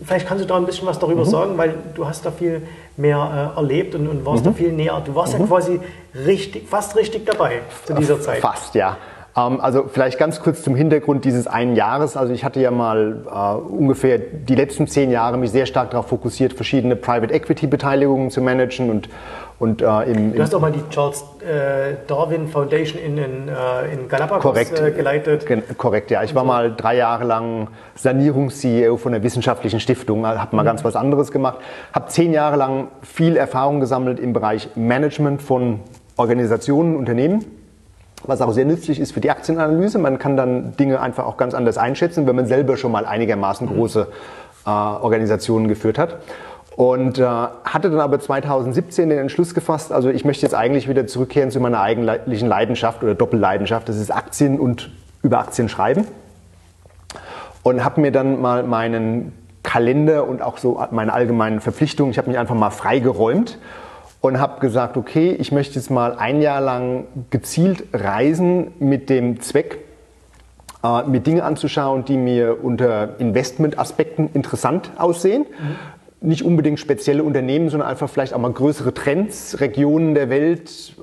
Vielleicht 0.04 0.26
kannst 0.26 0.44
du 0.44 0.48
da 0.48 0.56
ein 0.56 0.66
bisschen 0.66 0.86
was 0.86 0.98
darüber 0.98 1.24
mhm. 1.24 1.30
sagen, 1.30 1.58
weil 1.58 1.74
du 1.94 2.06
hast 2.06 2.26
da 2.26 2.30
viel 2.30 2.62
mehr 2.96 3.52
äh, 3.56 3.58
erlebt 3.58 3.94
und, 3.94 4.08
und 4.08 4.26
warst 4.26 4.44
mhm. 4.44 4.50
da 4.50 4.52
viel 4.52 4.72
näher. 4.72 5.02
Du 5.04 5.14
warst 5.14 5.34
mhm. 5.34 5.40
ja 5.40 5.46
quasi 5.46 5.80
richtig, 6.26 6.68
fast 6.68 6.96
richtig 6.96 7.24
dabei 7.24 7.60
zu 7.84 7.94
dieser 7.94 8.20
Zeit. 8.20 8.40
Fast, 8.40 8.74
ja. 8.74 8.98
Ähm, 9.36 9.60
also 9.60 9.86
vielleicht 9.90 10.18
ganz 10.18 10.40
kurz 10.40 10.62
zum 10.62 10.74
Hintergrund 10.74 11.24
dieses 11.24 11.46
einen 11.46 11.76
Jahres. 11.76 12.16
Also 12.16 12.34
ich 12.34 12.44
hatte 12.44 12.60
ja 12.60 12.70
mal 12.70 13.24
äh, 13.26 13.72
ungefähr 13.72 14.18
die 14.18 14.54
letzten 14.54 14.86
zehn 14.86 15.10
Jahre 15.10 15.38
mich 15.38 15.50
sehr 15.50 15.66
stark 15.66 15.90
darauf 15.90 16.08
fokussiert, 16.08 16.52
verschiedene 16.52 16.94
Private 16.96 17.32
Equity 17.32 17.66
Beteiligungen 17.66 18.30
zu 18.30 18.42
managen 18.42 18.90
und 18.90 19.08
und, 19.58 19.80
äh, 19.80 20.02
im, 20.02 20.34
du 20.34 20.42
hast 20.42 20.54
auch 20.54 20.60
mal 20.60 20.70
die 20.70 20.86
Charles 20.90 21.24
äh, 21.40 21.94
Darwin 22.06 22.46
Foundation 22.46 23.00
in, 23.00 23.16
in, 23.16 23.48
äh, 23.48 23.92
in 23.92 24.08
Galapagos 24.08 24.42
korrekt, 24.42 24.78
äh, 24.78 24.90
geleitet. 24.90 25.46
korrekt, 25.78 26.10
ja. 26.10 26.22
Ich 26.22 26.34
war 26.34 26.44
mal 26.44 26.74
drei 26.76 26.96
Jahre 26.96 27.24
lang 27.24 27.68
Sanierungs-CEO 27.94 28.98
von 28.98 29.14
einer 29.14 29.22
wissenschaftlichen 29.22 29.80
Stiftung, 29.80 30.26
habe 30.26 30.54
mal 30.54 30.62
mhm. 30.62 30.66
ganz 30.66 30.84
was 30.84 30.94
anderes 30.94 31.32
gemacht. 31.32 31.58
Habe 31.92 32.08
zehn 32.08 32.34
Jahre 32.34 32.56
lang 32.56 32.88
viel 33.02 33.36
Erfahrung 33.36 33.80
gesammelt 33.80 34.20
im 34.20 34.34
Bereich 34.34 34.68
Management 34.74 35.40
von 35.40 35.80
Organisationen, 36.16 36.96
Unternehmen 36.96 37.44
was 38.28 38.40
auch 38.40 38.52
sehr 38.52 38.64
nützlich 38.64 38.98
ist 38.98 39.12
für 39.12 39.20
die 39.20 39.30
Aktienanalyse. 39.30 39.98
Man 39.98 40.18
kann 40.18 40.36
dann 40.36 40.76
Dinge 40.76 41.00
einfach 41.00 41.26
auch 41.26 41.36
ganz 41.36 41.54
anders 41.54 41.78
einschätzen, 41.78 42.26
wenn 42.26 42.34
man 42.34 42.46
selber 42.46 42.76
schon 42.76 42.90
mal 42.90 43.06
einigermaßen 43.06 43.66
große 43.68 44.08
äh, 44.66 44.70
Organisationen 44.70 45.68
geführt 45.68 45.98
hat. 45.98 46.16
Und 46.76 47.18
äh, 47.18 47.24
hatte 47.24 47.90
dann 47.90 48.00
aber 48.00 48.20
2017 48.20 49.08
den 49.08 49.18
Entschluss 49.18 49.54
gefasst, 49.54 49.92
also 49.92 50.10
ich 50.10 50.26
möchte 50.26 50.42
jetzt 50.42 50.54
eigentlich 50.54 50.88
wieder 50.88 51.06
zurückkehren 51.06 51.50
zu 51.50 51.58
meiner 51.58 51.80
eigentlichen 51.80 52.48
Leidenschaft 52.48 53.02
oder 53.02 53.14
Doppelleidenschaft, 53.14 53.88
das 53.88 53.96
ist 53.96 54.10
Aktien 54.14 54.60
und 54.60 54.90
über 55.22 55.38
Aktien 55.38 55.70
schreiben. 55.70 56.06
Und 57.62 57.82
habe 57.82 58.02
mir 58.02 58.12
dann 58.12 58.42
mal 58.42 58.62
meinen 58.62 59.32
Kalender 59.62 60.28
und 60.28 60.42
auch 60.42 60.58
so 60.58 60.84
meine 60.90 61.14
allgemeinen 61.14 61.60
Verpflichtungen, 61.60 62.10
ich 62.12 62.18
habe 62.18 62.28
mich 62.28 62.38
einfach 62.38 62.54
mal 62.54 62.70
freigeräumt 62.70 63.58
und 64.20 64.38
habe 64.38 64.60
gesagt, 64.60 64.98
okay, 64.98 65.30
ich 65.30 65.52
möchte 65.52 65.76
jetzt 65.76 65.90
mal 65.90 66.14
ein 66.18 66.42
Jahr 66.42 66.60
lang 66.60 67.04
gezielt 67.30 67.84
reisen 67.94 68.72
mit 68.80 69.08
dem 69.08 69.40
Zweck, 69.40 69.78
äh, 70.84 71.04
mir 71.04 71.20
Dinge 71.20 71.42
anzuschauen, 71.42 72.04
die 72.04 72.18
mir 72.18 72.62
unter 72.62 73.18
Investmentaspekten 73.18 74.28
interessant 74.34 74.90
aussehen. 74.98 75.46
Mhm 75.58 75.95
nicht 76.20 76.42
unbedingt 76.42 76.80
spezielle 76.80 77.22
Unternehmen, 77.22 77.68
sondern 77.68 77.88
einfach 77.88 78.08
vielleicht 78.08 78.34
auch 78.34 78.38
mal 78.38 78.52
größere 78.52 78.94
Trends, 78.94 79.60
Regionen 79.60 80.14
der 80.14 80.30
Welt, 80.30 80.94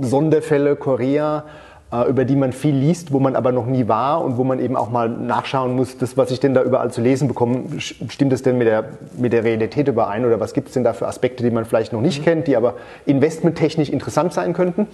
Sonderfälle, 0.00 0.76
Korea, 0.76 1.44
äh, 1.92 2.08
über 2.08 2.24
die 2.24 2.36
man 2.36 2.52
viel 2.52 2.74
liest, 2.74 3.12
wo 3.12 3.20
man 3.20 3.36
aber 3.36 3.52
noch 3.52 3.66
nie 3.66 3.86
war 3.86 4.24
und 4.24 4.38
wo 4.38 4.44
man 4.44 4.58
eben 4.58 4.76
auch 4.76 4.90
mal 4.90 5.08
nachschauen 5.08 5.76
muss, 5.76 5.98
das, 5.98 6.16
was 6.16 6.30
ich 6.30 6.40
denn 6.40 6.54
da 6.54 6.62
überall 6.62 6.90
zu 6.90 7.02
lesen 7.02 7.28
bekomme, 7.28 7.64
stimmt 7.78 8.32
das 8.32 8.42
denn 8.42 8.56
mit 8.56 8.66
der, 8.66 8.84
mit 9.18 9.32
der 9.32 9.44
Realität 9.44 9.88
überein 9.88 10.24
oder 10.24 10.40
was 10.40 10.54
gibt 10.54 10.68
es 10.68 10.74
denn 10.74 10.84
da 10.84 10.94
für 10.94 11.06
Aspekte, 11.06 11.44
die 11.44 11.50
man 11.50 11.66
vielleicht 11.66 11.92
noch 11.92 12.00
nicht 12.00 12.20
mhm. 12.20 12.24
kennt, 12.24 12.46
die 12.48 12.56
aber 12.56 12.74
investmenttechnisch 13.04 13.90
interessant 13.90 14.32
sein 14.32 14.54
könnten. 14.54 14.86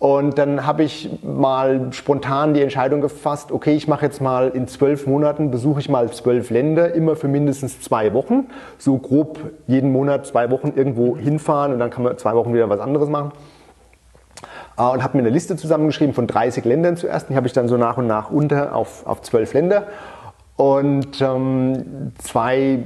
Und 0.00 0.38
dann 0.38 0.66
habe 0.66 0.82
ich 0.82 1.10
mal 1.22 1.92
spontan 1.92 2.54
die 2.54 2.62
Entscheidung 2.62 3.02
gefasst, 3.02 3.52
okay, 3.52 3.74
ich 3.74 3.86
mache 3.86 4.06
jetzt 4.06 4.22
mal 4.22 4.48
in 4.48 4.66
zwölf 4.66 5.06
Monaten, 5.06 5.50
besuche 5.50 5.80
ich 5.80 5.90
mal 5.90 6.10
zwölf 6.10 6.48
Länder, 6.48 6.94
immer 6.94 7.16
für 7.16 7.28
mindestens 7.28 7.82
zwei 7.82 8.14
Wochen. 8.14 8.46
So 8.78 8.96
grob 8.96 9.38
jeden 9.66 9.92
Monat 9.92 10.26
zwei 10.26 10.50
Wochen 10.50 10.72
irgendwo 10.74 11.18
hinfahren 11.18 11.74
und 11.74 11.80
dann 11.80 11.90
kann 11.90 12.02
man 12.02 12.16
zwei 12.16 12.34
Wochen 12.34 12.54
wieder 12.54 12.70
was 12.70 12.80
anderes 12.80 13.10
machen. 13.10 13.32
Äh, 14.78 14.84
und 14.84 15.02
habe 15.02 15.18
mir 15.18 15.22
eine 15.22 15.30
Liste 15.30 15.56
zusammengeschrieben 15.56 16.14
von 16.14 16.26
30 16.26 16.64
Ländern 16.64 16.96
zuerst. 16.96 17.28
Die 17.28 17.36
habe 17.36 17.46
ich 17.46 17.52
dann 17.52 17.68
so 17.68 17.76
nach 17.76 17.98
und 17.98 18.06
nach 18.06 18.30
unter 18.30 18.74
auf, 18.74 19.06
auf 19.06 19.20
12 19.20 19.52
Länder. 19.52 19.86
Und 20.60 21.22
ähm, 21.22 22.12
zwei 22.18 22.80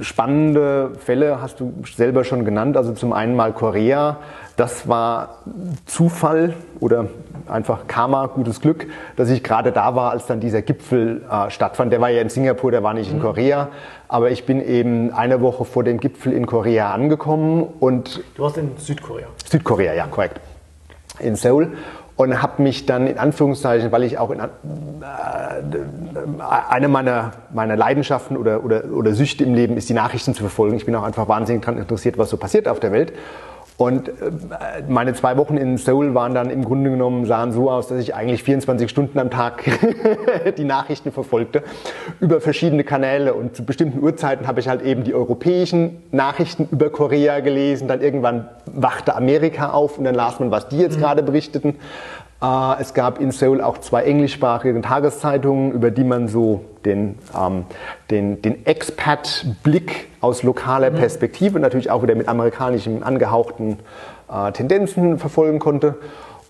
spannende 0.00 0.90
Fälle 0.98 1.40
hast 1.40 1.60
du 1.60 1.72
selber 1.94 2.24
schon 2.24 2.44
genannt. 2.44 2.76
Also 2.76 2.94
zum 2.94 3.12
einen 3.12 3.36
mal 3.36 3.52
Korea. 3.52 4.16
Das 4.56 4.88
war 4.88 5.38
Zufall 5.86 6.54
oder 6.80 7.06
einfach 7.48 7.86
Karma, 7.86 8.26
gutes 8.26 8.60
Glück, 8.60 8.88
dass 9.14 9.30
ich 9.30 9.44
gerade 9.44 9.70
da 9.70 9.94
war, 9.94 10.10
als 10.10 10.26
dann 10.26 10.40
dieser 10.40 10.62
Gipfel 10.62 11.22
äh, 11.30 11.48
stattfand. 11.48 11.92
Der 11.92 12.00
war 12.00 12.10
ja 12.10 12.22
in 12.22 12.28
Singapur, 12.28 12.72
der 12.72 12.82
war 12.82 12.92
nicht 12.92 13.12
in 13.12 13.18
mhm. 13.18 13.22
Korea. 13.22 13.68
Aber 14.08 14.32
ich 14.32 14.44
bin 14.44 14.60
eben 14.60 15.12
eine 15.12 15.40
Woche 15.40 15.64
vor 15.64 15.84
dem 15.84 16.00
Gipfel 16.00 16.32
in 16.32 16.46
Korea 16.46 16.90
angekommen 16.92 17.68
und. 17.78 18.20
Du 18.34 18.42
warst 18.42 18.58
in 18.58 18.76
Südkorea. 18.78 19.28
Südkorea, 19.48 19.94
ja, 19.94 20.08
korrekt. 20.08 20.40
In 21.20 21.36
Seoul 21.36 21.70
und 22.16 22.42
habe 22.42 22.62
mich 22.62 22.86
dann 22.86 23.06
in 23.06 23.18
Anführungszeichen, 23.18 23.90
weil 23.92 24.02
ich 24.02 24.18
auch 24.18 24.30
in, 24.30 24.40
äh, 24.40 24.44
eine 26.68 26.88
meiner, 26.88 27.32
meiner 27.52 27.76
Leidenschaften 27.76 28.36
oder, 28.36 28.64
oder, 28.64 28.84
oder 28.92 29.14
Süchte 29.14 29.44
im 29.44 29.54
Leben 29.54 29.76
ist, 29.76 29.88
die 29.88 29.94
Nachrichten 29.94 30.34
zu 30.34 30.42
verfolgen. 30.42 30.76
Ich 30.76 30.84
bin 30.86 30.94
auch 30.94 31.04
einfach 31.04 31.28
wahnsinnig 31.28 31.62
daran 31.62 31.80
interessiert, 31.80 32.18
was 32.18 32.30
so 32.30 32.36
passiert 32.36 32.68
auf 32.68 32.80
der 32.80 32.92
Welt. 32.92 33.12
Und 33.82 34.08
äh, 34.08 34.12
meine 34.88 35.12
zwei 35.14 35.36
Wochen 35.36 35.56
in 35.56 35.76
Seoul 35.76 36.14
waren 36.14 36.34
dann 36.34 36.50
im 36.50 36.64
Grunde 36.64 36.90
genommen, 36.90 37.26
sahen 37.26 37.50
so 37.50 37.68
aus, 37.68 37.88
dass 37.88 37.98
ich 37.98 38.14
eigentlich 38.14 38.44
24 38.44 38.88
Stunden 38.88 39.18
am 39.18 39.28
Tag 39.28 39.64
die 40.56 40.62
Nachrichten 40.62 41.10
verfolgte 41.10 41.64
über 42.20 42.40
verschiedene 42.40 42.84
Kanäle. 42.84 43.34
Und 43.34 43.56
zu 43.56 43.64
bestimmten 43.64 44.00
Uhrzeiten 44.00 44.46
habe 44.46 44.60
ich 44.60 44.68
halt 44.68 44.82
eben 44.82 45.02
die 45.02 45.14
europäischen 45.14 45.96
Nachrichten 46.12 46.68
über 46.70 46.90
Korea 46.90 47.40
gelesen. 47.40 47.88
Dann 47.88 48.00
irgendwann 48.00 48.48
wachte 48.66 49.16
Amerika 49.16 49.70
auf 49.70 49.98
und 49.98 50.04
dann 50.04 50.14
las 50.14 50.38
man, 50.38 50.52
was 50.52 50.68
die 50.68 50.78
jetzt 50.78 50.98
mhm. 50.98 51.00
gerade 51.00 51.24
berichteten. 51.24 51.74
Äh, 52.42 52.80
es 52.80 52.92
gab 52.92 53.20
in 53.20 53.30
Seoul 53.30 53.60
auch 53.60 53.78
zwei 53.78 54.02
englischsprachige 54.02 54.80
Tageszeitungen, 54.82 55.72
über 55.72 55.90
die 55.90 56.04
man 56.04 56.26
so 56.26 56.64
den, 56.84 57.18
ähm, 57.38 57.64
den, 58.10 58.42
den 58.42 58.66
Expat-Blick 58.66 60.08
aus 60.20 60.42
lokaler 60.42 60.90
mhm. 60.90 60.96
Perspektive, 60.96 61.60
natürlich 61.60 61.90
auch 61.90 62.02
wieder 62.02 62.16
mit 62.16 62.28
amerikanischen 62.28 63.02
angehauchten 63.04 63.78
äh, 64.32 64.50
Tendenzen 64.52 65.18
verfolgen 65.18 65.60
konnte. 65.60 65.96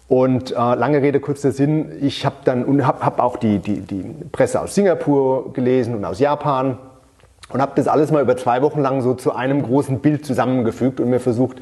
Und 0.09 0.53
äh, 0.53 0.55
lange 0.55 1.01
Rede, 1.01 1.21
kurzer 1.21 1.53
Sinn, 1.53 1.93
ich 2.01 2.25
habe 2.27 2.37
dann 2.45 2.65
und 2.65 2.87
habe 2.87 3.05
hab 3.05 3.21
auch 3.21 3.37
die, 3.37 3.59
die, 3.59 3.81
die 3.81 4.03
Presse 4.31 4.61
aus 4.61 4.75
Singapur 4.75 5.53
gelesen 5.53 5.95
und 5.95 6.05
aus 6.05 6.19
Japan 6.19 6.79
und 7.51 7.61
habe 7.61 7.73
das 7.77 7.89
alles 7.89 8.11
mal 8.11 8.23
über 8.23 8.37
zwei 8.37 8.63
Wochen 8.63 8.81
lang 8.81 9.03
so 9.03 9.15
zu 9.15 9.35
einem 9.35 9.63
großen 9.63 10.01
Bild 10.01 10.25
zusammengefügt 10.25 11.01
und 11.01 11.09
mir 11.09 11.21
versucht, 11.21 11.59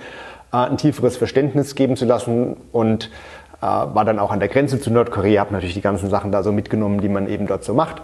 äh, 0.53 0.57
ein 0.57 0.77
tieferes 0.79 1.17
Verständnis 1.17 1.75
geben 1.75 1.97
zu 1.97 2.07
lassen 2.07 2.57
und 2.73 3.11
war 3.67 4.05
dann 4.05 4.19
auch 4.19 4.31
an 4.31 4.41
der 4.41 4.49
Grenze 4.49 4.81
zu 4.81 4.91
Nordkorea, 4.91 5.41
habe 5.41 5.53
natürlich 5.53 5.75
die 5.75 5.81
ganzen 5.81 6.09
Sachen 6.09 6.33
da 6.33 6.43
so 6.43 6.53
mitgenommen, 6.53 7.01
die 7.01 7.09
man 7.09 7.29
eben 7.29 7.47
dort 7.47 7.65
so 7.65 7.75
macht. 7.75 8.03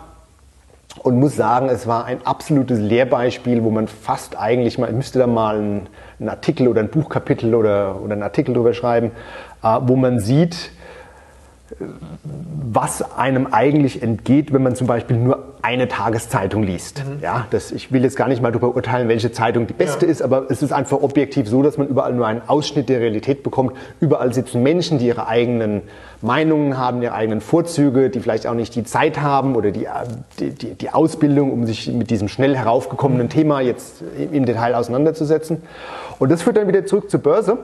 Und 1.03 1.19
muss 1.19 1.37
sagen, 1.37 1.69
es 1.69 1.87
war 1.87 2.07
ein 2.07 2.25
absolutes 2.25 2.79
Lehrbeispiel, 2.79 3.63
wo 3.65 3.71
man 3.71 3.87
fast 3.87 4.39
eigentlich 4.39 4.79
mal, 4.79 4.89
ich 4.89 4.97
müsste 4.97 5.19
da 5.19 5.27
mal 5.27 5.57
einen, 5.57 5.89
einen 6.19 6.29
Artikel 6.31 6.69
oder 6.69 6.81
ein 6.81 6.89
Buchkapitel 6.89 7.55
oder, 7.55 8.01
oder 8.01 8.15
einen 8.15 8.23
Artikel 8.23 8.55
drüber 8.55 8.73
schreiben, 8.73 9.13
äh, 9.63 9.79
wo 9.83 9.97
man 9.97 10.21
sieht, 10.21 10.71
was 12.73 13.17
einem 13.17 13.49
eigentlich 13.49 14.03
entgeht, 14.03 14.53
wenn 14.53 14.63
man 14.63 14.77
zum 14.77 14.87
Beispiel 14.87 15.17
nur 15.17 15.55
eine 15.63 15.89
Tageszeitung 15.89 16.63
liest. 16.63 17.03
Mhm. 17.05 17.23
Ja, 17.23 17.47
das, 17.51 17.73
ich 17.73 17.91
will 17.91 18.05
jetzt 18.05 18.17
gar 18.17 18.29
nicht 18.29 18.41
mal 18.41 18.53
darüber 18.53 18.75
urteilen, 18.77 19.09
welche 19.09 19.33
Zeitung 19.33 19.67
die 19.67 19.73
beste 19.73 20.07
ja. 20.07 20.13
ist, 20.13 20.23
aber 20.23 20.47
es 20.49 20.63
ist 20.63 20.73
einfach 20.73 21.03
objektiv 21.03 21.49
so, 21.49 21.63
dass 21.63 21.77
man 21.77 21.89
überall 21.89 22.13
nur 22.13 22.27
einen 22.27 22.43
Ausschnitt 22.47 22.89
der 22.89 23.01
Realität 23.01 23.43
bekommt. 23.43 23.73
Überall 23.99 24.33
sitzen 24.33 24.63
Menschen, 24.63 24.99
die 24.99 25.07
ihre 25.07 25.27
eigenen 25.27 25.83
Meinungen 26.23 26.79
haben, 26.79 27.03
ihre 27.03 27.15
eigenen 27.15 27.41
Vorzüge, 27.41 28.11
die 28.11 28.21
vielleicht 28.21 28.47
auch 28.47 28.55
nicht 28.55 28.75
die 28.77 28.85
Zeit 28.85 29.21
haben 29.21 29.57
oder 29.57 29.73
die, 29.73 29.89
die, 30.39 30.51
die, 30.51 30.75
die 30.75 30.91
Ausbildung, 30.91 31.53
um 31.53 31.67
sich 31.67 31.93
mit 31.93 32.11
diesem 32.11 32.29
schnell 32.29 32.57
heraufgekommenen 32.57 33.27
mhm. 33.27 33.31
Thema 33.31 33.61
jetzt 33.61 34.03
im 34.33 34.47
Detail 34.47 34.75
auseinanderzusetzen. 34.77 35.63
Und 36.19 36.31
das 36.31 36.43
führt 36.43 36.57
dann 36.57 36.69
wieder 36.69 36.87
zurück 36.87 37.11
zur 37.11 37.21
Börse. 37.21 37.59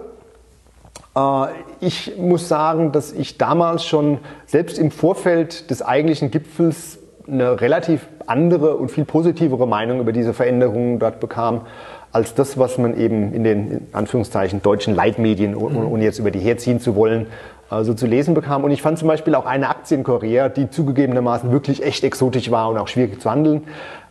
Äh, 1.16 1.46
ich 1.80 2.16
muss 2.16 2.48
sagen, 2.48 2.92
dass 2.92 3.12
ich 3.12 3.38
damals 3.38 3.84
schon 3.84 4.18
selbst 4.46 4.78
im 4.78 4.90
Vorfeld 4.90 5.70
des 5.70 5.82
eigentlichen 5.82 6.30
Gipfels 6.30 6.98
eine 7.26 7.60
relativ 7.60 8.08
andere 8.26 8.76
und 8.76 8.90
viel 8.90 9.04
positivere 9.04 9.66
Meinung 9.66 10.00
über 10.00 10.12
diese 10.12 10.34
Veränderungen 10.34 10.98
dort 10.98 11.20
bekam, 11.20 11.62
als 12.10 12.34
das, 12.34 12.58
was 12.58 12.78
man 12.78 12.98
eben 12.98 13.32
in 13.32 13.44
den 13.44 13.70
in 13.70 13.86
Anführungszeichen 13.92 14.60
deutschen 14.62 14.94
Leitmedien, 14.94 15.54
ohne 15.54 15.78
mhm. 15.78 16.02
jetzt 16.02 16.18
über 16.18 16.30
die 16.30 16.40
herziehen 16.40 16.78
zu 16.78 16.94
wollen, 16.94 17.26
äh, 17.70 17.84
so 17.84 17.94
zu 17.94 18.06
lesen 18.06 18.34
bekam. 18.34 18.64
Und 18.64 18.70
ich 18.70 18.82
fand 18.82 18.98
zum 18.98 19.08
Beispiel 19.08 19.34
auch 19.34 19.46
eine 19.46 19.68
Aktie 19.68 19.96
in 19.96 20.04
Korea, 20.04 20.48
die 20.48 20.68
zugegebenermaßen 20.68 21.50
wirklich 21.52 21.82
echt 21.82 22.04
exotisch 22.04 22.50
war 22.50 22.68
und 22.68 22.78
auch 22.78 22.88
schwierig 22.88 23.20
zu 23.20 23.30
handeln. 23.30 23.62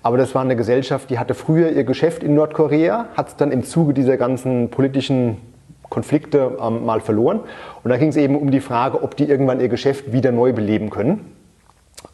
Aber 0.04 0.18
das 0.18 0.34
war 0.34 0.42
eine 0.42 0.56
Gesellschaft, 0.56 1.12
die 1.12 1.20
hatte 1.20 1.36
früher 1.36 1.70
ihr 1.70 1.84
Geschäft 1.84 2.24
in 2.24 2.34
Nordkorea, 2.34 3.06
hat 3.16 3.28
es 3.28 3.36
dann 3.36 3.52
im 3.52 3.64
Zuge 3.64 3.94
dieser 3.94 4.18
ganzen 4.18 4.70
politischen 4.70 5.38
Konflikte 5.92 6.58
ähm, 6.60 6.86
mal 6.86 7.02
verloren. 7.02 7.42
Und 7.84 7.92
da 7.92 7.98
ging 7.98 8.10
es 8.10 8.16
eben 8.16 8.36
um 8.36 8.50
die 8.50 8.62
Frage, 8.62 9.04
ob 9.04 9.16
die 9.16 9.26
irgendwann 9.26 9.60
ihr 9.60 9.70
Geschäft 9.70 10.12
wieder 10.12 10.32
neu 10.32 10.54
beleben 10.54 10.90
können. 10.90 11.36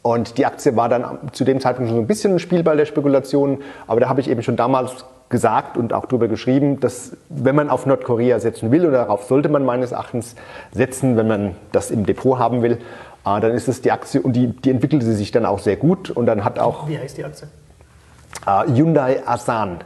Und 0.02 0.38
die 0.38 0.46
Aktie 0.46 0.76
war 0.76 0.90
dann 0.90 1.20
zu 1.32 1.46
dem 1.46 1.62
Zeitpunkt 1.62 1.90
schon 1.90 1.96
so 1.96 2.02
ein 2.02 2.08
bisschen 2.08 2.34
ein 2.34 2.40
Spielball 2.40 2.76
der 2.76 2.86
Spekulationen. 2.86 3.60
Aber 3.86 4.02
da 4.02 4.10
habe 4.10 4.20
ich 4.20 4.30
eben 4.30 4.44
schon 4.44 4.58
damals 4.58 5.06
gesagt 5.30 5.78
und 5.78 5.94
auch 5.94 6.06
darüber 6.06 6.28
geschrieben, 6.28 6.80
dass 6.80 7.16
wenn 7.30 7.56
man 7.56 7.70
auf 7.70 7.86
Nordkorea 7.86 8.40
setzen 8.40 8.72
will, 8.72 8.86
oder 8.86 8.98
darauf 8.98 9.24
sollte 9.24 9.50
man 9.50 9.66
meines 9.66 9.92
Erachtens 9.92 10.36
setzen, 10.72 11.16
wenn 11.16 11.28
man 11.28 11.56
das 11.72 11.92
im 11.92 12.06
Depot 12.06 12.40
haben 12.40 12.62
will, 12.62 12.74
äh, 12.74 13.40
dann 13.40 13.52
ist 13.52 13.68
es 13.68 13.82
die 13.82 13.92
Aktie 13.92 14.22
und 14.22 14.34
die, 14.34 14.48
die 14.48 14.72
entwickelte 14.72 15.06
sich 15.06 15.32
dann 15.32 15.46
auch 15.46 15.60
sehr 15.60 15.76
gut 15.76 16.10
und 16.10 16.26
dann 16.26 16.44
hat 16.44 16.60
auch... 16.60 16.88
Wie 16.88 16.98
heißt 16.98 17.18
die 17.18 17.26
Aktie? 17.26 17.48
Äh, 18.46 18.68
Hyundai 18.68 19.22
Asan. 19.26 19.78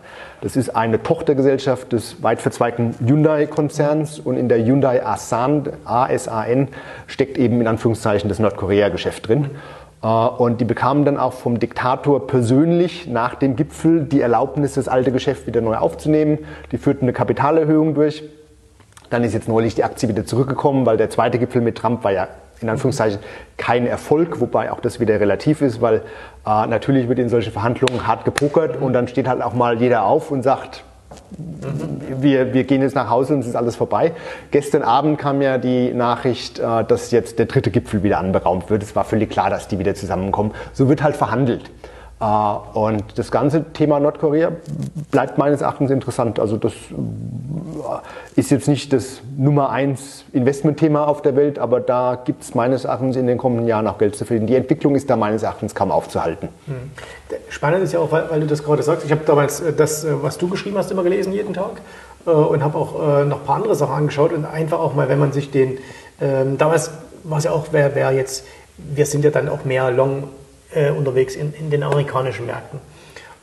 Das 0.41 0.55
ist 0.55 0.75
eine 0.75 1.03
Tochtergesellschaft 1.03 1.91
des 1.93 2.23
weit 2.23 2.41
verzweigten 2.41 2.95
Hyundai-Konzerns 3.05 4.19
und 4.19 4.37
in 4.37 4.49
der 4.49 4.63
Hyundai 4.65 5.05
Asan, 5.05 5.69
ASAN, 5.85 6.69
steckt 7.07 7.37
eben 7.37 7.61
in 7.61 7.67
Anführungszeichen 7.67 8.27
das 8.27 8.39
Nordkorea-Geschäft 8.39 9.27
drin. 9.27 9.51
Äh, 10.03 10.07
und 10.07 10.61
die 10.61 10.65
bekamen 10.65 11.05
dann 11.05 11.17
auch 11.17 11.33
vom 11.33 11.59
Diktator 11.59 12.27
persönlich 12.27 13.07
nach 13.07 13.35
dem 13.35 13.55
Gipfel 13.55 14.05
die 14.05 14.21
Erlaubnis, 14.21 14.73
das 14.73 14.87
alte 14.87 15.11
Geschäft 15.11 15.47
wieder 15.47 15.61
neu 15.61 15.75
aufzunehmen. 15.75 16.39
Die 16.71 16.77
führten 16.77 17.05
eine 17.05 17.13
Kapitalerhöhung 17.13 17.93
durch. 17.93 18.23
Dann 19.09 19.23
ist 19.23 19.33
jetzt 19.33 19.47
neulich 19.47 19.75
die 19.75 19.83
Aktie 19.83 20.07
wieder 20.07 20.25
zurückgekommen, 20.25 20.85
weil 20.85 20.97
der 20.97 21.09
zweite 21.09 21.37
Gipfel 21.37 21.61
mit 21.61 21.77
Trump 21.77 22.03
war 22.03 22.11
ja 22.11 22.27
in 22.61 22.69
Anführungszeichen 22.69 23.19
kein 23.57 23.87
Erfolg, 23.87 24.39
wobei 24.39 24.71
auch 24.71 24.79
das 24.79 24.99
wieder 24.99 25.19
relativ 25.19 25.61
ist, 25.61 25.81
weil 25.81 26.01
äh, 26.45 26.67
natürlich 26.67 27.09
wird 27.09 27.19
in 27.19 27.29
solchen 27.29 27.51
Verhandlungen 27.51 28.07
hart 28.07 28.25
gepokert 28.25 28.81
und 28.81 28.93
dann 28.93 29.07
steht 29.07 29.27
halt 29.27 29.41
auch 29.41 29.53
mal 29.53 29.79
jeder 29.79 30.05
auf 30.05 30.31
und 30.31 30.43
sagt, 30.43 30.83
wir, 32.19 32.53
wir 32.53 32.63
gehen 32.63 32.81
jetzt 32.81 32.95
nach 32.95 33.09
Hause 33.09 33.33
und 33.33 33.41
es 33.41 33.47
ist 33.47 33.55
alles 33.55 33.75
vorbei. 33.75 34.13
Gestern 34.51 34.81
Abend 34.83 35.17
kam 35.17 35.41
ja 35.41 35.57
die 35.57 35.93
Nachricht, 35.93 36.59
äh, 36.59 36.83
dass 36.83 37.11
jetzt 37.11 37.39
der 37.39 37.45
dritte 37.45 37.71
Gipfel 37.71 38.03
wieder 38.03 38.19
anberaumt 38.19 38.69
wird. 38.69 38.83
Es 38.83 38.95
war 38.95 39.03
völlig 39.03 39.29
klar, 39.29 39.49
dass 39.49 39.67
die 39.67 39.79
wieder 39.79 39.95
zusammenkommen. 39.95 40.51
So 40.73 40.89
wird 40.89 41.03
halt 41.03 41.15
verhandelt. 41.15 41.69
Äh, 42.21 42.25
und 42.77 43.03
das 43.17 43.31
ganze 43.31 43.73
Thema 43.73 43.99
Nordkorea 43.99 44.51
bleibt 45.09 45.37
meines 45.37 45.61
Erachtens 45.61 45.89
interessant. 45.89 46.39
Also 46.39 46.57
das 46.57 46.73
äh, 46.73 48.39
ist 48.39 48.51
jetzt 48.51 48.67
nicht 48.67 48.93
das 48.93 49.21
Nummer 49.35 49.71
eins 49.71 50.23
Investmentthema 50.31 51.05
auf 51.05 51.23
der 51.23 51.35
Welt, 51.35 51.57
aber 51.57 51.79
da 51.79 52.21
gibt 52.23 52.43
es 52.43 52.53
meines 52.53 52.85
Erachtens 52.85 53.15
in 53.15 53.25
den 53.25 53.39
kommenden 53.39 53.67
Jahren 53.67 53.87
auch 53.87 53.97
Geld 53.97 54.15
zu 54.15 54.25
verdienen. 54.25 54.47
Die 54.47 54.55
Entwicklung 54.55 54.95
ist 54.95 55.09
da 55.09 55.17
meines 55.17 55.41
Erachtens 55.41 55.73
kaum 55.73 55.91
aufzuhalten. 55.91 56.49
Hm. 56.67 56.91
Spannend 57.49 57.83
ist 57.83 57.93
ja 57.93 57.99
auch, 57.99 58.11
weil, 58.11 58.29
weil 58.29 58.39
du 58.41 58.47
das 58.47 58.63
gerade 58.63 58.83
sagst, 58.83 59.05
ich 59.05 59.11
habe 59.11 59.21
damals 59.25 59.59
äh, 59.59 59.73
das, 59.73 60.05
was 60.21 60.37
du 60.37 60.47
geschrieben 60.47 60.77
hast, 60.77 60.91
immer 60.91 61.03
gelesen 61.03 61.33
jeden 61.33 61.53
Tag 61.53 61.81
und 62.23 62.63
habe 62.63 62.77
auch 62.77 63.25
noch 63.25 63.39
ein 63.39 63.45
paar 63.45 63.55
andere 63.55 63.73
Sachen 63.73 63.95
angeschaut 63.95 64.31
und 64.31 64.45
einfach 64.45 64.77
auch 64.77 64.93
mal, 64.93 65.09
wenn 65.09 65.17
man 65.17 65.31
sich 65.31 65.49
den, 65.49 65.79
ähm, 66.21 66.59
damals 66.59 66.91
war 67.23 67.39
es 67.39 67.45
ja 67.45 67.51
auch, 67.51 67.69
wer, 67.71 67.95
wer 67.95 68.11
jetzt, 68.11 68.45
wir 68.77 69.07
sind 69.07 69.25
ja 69.25 69.31
dann 69.31 69.49
auch 69.49 69.65
mehr 69.65 69.89
Long 69.89 70.25
äh, 70.73 70.91
unterwegs 70.91 71.35
in, 71.35 71.53
in, 71.53 71.69
den 71.69 71.83
amerikanischen 71.83 72.45
Märkten. 72.45 72.79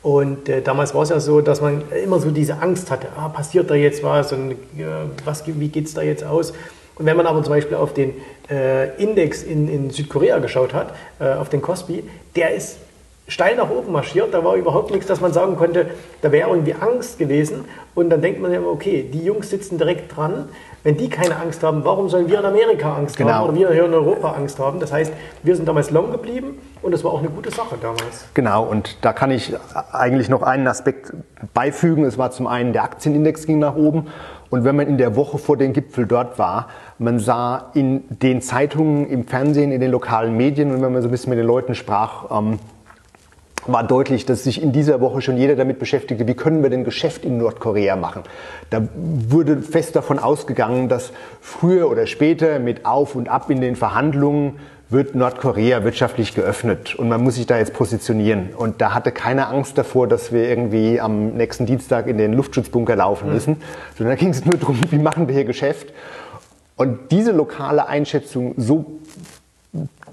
Und 0.02 0.48
äh, 0.48 0.62
damals 0.62 0.94
war 0.94 1.02
es 1.02 1.08
ja 1.08 1.20
so, 1.20 1.40
dass 1.40 1.60
man 1.60 1.82
immer 2.04 2.20
so 2.20 2.30
diese 2.30 2.58
Angst 2.60 2.90
hatte, 2.90 3.08
ah, 3.16 3.28
passiert 3.28 3.70
da 3.70 3.74
jetzt 3.74 4.02
was 4.02 4.32
und 4.32 4.52
äh, 4.52 4.56
was, 5.24 5.44
wie 5.46 5.68
geht 5.68 5.86
es 5.86 5.94
da 5.94 6.02
jetzt 6.02 6.24
aus? 6.24 6.52
Und 6.98 7.06
wenn 7.06 7.16
man 7.16 7.26
aber 7.26 7.42
zum 7.42 7.52
Beispiel 7.52 7.76
auf 7.76 7.94
den 7.94 8.14
äh, 8.50 8.96
Index 9.02 9.42
in, 9.42 9.68
in, 9.68 9.90
Südkorea 9.90 10.38
geschaut 10.38 10.74
hat, 10.74 10.94
äh, 11.20 11.32
auf 11.32 11.48
den 11.48 11.62
Kospi, 11.62 12.02
der 12.34 12.54
ist 12.54 12.78
steil 13.28 13.56
nach 13.56 13.70
oben 13.70 13.92
marschiert, 13.92 14.34
da 14.34 14.42
war 14.42 14.56
überhaupt 14.56 14.90
nichts, 14.90 15.06
dass 15.06 15.20
man 15.20 15.32
sagen 15.32 15.56
konnte, 15.56 15.90
da 16.22 16.32
wäre 16.32 16.50
irgendwie 16.50 16.74
Angst 16.74 17.18
gewesen. 17.18 17.66
Und 17.94 18.10
dann 18.10 18.20
denkt 18.22 18.40
man 18.40 18.52
ja 18.52 18.60
okay, 18.62 19.08
die 19.12 19.22
Jungs 19.22 19.50
sitzen 19.50 19.78
direkt 19.78 20.16
dran, 20.16 20.48
wenn 20.84 20.96
die 20.96 21.08
keine 21.08 21.36
Angst 21.36 21.62
haben, 21.62 21.84
warum 21.84 22.08
sollen 22.08 22.28
wir 22.28 22.38
in 22.38 22.44
Amerika 22.44 22.94
Angst 22.94 23.16
genau. 23.16 23.32
haben 23.32 23.48
oder 23.48 23.58
wir 23.58 23.72
hier 23.72 23.84
in 23.84 23.94
Europa 23.94 24.32
Angst 24.32 24.58
haben? 24.58 24.80
Das 24.80 24.92
heißt, 24.92 25.12
wir 25.42 25.56
sind 25.56 25.66
damals 25.66 25.90
long 25.90 26.10
geblieben 26.12 26.58
und 26.82 26.92
das 26.92 27.04
war 27.04 27.12
auch 27.12 27.18
eine 27.18 27.30
gute 27.30 27.50
Sache 27.50 27.76
damals. 27.80 28.26
Genau, 28.34 28.64
und 28.64 29.04
da 29.04 29.12
kann 29.12 29.30
ich 29.30 29.54
eigentlich 29.92 30.28
noch 30.28 30.42
einen 30.42 30.66
Aspekt 30.68 31.12
beifügen. 31.54 32.04
Es 32.04 32.18
war 32.18 32.30
zum 32.30 32.46
einen, 32.46 32.72
der 32.72 32.84
Aktienindex 32.84 33.46
ging 33.46 33.58
nach 33.58 33.76
oben. 33.76 34.06
Und 34.50 34.64
wenn 34.64 34.76
man 34.76 34.86
in 34.86 34.96
der 34.96 35.14
Woche 35.14 35.36
vor 35.36 35.56
dem 35.56 35.74
Gipfel 35.74 36.06
dort 36.06 36.38
war, 36.38 36.68
man 36.98 37.18
sah 37.18 37.70
in 37.74 38.04
den 38.08 38.40
Zeitungen, 38.40 39.06
im 39.06 39.26
Fernsehen, 39.26 39.72
in 39.72 39.80
den 39.80 39.90
lokalen 39.90 40.36
Medien 40.36 40.72
und 40.72 40.80
wenn 40.80 40.92
man 40.92 41.02
so 41.02 41.08
ein 41.08 41.10
bisschen 41.10 41.30
mit 41.30 41.38
den 41.38 41.46
Leuten 41.46 41.74
sprach, 41.74 42.30
ähm, 42.30 42.58
war 43.68 43.84
deutlich, 43.84 44.26
dass 44.26 44.44
sich 44.44 44.62
in 44.62 44.72
dieser 44.72 45.00
Woche 45.00 45.20
schon 45.20 45.36
jeder 45.36 45.56
damit 45.56 45.78
beschäftigte, 45.78 46.26
wie 46.26 46.34
können 46.34 46.62
wir 46.62 46.70
denn 46.70 46.84
Geschäft 46.84 47.24
in 47.24 47.38
Nordkorea 47.38 47.96
machen. 47.96 48.22
Da 48.70 48.82
wurde 48.94 49.62
fest 49.62 49.94
davon 49.94 50.18
ausgegangen, 50.18 50.88
dass 50.88 51.12
früher 51.40 51.90
oder 51.90 52.06
später 52.06 52.58
mit 52.58 52.86
Auf 52.86 53.14
und 53.14 53.28
Ab 53.28 53.50
in 53.50 53.60
den 53.60 53.76
Verhandlungen 53.76 54.58
wird 54.90 55.14
Nordkorea 55.14 55.84
wirtschaftlich 55.84 56.34
geöffnet 56.34 56.94
und 56.94 57.10
man 57.10 57.22
muss 57.22 57.34
sich 57.34 57.46
da 57.46 57.58
jetzt 57.58 57.74
positionieren. 57.74 58.50
Und 58.56 58.80
da 58.80 58.94
hatte 58.94 59.12
keiner 59.12 59.50
Angst 59.50 59.76
davor, 59.76 60.08
dass 60.08 60.32
wir 60.32 60.48
irgendwie 60.48 60.98
am 60.98 61.34
nächsten 61.34 61.66
Dienstag 61.66 62.06
in 62.06 62.16
den 62.16 62.32
Luftschutzbunker 62.32 62.96
laufen 62.96 63.30
müssen, 63.30 63.54
mhm. 63.54 63.62
sondern 63.98 64.16
da 64.16 64.20
ging 64.20 64.30
es 64.30 64.46
nur 64.46 64.56
darum, 64.56 64.80
wie 64.90 64.98
machen 64.98 65.28
wir 65.28 65.34
hier 65.34 65.44
Geschäft. 65.44 65.92
Und 66.76 67.10
diese 67.10 67.32
lokale 67.32 67.86
Einschätzung 67.86 68.54
so 68.56 69.00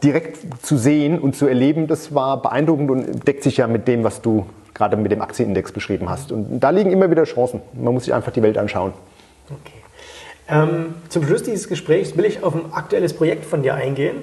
direkt 0.05 0.37
zu 0.63 0.77
sehen 0.77 1.19
und 1.19 1.35
zu 1.35 1.47
erleben, 1.47 1.87
das 1.87 2.13
war 2.13 2.41
beeindruckend 2.41 2.91
und 2.91 3.27
deckt 3.27 3.43
sich 3.43 3.57
ja 3.57 3.67
mit 3.67 3.87
dem, 3.87 4.03
was 4.03 4.21
du 4.21 4.45
gerade 4.73 4.97
mit 4.97 5.11
dem 5.11 5.21
Aktienindex 5.21 5.71
beschrieben 5.71 6.09
hast. 6.09 6.31
Und 6.31 6.59
da 6.59 6.69
liegen 6.69 6.91
immer 6.91 7.09
wieder 7.09 7.23
Chancen. 7.23 7.61
Man 7.73 7.93
muss 7.93 8.05
sich 8.05 8.13
einfach 8.13 8.31
die 8.31 8.43
Welt 8.43 8.57
anschauen. 8.57 8.93
Okay. 9.49 9.79
Ähm, 10.47 10.95
zum 11.09 11.25
Schluss 11.25 11.41
dieses 11.41 11.67
Gesprächs 11.67 12.15
will 12.15 12.25
ich 12.25 12.43
auf 12.43 12.53
ein 12.53 12.71
aktuelles 12.71 13.13
Projekt 13.13 13.45
von 13.45 13.63
dir 13.63 13.73
eingehen. 13.73 14.17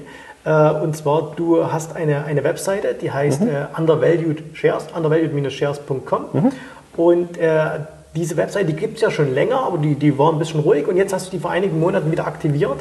Äh, 0.45 0.71
und 0.71 0.97
zwar, 0.97 1.33
du 1.35 1.73
hast 1.73 1.97
eine, 1.97 2.25
eine 2.25 2.45
Webseite, 2.45 2.95
die 2.95 3.11
heißt 3.11 3.41
mhm. 3.41 3.49
äh, 3.49 3.67
Undervalued 3.77 4.43
Shares, 4.55 4.87
undervalued-shares.com. 4.95 6.25
Mhm. 6.33 6.53
Und 6.97 7.39
äh, 7.39 7.81
diese 8.15 8.37
Webseite, 8.37 8.67
die 8.67 8.77
gibt 8.77 8.97
es 8.97 9.01
ja 9.01 9.11
schon 9.11 9.33
länger, 9.33 9.61
aber 9.61 9.79
die, 9.79 9.95
die 9.95 10.19
war 10.19 10.33
ein 10.33 10.39
bisschen 10.39 10.61
ruhig 10.61 10.87
und 10.87 10.97
jetzt 10.97 11.13
hast 11.13 11.29
du 11.29 11.31
die 11.31 11.39
vor 11.39 11.51
einigen 11.51 11.81
Monaten 11.81 12.11
wieder 12.11 12.27
aktiviert. 12.27 12.79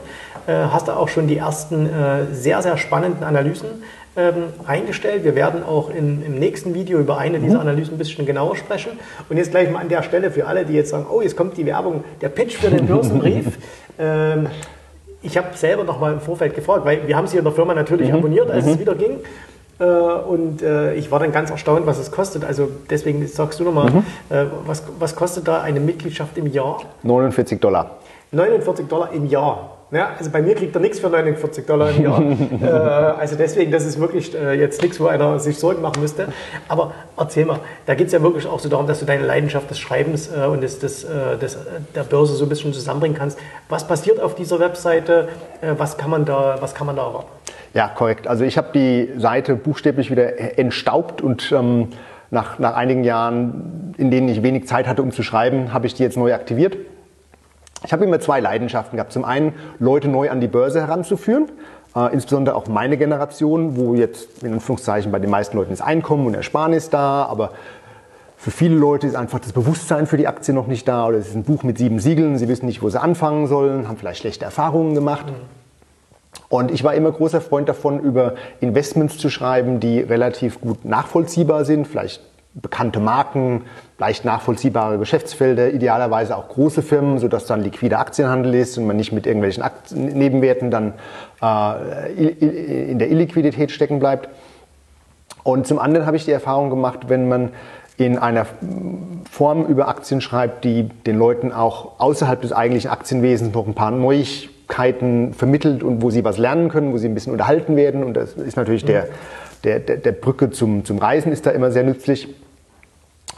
Äh, 0.48 0.54
hast 0.54 0.88
da 0.88 0.98
auch 0.98 1.08
schon 1.08 1.28
die 1.28 1.38
ersten 1.38 1.86
äh, 1.88 2.34
sehr, 2.34 2.62
sehr 2.62 2.78
spannenden 2.78 3.24
Analysen 3.24 3.84
ähm, 4.18 4.46
reingestellt. 4.66 5.24
Wir 5.24 5.36
werden 5.36 5.64
auch 5.64 5.90
in, 5.90 6.26
im 6.26 6.36
nächsten 6.36 6.74
Video 6.74 7.00
über 7.00 7.18
eine 7.18 7.40
dieser 7.40 7.56
mhm. 7.56 7.62
Analysen 7.62 7.96
ein 7.96 7.98
bisschen 7.98 8.26
genauer 8.26 8.58
sprechen. 8.58 8.92
Und 9.30 9.38
jetzt 9.38 9.52
gleich 9.52 9.72
mal 9.72 9.80
an 9.80 9.90
der 9.90 10.04
Stelle 10.04 10.32
für 10.32 10.48
alle, 10.48 10.66
die 10.66 10.74
jetzt 10.74 10.90
sagen, 10.90 11.06
oh, 11.10 11.22
jetzt 11.22 11.38
kommt 11.38 11.56
die 11.58 11.66
Werbung, 11.66 12.04
der 12.20 12.30
Pitch 12.30 12.58
für 12.58 12.70
den 12.70 12.88
Börsenbrief. 12.88 13.58
ähm, 14.00 14.48
ich 15.22 15.38
habe 15.38 15.50
selber 15.56 15.84
noch 15.84 16.00
mal 16.00 16.14
im 16.14 16.20
Vorfeld 16.20 16.56
gefragt, 16.56 16.84
weil 16.84 17.08
wir 17.08 17.16
haben 17.16 17.28
sie 17.28 17.38
in 17.38 17.44
der 17.44 17.54
Firma 17.54 17.74
natürlich 17.74 18.10
mhm. 18.10 18.16
abonniert, 18.16 18.50
als 18.50 18.66
mhm. 18.66 18.72
es 18.72 18.80
wieder 18.80 18.96
ging. 18.96 19.20
Äh, 19.82 19.84
und 19.84 20.62
äh, 20.62 20.94
ich 20.94 21.12
war 21.12 21.20
dann 21.20 21.32
ganz 21.32 21.50
erstaunt, 21.50 21.88
was 21.88 21.98
es 21.98 22.12
kostet. 22.12 22.46
Also 22.46 22.70
deswegen 22.90 23.26
sagst 23.28 23.60
du 23.60 23.64
nochmal, 23.64 23.90
mhm. 23.90 24.04
Äh, 24.30 24.46
was, 24.66 24.84
was 25.00 25.16
kostet 25.16 25.48
da 25.48 25.62
eine 25.62 25.80
Mitgliedschaft 25.80 26.38
im 26.38 26.48
Jahr? 26.48 26.82
49 27.04 27.60
Dollar. 27.60 27.98
49 28.32 28.88
Dollar 28.88 29.12
im 29.12 29.26
Jahr. 29.26 29.78
Ja, 29.90 30.12
also 30.18 30.32
bei 30.32 30.42
mir 30.42 30.56
kriegt 30.56 30.74
er 30.74 30.80
nichts 30.80 31.00
für 31.00 31.10
49 31.10 31.66
Dollar 31.66 31.90
im 31.90 32.04
Jahr. 32.04 32.22
äh, 32.62 32.66
also 33.20 33.36
deswegen, 33.36 33.72
das 33.72 33.86
ist 33.86 34.00
wirklich 34.00 34.34
äh, 34.34 34.54
jetzt 34.54 34.82
nichts, 34.82 35.00
wo 35.02 35.08
einer 35.08 35.40
sich 35.40 35.58
Sorgen 35.58 35.82
machen 35.82 36.02
müsste. 36.02 36.28
Aber 36.70 36.94
erzähl 37.18 37.46
mal, 37.46 37.60
da 37.88 37.96
geht 37.96 38.08
es 38.08 38.14
ja 38.14 38.22
wirklich 38.22 38.48
auch 38.48 38.60
so 38.60 38.70
darum, 38.70 38.88
dass 38.88 39.00
du 39.00 39.06
deine 39.06 39.26
Leidenschaft 39.26 39.70
des 39.70 39.80
Schreibens 39.80 40.30
äh, 40.32 40.46
und 40.46 40.62
des, 40.62 40.80
des, 40.80 41.06
des, 41.42 41.58
der 41.94 42.04
Börse 42.04 42.36
so 42.36 42.46
ein 42.46 42.50
bisschen 42.50 42.72
zusammenbringen 42.72 43.18
kannst. 43.18 43.38
Was 43.68 43.86
passiert 43.86 44.22
auf 44.22 44.36
dieser 44.36 44.60
Webseite? 44.60 45.28
was, 45.78 45.96
kann 45.96 46.10
man 46.10 46.26
da, 46.26 46.58
was 46.60 46.74
kann 46.74 46.88
man 46.88 46.96
da 46.96 47.06
erwarten? 47.06 47.28
Ja, 47.74 47.88
korrekt. 47.88 48.28
Also 48.28 48.44
ich 48.44 48.58
habe 48.58 48.70
die 48.74 49.10
Seite 49.18 49.56
buchstäblich 49.56 50.12
wieder 50.12 50.58
entstaubt 50.60 51.22
und 51.22 51.52
ähm, 51.52 51.90
nach, 52.30 52.60
nach 52.60 52.76
einigen 52.76 53.04
Jahren, 53.04 53.94
in 53.98 54.12
denen 54.12 54.28
ich 54.30 54.44
wenig 54.44 54.68
Zeit 54.68 54.88
hatte, 54.88 55.02
um 55.02 55.12
zu 55.12 55.24
schreiben, 55.24 55.74
habe 55.74 55.88
ich 55.88 55.94
die 55.94 56.04
jetzt 56.04 56.18
neu 56.18 56.34
aktiviert. 56.34 56.78
Ich 57.84 57.94
habe 57.94 58.04
immer 58.06 58.20
zwei 58.20 58.40
Leidenschaften 58.40 58.98
gehabt. 58.98 59.12
Zum 59.12 59.26
einen 59.26 59.54
Leute 59.80 60.08
neu 60.08 60.30
an 60.30 60.42
die 60.42 60.48
Börse 60.48 60.82
heranzuführen, 60.82 61.48
äh, 61.96 62.14
insbesondere 62.14 62.56
auch 62.56 62.68
meine 62.68 62.98
Generation, 62.98 63.78
wo 63.78 63.96
jetzt 63.96 64.44
in 64.44 64.54
Anführungszeichen 64.54 65.12
bei 65.12 65.20
den 65.20 65.30
meisten 65.30 65.58
Leuten 65.58 65.72
das 65.72 65.82
Einkommen 65.82 66.28
und 66.28 66.34
Ersparnis 66.34 66.90
da, 66.90 67.26
aber 67.26 67.52
für 68.38 68.52
viele 68.52 68.76
Leute 68.76 69.08
ist 69.08 69.16
einfach 69.16 69.40
das 69.40 69.54
Bewusstsein 69.54 70.08
für 70.08 70.18
die 70.18 70.28
Aktie 70.28 70.54
noch 70.54 70.68
nicht 70.68 70.88
da 70.88 71.08
oder 71.08 71.18
es 71.18 71.30
ist 71.30 71.36
ein 71.36 71.44
Buch 71.44 71.64
mit 71.64 71.78
sieben 71.78 72.00
Siegeln, 72.00 72.38
sie 72.38 72.48
wissen 72.48 72.66
nicht, 72.66 72.82
wo 72.82 72.90
sie 72.90 73.00
anfangen 73.00 73.48
sollen, 73.48 73.88
haben 73.88 73.98
vielleicht 73.98 74.22
schlechte 74.22 74.46
Erfahrungen 74.46 74.96
gemacht. 74.96 75.28
Mhm. 75.28 75.61
Und 76.50 76.72
ich 76.72 76.84
war 76.84 76.94
immer 76.94 77.12
großer 77.12 77.42
Freund 77.42 77.70
davon, 77.70 78.00
über 78.00 78.36
Investments 78.60 79.18
zu 79.18 79.30
schreiben, 79.30 79.80
die 79.80 80.00
relativ 80.00 80.60
gut 80.62 80.86
nachvollziehbar 80.86 81.66
sind, 81.66 81.88
vielleicht 81.88 82.22
bekannte 82.54 83.00
Marken, 83.00 83.64
leicht 83.98 84.26
nachvollziehbare 84.26 84.98
Geschäftsfelder, 84.98 85.72
idealerweise 85.72 86.36
auch 86.36 86.50
große 86.50 86.82
Firmen, 86.82 87.20
sodass 87.20 87.46
dann 87.46 87.62
liquider 87.62 88.00
Aktienhandel 88.00 88.56
ist 88.56 88.78
und 88.78 88.86
man 88.86 88.98
nicht 88.98 89.14
mit 89.14 89.26
irgendwelchen 89.26 89.64
Aktien, 89.64 90.08
Nebenwerten 90.08 90.70
dann 90.70 90.94
äh, 91.42 92.12
in 92.92 93.00
der 93.00 93.10
Illiquidität 93.10 93.72
stecken 93.72 94.00
bleibt. 94.00 94.28
Und 95.44 95.66
zum 95.66 95.80
anderen 95.80 96.06
habe 96.06 96.18
ich 96.18 96.26
die 96.26 96.32
Erfahrung 96.32 96.70
gemacht, 96.70 97.08
wenn 97.08 97.30
man 97.30 97.52
in 97.98 98.18
einer 98.18 98.46
Form 99.30 99.66
über 99.66 99.88
Aktien 99.88 100.22
schreibt, 100.22 100.66
die 100.66 100.90
den 101.06 101.18
Leuten 101.18 101.54
auch 101.54 102.00
außerhalb 102.00 102.42
des 102.42 102.52
eigentlichen 102.52 102.92
Aktienwesens 102.92 103.54
noch 103.54 103.68
ein 103.68 103.76
paar 103.76 103.92
Neuigkeiten 103.92 104.61
Möglichkeiten 104.72 105.34
vermittelt 105.34 105.84
und 105.84 106.02
wo 106.02 106.10
sie 106.10 106.24
was 106.24 106.38
lernen 106.38 106.70
können, 106.70 106.94
wo 106.94 106.98
sie 106.98 107.08
ein 107.08 107.14
bisschen 107.14 107.34
unterhalten 107.34 107.76
werden. 107.76 108.04
Und 108.04 108.16
das 108.16 108.34
ist 108.34 108.56
natürlich 108.56 108.86
der, 108.86 109.08
der, 109.64 109.80
der, 109.80 109.98
der 109.98 110.12
Brücke 110.14 110.52
zum, 110.52 110.86
zum 110.86 110.98
Reisen 110.98 111.32
ist 111.32 111.46
da 111.46 111.52
immer 111.52 111.72
sehr 111.72 111.84
nützlich. 111.84 112.28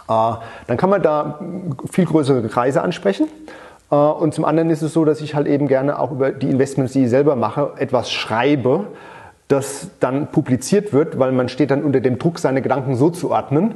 Äh, 0.07 0.33
dann 0.67 0.77
kann 0.77 0.89
man 0.89 1.01
da 1.01 1.39
viel 1.91 2.05
größere 2.05 2.47
Kreise 2.47 2.81
ansprechen. 2.81 3.27
Äh, 3.91 3.95
und 3.95 4.33
zum 4.33 4.45
anderen 4.45 4.69
ist 4.69 4.81
es 4.81 4.93
so, 4.93 5.05
dass 5.05 5.21
ich 5.21 5.33
halt 5.33 5.47
eben 5.47 5.67
gerne 5.67 5.99
auch 5.99 6.11
über 6.11 6.31
die 6.31 6.49
Investments, 6.49 6.93
die 6.93 7.05
ich 7.05 7.09
selber 7.09 7.35
mache, 7.35 7.71
etwas 7.77 8.11
schreibe, 8.11 8.87
das 9.47 9.87
dann 9.99 10.27
publiziert 10.27 10.93
wird, 10.93 11.19
weil 11.19 11.31
man 11.31 11.49
steht 11.49 11.71
dann 11.71 11.83
unter 11.83 11.99
dem 11.99 12.17
Druck, 12.17 12.39
seine 12.39 12.61
Gedanken 12.61 12.95
so 12.95 13.09
zu 13.09 13.31
ordnen, 13.31 13.75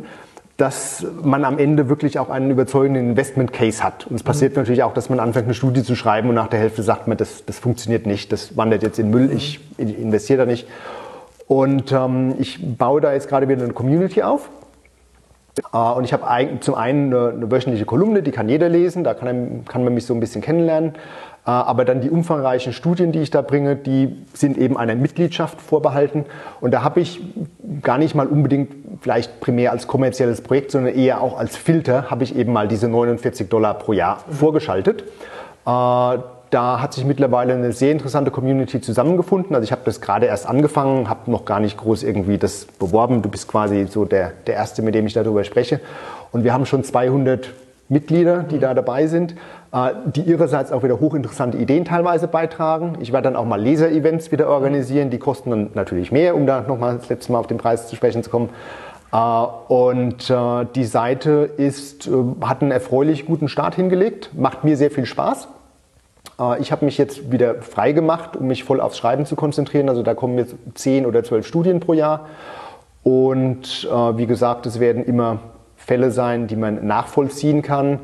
dass 0.57 1.05
man 1.23 1.45
am 1.45 1.59
Ende 1.59 1.87
wirklich 1.87 2.17
auch 2.17 2.29
einen 2.29 2.49
überzeugenden 2.49 3.11
Investment 3.11 3.53
Case 3.53 3.83
hat. 3.83 4.07
Und 4.07 4.15
es 4.15 4.23
passiert 4.23 4.53
mhm. 4.53 4.61
natürlich 4.61 4.83
auch, 4.83 4.93
dass 4.93 5.09
man 5.09 5.19
anfängt, 5.19 5.45
eine 5.45 5.53
Studie 5.53 5.83
zu 5.83 5.95
schreiben 5.95 6.29
und 6.29 6.35
nach 6.35 6.47
der 6.47 6.59
Hälfte 6.59 6.81
sagt 6.81 7.07
man, 7.07 7.15
das, 7.15 7.45
das 7.45 7.59
funktioniert 7.59 8.07
nicht, 8.07 8.31
das 8.31 8.57
wandert 8.57 8.81
jetzt 8.81 8.97
in 8.97 9.11
Müll, 9.11 9.31
ich 9.31 9.59
investiere 9.77 10.39
da 10.39 10.45
nicht. 10.45 10.67
Und 11.47 11.91
ähm, 11.91 12.35
ich 12.39 12.59
baue 12.77 12.99
da 12.99 13.13
jetzt 13.13 13.29
gerade 13.29 13.47
wieder 13.47 13.63
eine 13.63 13.73
Community 13.73 14.23
auf. 14.23 14.49
Äh, 15.73 15.77
und 15.77 16.03
ich 16.03 16.13
habe 16.13 16.59
zum 16.59 16.75
einen 16.75 17.13
eine, 17.13 17.29
eine, 17.29 17.51
wöchentliche 17.51 17.85
Kolumne, 17.85 18.23
die 18.23 18.31
kann 18.31 18.49
jeder 18.49 18.69
lesen, 18.69 19.03
da 19.03 19.13
kann, 19.13 19.65
kann 19.65 19.83
man 19.83 19.93
mich 19.93 20.05
so 20.05 20.13
ein 20.13 20.19
bisschen 20.19 20.41
kennenlernen. 20.41 20.93
Äh, 21.45 21.51
aber 21.51 21.85
dann 21.85 22.01
die 22.01 22.09
umfangreichen 22.09 22.73
Studien, 22.73 23.11
die 23.11 23.19
ich 23.19 23.29
da 23.29 23.41
bringe, 23.41 23.75
die 23.75 24.15
sind 24.33 24.57
eben 24.57 24.77
einer 24.77 24.95
Mitgliedschaft 24.95 25.61
vorbehalten. 25.61 26.25
Und 26.61 26.71
da 26.71 26.83
habe 26.83 26.99
ich 26.99 27.21
gar 27.81 27.97
nicht 27.97 28.15
mal 28.15 28.27
unbedingt 28.27 28.73
vielleicht 29.01 29.39
primär 29.39 29.71
als 29.71 29.87
kommerzielles 29.87 30.41
Projekt, 30.41 30.71
sondern 30.71 30.93
eher 30.93 31.21
auch 31.21 31.37
als 31.37 31.55
Filter, 31.55 32.09
habe 32.09 32.23
ich 32.23 32.35
eben 32.35 32.53
mal 32.53 32.67
diese 32.67 32.87
49 32.87 33.49
Dollar 33.49 33.75
pro 33.75 33.93
Jahr 33.93 34.23
vorgeschaltet. 34.29 35.03
Äh, 35.65 36.17
da 36.49 36.81
hat 36.81 36.93
sich 36.93 37.05
mittlerweile 37.05 37.53
eine 37.53 37.71
sehr 37.71 37.91
interessante 37.91 38.31
Community 38.31 38.81
zusammengefunden. 38.81 39.55
Also 39.55 39.63
ich 39.63 39.71
habe 39.71 39.81
das 39.85 40.01
gerade 40.01 40.27
erst 40.27 40.47
angefangen, 40.47 41.09
habe 41.09 41.29
noch 41.31 41.45
gar 41.45 41.59
nicht 41.59 41.77
groß 41.77 42.03
irgendwie 42.03 42.37
das 42.37 42.65
beworben. 42.65 43.21
Du 43.21 43.29
bist 43.29 43.47
quasi 43.47 43.87
so 43.89 44.05
der, 44.05 44.31
der 44.45 44.55
Erste, 44.55 44.81
mit 44.81 44.95
dem 44.95 45.05
ich 45.07 45.13
darüber 45.13 45.43
spreche. 45.43 45.79
Und 46.31 46.43
wir 46.43 46.53
haben 46.53 46.65
schon 46.65 46.83
200 46.83 47.53
Mitglieder, 47.89 48.43
die 48.43 48.59
da 48.59 48.73
dabei 48.73 49.07
sind, 49.07 49.35
äh, 49.71 49.91
die 50.05 50.21
ihrerseits 50.21 50.71
auch 50.71 50.83
wieder 50.83 50.99
hochinteressante 50.99 51.57
Ideen 51.57 51.85
teilweise 51.85 52.27
beitragen. 52.27 52.97
Ich 52.99 53.13
werde 53.13 53.25
dann 53.25 53.35
auch 53.35 53.45
mal 53.45 53.59
Leser-Events 53.61 54.31
wieder 54.31 54.49
organisieren. 54.49 55.09
Die 55.09 55.19
kosten 55.19 55.49
dann 55.49 55.69
natürlich 55.73 56.11
mehr, 56.11 56.35
um 56.35 56.45
da 56.45 56.61
nochmal 56.61 56.97
das 56.97 57.09
letzte 57.09 57.31
Mal 57.31 57.39
auf 57.39 57.47
den 57.47 57.57
Preis 57.57 57.87
zu 57.87 57.95
sprechen 57.95 58.23
zu 58.23 58.29
kommen. 58.29 58.49
Äh, 59.13 59.17
und 59.17 60.29
äh, 60.29 60.65
die 60.75 60.85
Seite 60.85 61.49
ist, 61.57 62.09
hat 62.41 62.61
einen 62.61 62.71
erfreulich 62.71 63.25
guten 63.25 63.47
Start 63.47 63.75
hingelegt, 63.75 64.31
macht 64.33 64.63
mir 64.63 64.75
sehr 64.75 64.91
viel 64.91 65.05
Spaß. 65.05 65.47
Ich 66.59 66.71
habe 66.71 66.85
mich 66.85 66.97
jetzt 66.97 67.31
wieder 67.31 67.55
frei 67.61 67.93
gemacht, 67.93 68.35
um 68.35 68.47
mich 68.47 68.63
voll 68.63 68.79
aufs 68.79 68.97
Schreiben 68.97 69.25
zu 69.25 69.35
konzentrieren. 69.35 69.89
Also 69.89 70.03
da 70.03 70.13
kommen 70.13 70.37
jetzt 70.37 70.55
zehn 70.75 71.05
oder 71.05 71.23
zwölf 71.23 71.47
Studien 71.47 71.79
pro 71.79 71.93
Jahr. 71.93 72.27
Und 73.03 73.85
wie 73.85 74.27
gesagt, 74.27 74.65
es 74.65 74.79
werden 74.79 75.03
immer 75.03 75.39
Fälle 75.75 76.11
sein, 76.11 76.47
die 76.47 76.55
man 76.55 76.85
nachvollziehen 76.85 77.61
kann 77.63 77.99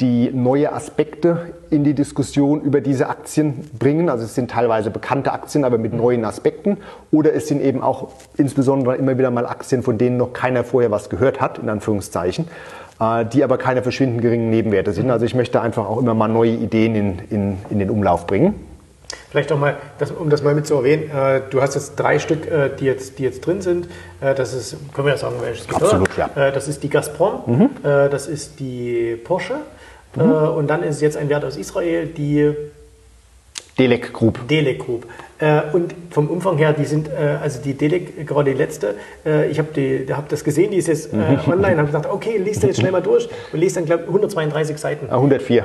die 0.00 0.30
neue 0.30 0.72
Aspekte 0.72 1.54
in 1.70 1.82
die 1.82 1.94
Diskussion 1.94 2.60
über 2.60 2.82
diese 2.82 3.08
Aktien 3.08 3.70
bringen. 3.78 4.10
Also 4.10 4.24
es 4.24 4.34
sind 4.34 4.50
teilweise 4.50 4.90
bekannte 4.90 5.32
Aktien, 5.32 5.64
aber 5.64 5.78
mit 5.78 5.94
neuen 5.94 6.24
Aspekten. 6.24 6.78
Oder 7.10 7.32
es 7.34 7.48
sind 7.48 7.62
eben 7.62 7.82
auch 7.82 8.08
insbesondere 8.36 8.96
immer 8.96 9.16
wieder 9.16 9.30
mal 9.30 9.46
Aktien, 9.46 9.82
von 9.82 9.96
denen 9.96 10.18
noch 10.18 10.34
keiner 10.34 10.64
vorher 10.64 10.90
was 10.90 11.08
gehört 11.08 11.40
hat, 11.40 11.58
in 11.58 11.70
Anführungszeichen, 11.70 12.44
äh, 12.44 12.48
die 13.32 13.44
aber 13.44 13.58
keine 13.58 13.82
verschwindend 13.82 14.22
geringen 14.22 14.48
Nebenwerte 14.48 14.92
sind. 14.92 15.10
Also 15.10 15.26
ich 15.26 15.34
möchte 15.34 15.60
einfach 15.60 15.86
auch 15.86 15.98
immer 15.98 16.14
mal 16.14 16.28
neue 16.28 16.52
Ideen 16.52 16.94
in, 16.94 17.18
in, 17.28 17.58
in 17.68 17.78
den 17.78 17.90
Umlauf 17.90 18.26
bringen. 18.26 18.54
Vielleicht 19.30 19.52
auch 19.52 19.58
mal, 19.58 19.76
das, 19.98 20.12
um 20.12 20.30
das 20.30 20.42
mal 20.42 20.54
mit 20.54 20.66
zu 20.66 20.76
erwähnen, 20.76 21.10
äh, 21.10 21.42
du 21.50 21.60
hast 21.60 21.74
jetzt 21.74 21.96
drei 21.96 22.18
Stück, 22.18 22.50
äh, 22.50 22.70
die, 22.80 22.86
jetzt, 22.86 23.18
die 23.18 23.24
jetzt 23.24 23.46
drin 23.46 23.60
sind. 23.60 23.86
Äh, 24.22 24.34
das 24.34 24.54
ist, 24.54 24.76
können 24.94 25.08
wir 25.08 25.12
ja 25.12 25.18
sagen, 25.18 25.36
welches 25.42 25.66
gibt, 25.68 25.82
Absolut, 25.82 26.08
ja. 26.16 26.30
Äh, 26.34 26.52
das 26.52 26.68
ist 26.68 26.82
die 26.82 26.88
Gazprom, 26.88 27.40
mhm. 27.44 27.70
Äh, 27.82 28.08
das 28.08 28.28
ist 28.28 28.58
die 28.60 29.16
Porsche 29.22 29.56
Mhm. 30.16 30.22
Äh, 30.22 30.34
und 30.48 30.66
dann 30.68 30.82
ist 30.82 31.00
jetzt 31.00 31.16
ein 31.16 31.28
Wert 31.28 31.44
aus 31.44 31.56
Israel, 31.56 32.06
die 32.06 32.52
Delek 33.78 34.12
Group. 34.12 34.48
Delek 34.48 34.78
Group. 34.78 35.06
Äh, 35.38 35.60
und 35.72 35.94
vom 36.10 36.28
Umfang 36.28 36.56
her, 36.56 36.72
die 36.72 36.86
sind, 36.86 37.08
äh, 37.08 37.36
also 37.42 37.60
die 37.62 37.74
Delek, 37.74 38.26
gerade 38.26 38.52
die 38.52 38.56
letzte, 38.56 38.94
äh, 39.24 39.50
ich 39.50 39.58
habe 39.58 39.68
hab 40.10 40.28
das 40.30 40.42
gesehen, 40.42 40.70
die 40.70 40.78
ist 40.78 40.88
jetzt 40.88 41.12
äh, 41.12 41.16
mhm. 41.16 41.40
online, 41.46 41.76
habe 41.76 41.86
gesagt, 41.86 42.06
okay, 42.06 42.38
liest 42.38 42.62
du 42.62 42.68
jetzt 42.68 42.80
schnell 42.80 42.92
mal 42.92 43.02
durch 43.02 43.28
und 43.52 43.58
liest 43.58 43.76
dann, 43.76 43.84
glaube 43.84 44.04
ich, 44.04 44.08
132 44.08 44.78
Seiten. 44.78 45.10
104. 45.10 45.64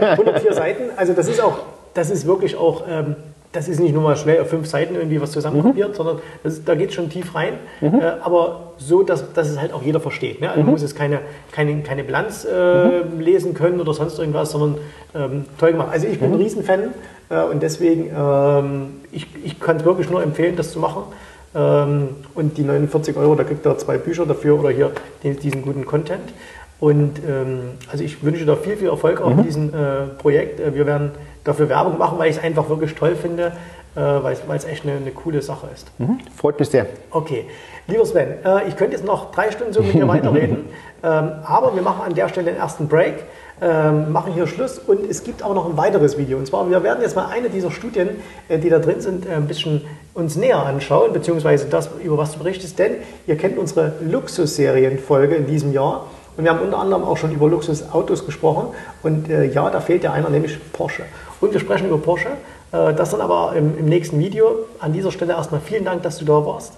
104 0.00 0.52
Seiten, 0.54 0.82
also 0.96 1.12
das 1.12 1.28
ist 1.28 1.40
auch, 1.40 1.58
das 1.94 2.10
ist 2.10 2.26
wirklich 2.26 2.56
auch 2.56 2.82
ähm, 2.88 3.14
das 3.56 3.68
ist 3.68 3.80
nicht 3.80 3.94
nur 3.94 4.02
mal 4.02 4.16
schnell 4.16 4.40
auf 4.42 4.50
fünf 4.50 4.66
Seiten 4.66 4.94
irgendwie 4.94 5.20
was 5.20 5.32
zusammenkopiert, 5.32 5.90
mhm. 5.90 5.94
sondern 5.94 6.18
das, 6.42 6.62
da 6.62 6.74
geht 6.74 6.90
es 6.90 6.94
schon 6.94 7.08
tief 7.08 7.34
rein. 7.34 7.54
Mhm. 7.80 8.00
Äh, 8.00 8.12
aber 8.22 8.72
so, 8.76 9.02
dass, 9.02 9.32
dass 9.32 9.48
es 9.48 9.58
halt 9.58 9.72
auch 9.72 9.82
jeder 9.82 9.98
versteht. 9.98 10.42
Ne? 10.42 10.48
Also 10.48 10.60
mhm. 10.60 10.66
man 10.66 10.72
muss 10.74 10.82
jetzt 10.82 10.94
keine, 10.94 11.20
keine, 11.52 11.80
keine 11.80 12.04
Bilanz 12.04 12.44
äh, 12.44 13.02
mhm. 13.02 13.20
lesen 13.20 13.54
können 13.54 13.80
oder 13.80 13.94
sonst 13.94 14.18
irgendwas, 14.18 14.50
sondern 14.50 14.78
ähm, 15.14 15.44
toll 15.58 15.72
gemacht. 15.72 15.88
Also 15.90 16.06
ich 16.06 16.20
bin 16.20 16.32
ein 16.32 16.34
mhm. 16.34 16.42
Riesenfan 16.42 16.80
äh, 17.30 17.42
und 17.44 17.62
deswegen, 17.62 18.10
ähm, 18.14 18.88
ich, 19.10 19.26
ich 19.42 19.58
kann 19.58 19.78
es 19.78 19.84
wirklich 19.84 20.10
nur 20.10 20.22
empfehlen, 20.22 20.54
das 20.56 20.72
zu 20.72 20.78
machen. 20.78 21.04
Ähm, 21.54 22.08
und 22.34 22.58
die 22.58 22.62
49 22.62 23.16
Euro, 23.16 23.36
da 23.36 23.44
kriegt 23.44 23.64
er 23.64 23.78
zwei 23.78 23.96
Bücher 23.96 24.26
dafür 24.26 24.60
oder 24.60 24.68
hier 24.68 24.92
den, 25.24 25.38
diesen 25.38 25.62
guten 25.62 25.86
Content. 25.86 26.28
Und 26.78 27.20
ähm, 27.26 27.60
also 27.90 28.04
ich 28.04 28.22
wünsche 28.22 28.44
da 28.44 28.54
viel, 28.54 28.76
viel 28.76 28.88
Erfolg 28.88 29.22
auch 29.22 29.30
in 29.30 29.38
mhm. 29.38 29.42
diesem 29.44 29.68
äh, 29.68 30.08
Projekt. 30.18 30.60
Äh, 30.60 30.74
wir 30.74 30.84
werden 30.84 31.12
dafür 31.46 31.68
Werbung 31.68 31.98
machen, 31.98 32.18
weil 32.18 32.30
ich 32.30 32.36
es 32.36 32.42
einfach 32.42 32.68
wirklich 32.68 32.94
toll 32.94 33.16
finde, 33.16 33.52
äh, 33.94 34.00
weil 34.00 34.36
es 34.56 34.64
echt 34.64 34.84
eine, 34.84 34.96
eine, 34.96 35.10
coole 35.10 35.40
Sache 35.42 35.68
ist. 35.72 35.90
Mhm. 35.98 36.18
Freut 36.36 36.58
mich 36.58 36.68
sehr. 36.68 36.86
Okay. 37.10 37.46
Lieber 37.86 38.04
Sven, 38.04 38.44
äh, 38.44 38.68
ich 38.68 38.76
könnte 38.76 38.96
jetzt 38.96 39.06
noch 39.06 39.30
drei 39.30 39.50
Stunden 39.50 39.72
so 39.72 39.82
mit 39.82 39.94
dir 39.94 40.08
weiterreden, 40.08 40.66
ähm, 41.02 41.30
aber 41.44 41.74
wir 41.74 41.82
machen 41.82 42.02
an 42.04 42.14
der 42.14 42.28
Stelle 42.28 42.52
den 42.52 42.60
ersten 42.60 42.88
Break. 42.88 43.24
Ähm, 43.58 44.12
machen 44.12 44.34
hier 44.34 44.46
Schluss 44.46 44.78
und 44.78 45.08
es 45.08 45.24
gibt 45.24 45.42
auch 45.42 45.54
noch 45.54 45.64
ein 45.64 45.78
weiteres 45.78 46.18
Video. 46.18 46.36
Und 46.36 46.46
zwar, 46.46 46.68
wir 46.68 46.82
werden 46.82 47.00
jetzt 47.00 47.16
mal 47.16 47.28
eine 47.28 47.48
dieser 47.48 47.70
Studien, 47.70 48.10
äh, 48.50 48.58
die 48.58 48.68
da 48.68 48.80
drin 48.80 49.00
sind, 49.00 49.24
äh, 49.24 49.30
ein 49.30 49.46
bisschen 49.46 49.80
uns 50.12 50.36
näher 50.36 50.58
anschauen, 50.58 51.14
beziehungsweise 51.14 51.64
das, 51.64 51.88
über 52.04 52.18
was 52.18 52.32
du 52.32 52.38
berichtest, 52.38 52.78
denn 52.78 52.96
ihr 53.26 53.38
kennt 53.38 53.56
unsere 53.56 53.94
Luxusserienfolge 54.02 55.36
in 55.36 55.46
diesem 55.46 55.72
Jahr 55.72 56.04
und 56.36 56.44
wir 56.44 56.50
haben 56.50 56.60
unter 56.60 56.78
anderem 56.78 57.04
auch 57.04 57.16
schon 57.16 57.32
über 57.32 57.48
Luxusautos 57.48 58.26
gesprochen 58.26 58.68
und 59.02 59.30
äh, 59.30 59.44
ja, 59.44 59.70
da 59.70 59.80
fehlt 59.80 60.04
ja 60.04 60.12
einer, 60.12 60.28
nämlich 60.28 60.58
Porsche. 60.72 61.04
Und 61.40 61.52
wir 61.52 61.60
sprechen 61.60 61.88
über 61.88 61.98
Porsche. 61.98 62.28
Äh, 62.72 62.94
das 62.94 63.10
dann 63.10 63.20
aber 63.20 63.54
im, 63.56 63.78
im, 63.78 63.86
nächsten 63.86 64.18
Video. 64.18 64.66
An 64.78 64.92
dieser 64.92 65.10
Stelle 65.10 65.32
erstmal 65.32 65.60
vielen 65.60 65.84
Dank, 65.84 66.02
dass 66.02 66.18
du 66.18 66.24
da 66.24 66.44
warst. 66.44 66.74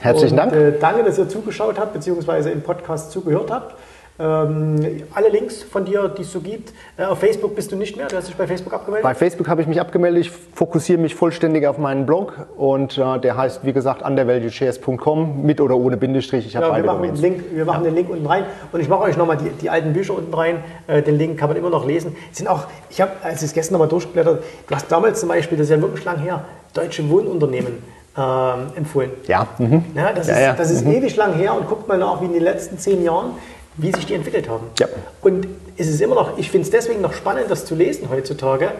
Herzlichen 0.00 0.38
und, 0.38 0.52
Dank. 0.52 0.52
Äh, 0.52 0.78
danke, 0.78 1.04
dass 1.04 1.18
ihr 1.18 1.28
zugeschaut 1.28 1.78
habt, 1.78 1.92
beziehungsweise 1.92 2.50
im 2.50 2.62
Podcast 2.62 3.12
zugehört 3.12 3.50
habt. 3.50 3.74
Ähm, 4.18 5.04
alle 5.14 5.30
Links 5.30 5.62
von 5.62 5.86
dir, 5.86 6.08
die 6.08 6.22
es 6.22 6.32
so 6.32 6.40
gibt. 6.40 6.72
Äh, 6.98 7.04
auf 7.04 7.18
Facebook 7.18 7.56
bist 7.56 7.72
du 7.72 7.76
nicht 7.76 7.96
mehr, 7.96 8.08
du 8.08 8.16
hast 8.16 8.28
dich 8.28 8.36
bei 8.36 8.46
Facebook 8.46 8.72
abgemeldet? 8.74 9.02
Bei 9.02 9.14
Facebook 9.14 9.48
habe 9.48 9.62
ich 9.62 9.66
mich 9.66 9.80
abgemeldet. 9.80 10.26
Ich 10.26 10.30
fokussiere 10.30 11.00
mich 11.00 11.14
vollständig 11.14 11.66
auf 11.66 11.78
meinen 11.78 12.04
Blog 12.04 12.46
und 12.56 12.98
äh, 12.98 13.18
der 13.18 13.36
heißt, 13.38 13.64
wie 13.64 13.72
gesagt, 13.72 14.02
undervalueshares.com 14.02 15.42
mit 15.42 15.60
oder 15.62 15.76
ohne 15.76 15.96
Bindestrich. 15.96 16.46
Ich 16.46 16.56
habe 16.56 16.66
ja, 16.66 16.72
beide 16.72 16.84
wir 16.84 16.92
machen, 16.92 17.02
den 17.02 17.16
Link, 17.16 17.44
wir 17.52 17.64
machen 17.64 17.84
ja. 17.84 17.90
den 17.90 17.94
Link 17.94 18.10
unten 18.10 18.26
rein 18.26 18.44
und 18.70 18.80
ich 18.80 18.88
mache 18.88 19.02
euch 19.02 19.16
nochmal 19.16 19.38
die, 19.38 19.48
die 19.48 19.70
alten 19.70 19.94
Bücher 19.94 20.14
unten 20.14 20.34
rein. 20.34 20.62
Äh, 20.86 21.02
den 21.02 21.16
Link 21.16 21.38
kann 21.38 21.48
man 21.48 21.56
immer 21.56 21.70
noch 21.70 21.86
lesen. 21.86 22.14
sind 22.32 22.48
auch, 22.48 22.66
ich 22.90 23.00
habe, 23.00 23.12
als 23.22 23.36
ich 23.36 23.48
es 23.48 23.54
gestern 23.54 23.74
nochmal 23.74 23.88
durchgeblättert, 23.88 24.44
du 24.68 24.74
hast 24.74 24.92
damals 24.92 25.20
zum 25.20 25.30
Beispiel, 25.30 25.56
das 25.56 25.68
ist 25.68 25.70
ja 25.70 25.80
wirklich 25.80 26.04
lang 26.04 26.18
her, 26.18 26.44
Deutsche 26.74 27.08
Wohnunternehmen 27.08 27.82
ähm, 28.16 28.66
empfohlen. 28.76 29.10
Ja. 29.26 29.46
Mhm. 29.58 29.84
ja 29.94 30.12
das, 30.12 30.28
ja, 30.28 30.50
ist, 30.50 30.60
das 30.60 30.70
ist 30.70 30.84
mhm. 30.84 30.92
ewig 30.92 31.16
lang 31.16 31.32
her 31.32 31.54
und 31.54 31.66
guckt 31.66 31.88
mal 31.88 31.96
nach, 31.96 32.20
wie 32.20 32.26
in 32.26 32.34
den 32.34 32.42
letzten 32.42 32.78
zehn 32.78 33.02
Jahren 33.02 33.32
wie 33.76 33.92
sich 33.92 34.06
die 34.06 34.14
entwickelt 34.14 34.48
haben. 34.48 34.66
Ja. 34.78 34.88
Und 35.20 35.46
es 35.76 35.88
ist 35.88 36.00
immer 36.00 36.14
noch, 36.14 36.38
ich 36.38 36.50
finde 36.50 36.64
es 36.64 36.70
deswegen 36.70 37.00
noch 37.00 37.14
spannend, 37.14 37.46
das 37.48 37.64
zu 37.64 37.74
lesen 37.74 38.10
heutzutage, 38.10 38.72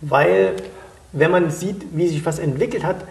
weil 0.00 0.54
wenn 1.12 1.30
man 1.30 1.50
sieht, 1.50 1.84
wie 1.92 2.08
sich 2.08 2.24
was 2.24 2.38
entwickelt 2.38 2.84
hat, 2.84 3.04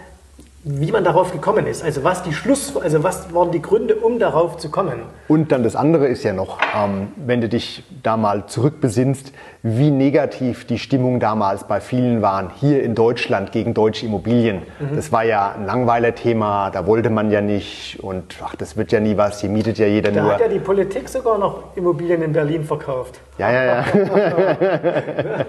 wie 0.62 0.92
man 0.92 1.04
darauf 1.04 1.32
gekommen 1.32 1.66
ist. 1.66 1.82
Also 1.82 2.04
was 2.04 2.22
die 2.22 2.34
Schluss, 2.34 2.76
also 2.76 3.02
was 3.02 3.32
waren 3.32 3.50
die 3.50 3.62
Gründe, 3.62 3.96
um 3.96 4.18
darauf 4.18 4.58
zu 4.58 4.70
kommen? 4.70 5.00
Und 5.26 5.52
dann 5.52 5.62
das 5.62 5.74
andere 5.74 6.06
ist 6.06 6.22
ja 6.22 6.34
noch, 6.34 6.58
ähm, 6.76 7.08
wenn 7.16 7.40
du 7.40 7.48
dich 7.48 7.82
da 8.02 8.18
mal 8.18 8.44
zurückbesinnst, 8.46 9.32
wie 9.62 9.90
negativ 9.90 10.66
die 10.66 10.78
Stimmung 10.78 11.18
damals 11.20 11.64
bei 11.64 11.80
vielen 11.80 12.20
waren, 12.22 12.50
hier 12.56 12.82
in 12.82 12.94
Deutschland 12.94 13.52
gegen 13.52 13.72
deutsche 13.74 14.06
Immobilien. 14.06 14.62
Mhm. 14.78 14.96
Das 14.96 15.12
war 15.12 15.24
ja 15.24 15.54
ein 15.56 15.64
Langweiler-Thema, 15.66 16.70
da 16.70 16.86
wollte 16.86 17.10
man 17.10 17.30
ja 17.30 17.40
nicht 17.40 17.98
und 18.02 18.36
ach, 18.42 18.54
das 18.54 18.76
wird 18.76 18.92
ja 18.92 19.00
nie 19.00 19.16
was, 19.16 19.40
hier 19.40 19.50
mietet 19.50 19.78
ja 19.78 19.86
jeder 19.86 20.12
da 20.12 20.20
nur. 20.20 20.30
Da 20.30 20.34
hat 20.36 20.42
ja 20.42 20.48
die 20.48 20.60
Politik 20.60 21.08
sogar 21.08 21.38
noch 21.38 21.76
Immobilien 21.76 22.22
in 22.22 22.32
Berlin 22.32 22.64
verkauft. 22.64 23.20
Ja, 23.38 23.50
ja, 23.50 23.64
ja. 23.64 23.84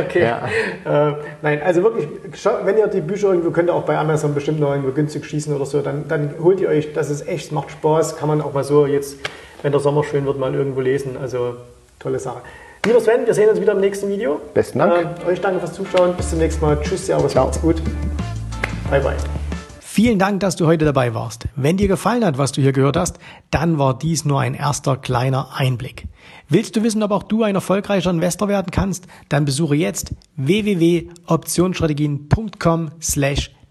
okay. 0.00 0.22
Ja. 0.22 1.08
Äh, 1.08 1.14
nein, 1.42 1.60
also 1.62 1.82
wirklich, 1.82 2.08
wenn 2.64 2.78
ihr 2.78 2.86
die 2.86 3.02
Bücher 3.02 3.28
irgendwo 3.28 3.50
könnt 3.50 3.70
auch 3.74 3.82
bei 3.82 3.98
Amazon 3.98 4.34
bestimmt 4.34 4.60
noch 4.60 4.70
irgendwo 4.70 4.92
günstig 4.92 5.24
schießen 5.24 5.54
oder 5.54 5.66
so, 5.66 5.80
dann, 5.80 6.08
dann 6.08 6.34
holt 6.42 6.60
ihr 6.60 6.68
euch, 6.68 6.92
das 6.92 7.10
ist 7.10 7.28
echt, 7.28 7.52
macht 7.52 7.70
Spaß, 7.70 8.16
kann 8.16 8.28
man 8.28 8.40
auch 8.40 8.52
mal 8.52 8.64
so 8.64 8.86
jetzt, 8.86 9.18
wenn 9.62 9.72
der 9.72 9.80
Sommer 9.80 10.04
schön 10.04 10.26
wird, 10.26 10.38
mal 10.38 10.54
irgendwo 10.54 10.80
lesen. 10.80 11.16
Also 11.20 11.56
tolle 11.98 12.18
Sache. 12.18 12.42
Lieber 12.86 13.00
Sven, 13.00 13.24
wir 13.24 13.32
sehen 13.32 13.48
uns 13.48 13.60
wieder 13.60 13.72
im 13.72 13.80
nächsten 13.80 14.08
Video. 14.08 14.40
Besten 14.52 14.78
Dank. 14.78 15.08
Äh, 15.24 15.30
euch 15.30 15.40
danke 15.40 15.60
fürs 15.60 15.72
Zuschauen. 15.72 16.14
Bis 16.16 16.30
zum 16.30 16.38
nächsten 16.38 16.64
Mal. 16.64 16.78
Tschüss, 16.82 17.06
Servus, 17.06 17.32
Ciao. 17.32 17.46
macht's 17.46 17.60
gut. 17.60 17.76
Bye, 18.90 19.00
bye. 19.00 19.16
Vielen 19.80 20.18
Dank, 20.18 20.40
dass 20.40 20.56
du 20.56 20.66
heute 20.66 20.84
dabei 20.84 21.14
warst. 21.14 21.46
Wenn 21.56 21.76
dir 21.76 21.88
gefallen 21.88 22.24
hat, 22.24 22.36
was 22.36 22.52
du 22.52 22.60
hier 22.60 22.72
gehört 22.72 22.96
hast, 22.96 23.18
dann 23.50 23.78
war 23.78 23.96
dies 23.96 24.24
nur 24.24 24.40
ein 24.40 24.54
erster 24.54 24.96
kleiner 24.96 25.50
Einblick. 25.54 26.06
Willst 26.48 26.76
du 26.76 26.82
wissen, 26.82 27.02
ob 27.02 27.12
auch 27.12 27.22
du 27.22 27.42
ein 27.42 27.54
erfolgreicher 27.54 28.10
Investor 28.10 28.48
werden 28.48 28.70
kannst? 28.70 29.06
Dann 29.28 29.44
besuche 29.44 29.76
jetzt 29.76 30.12
www.optionsstrategien.com/termin. 30.36 32.90
slash 33.00 33.53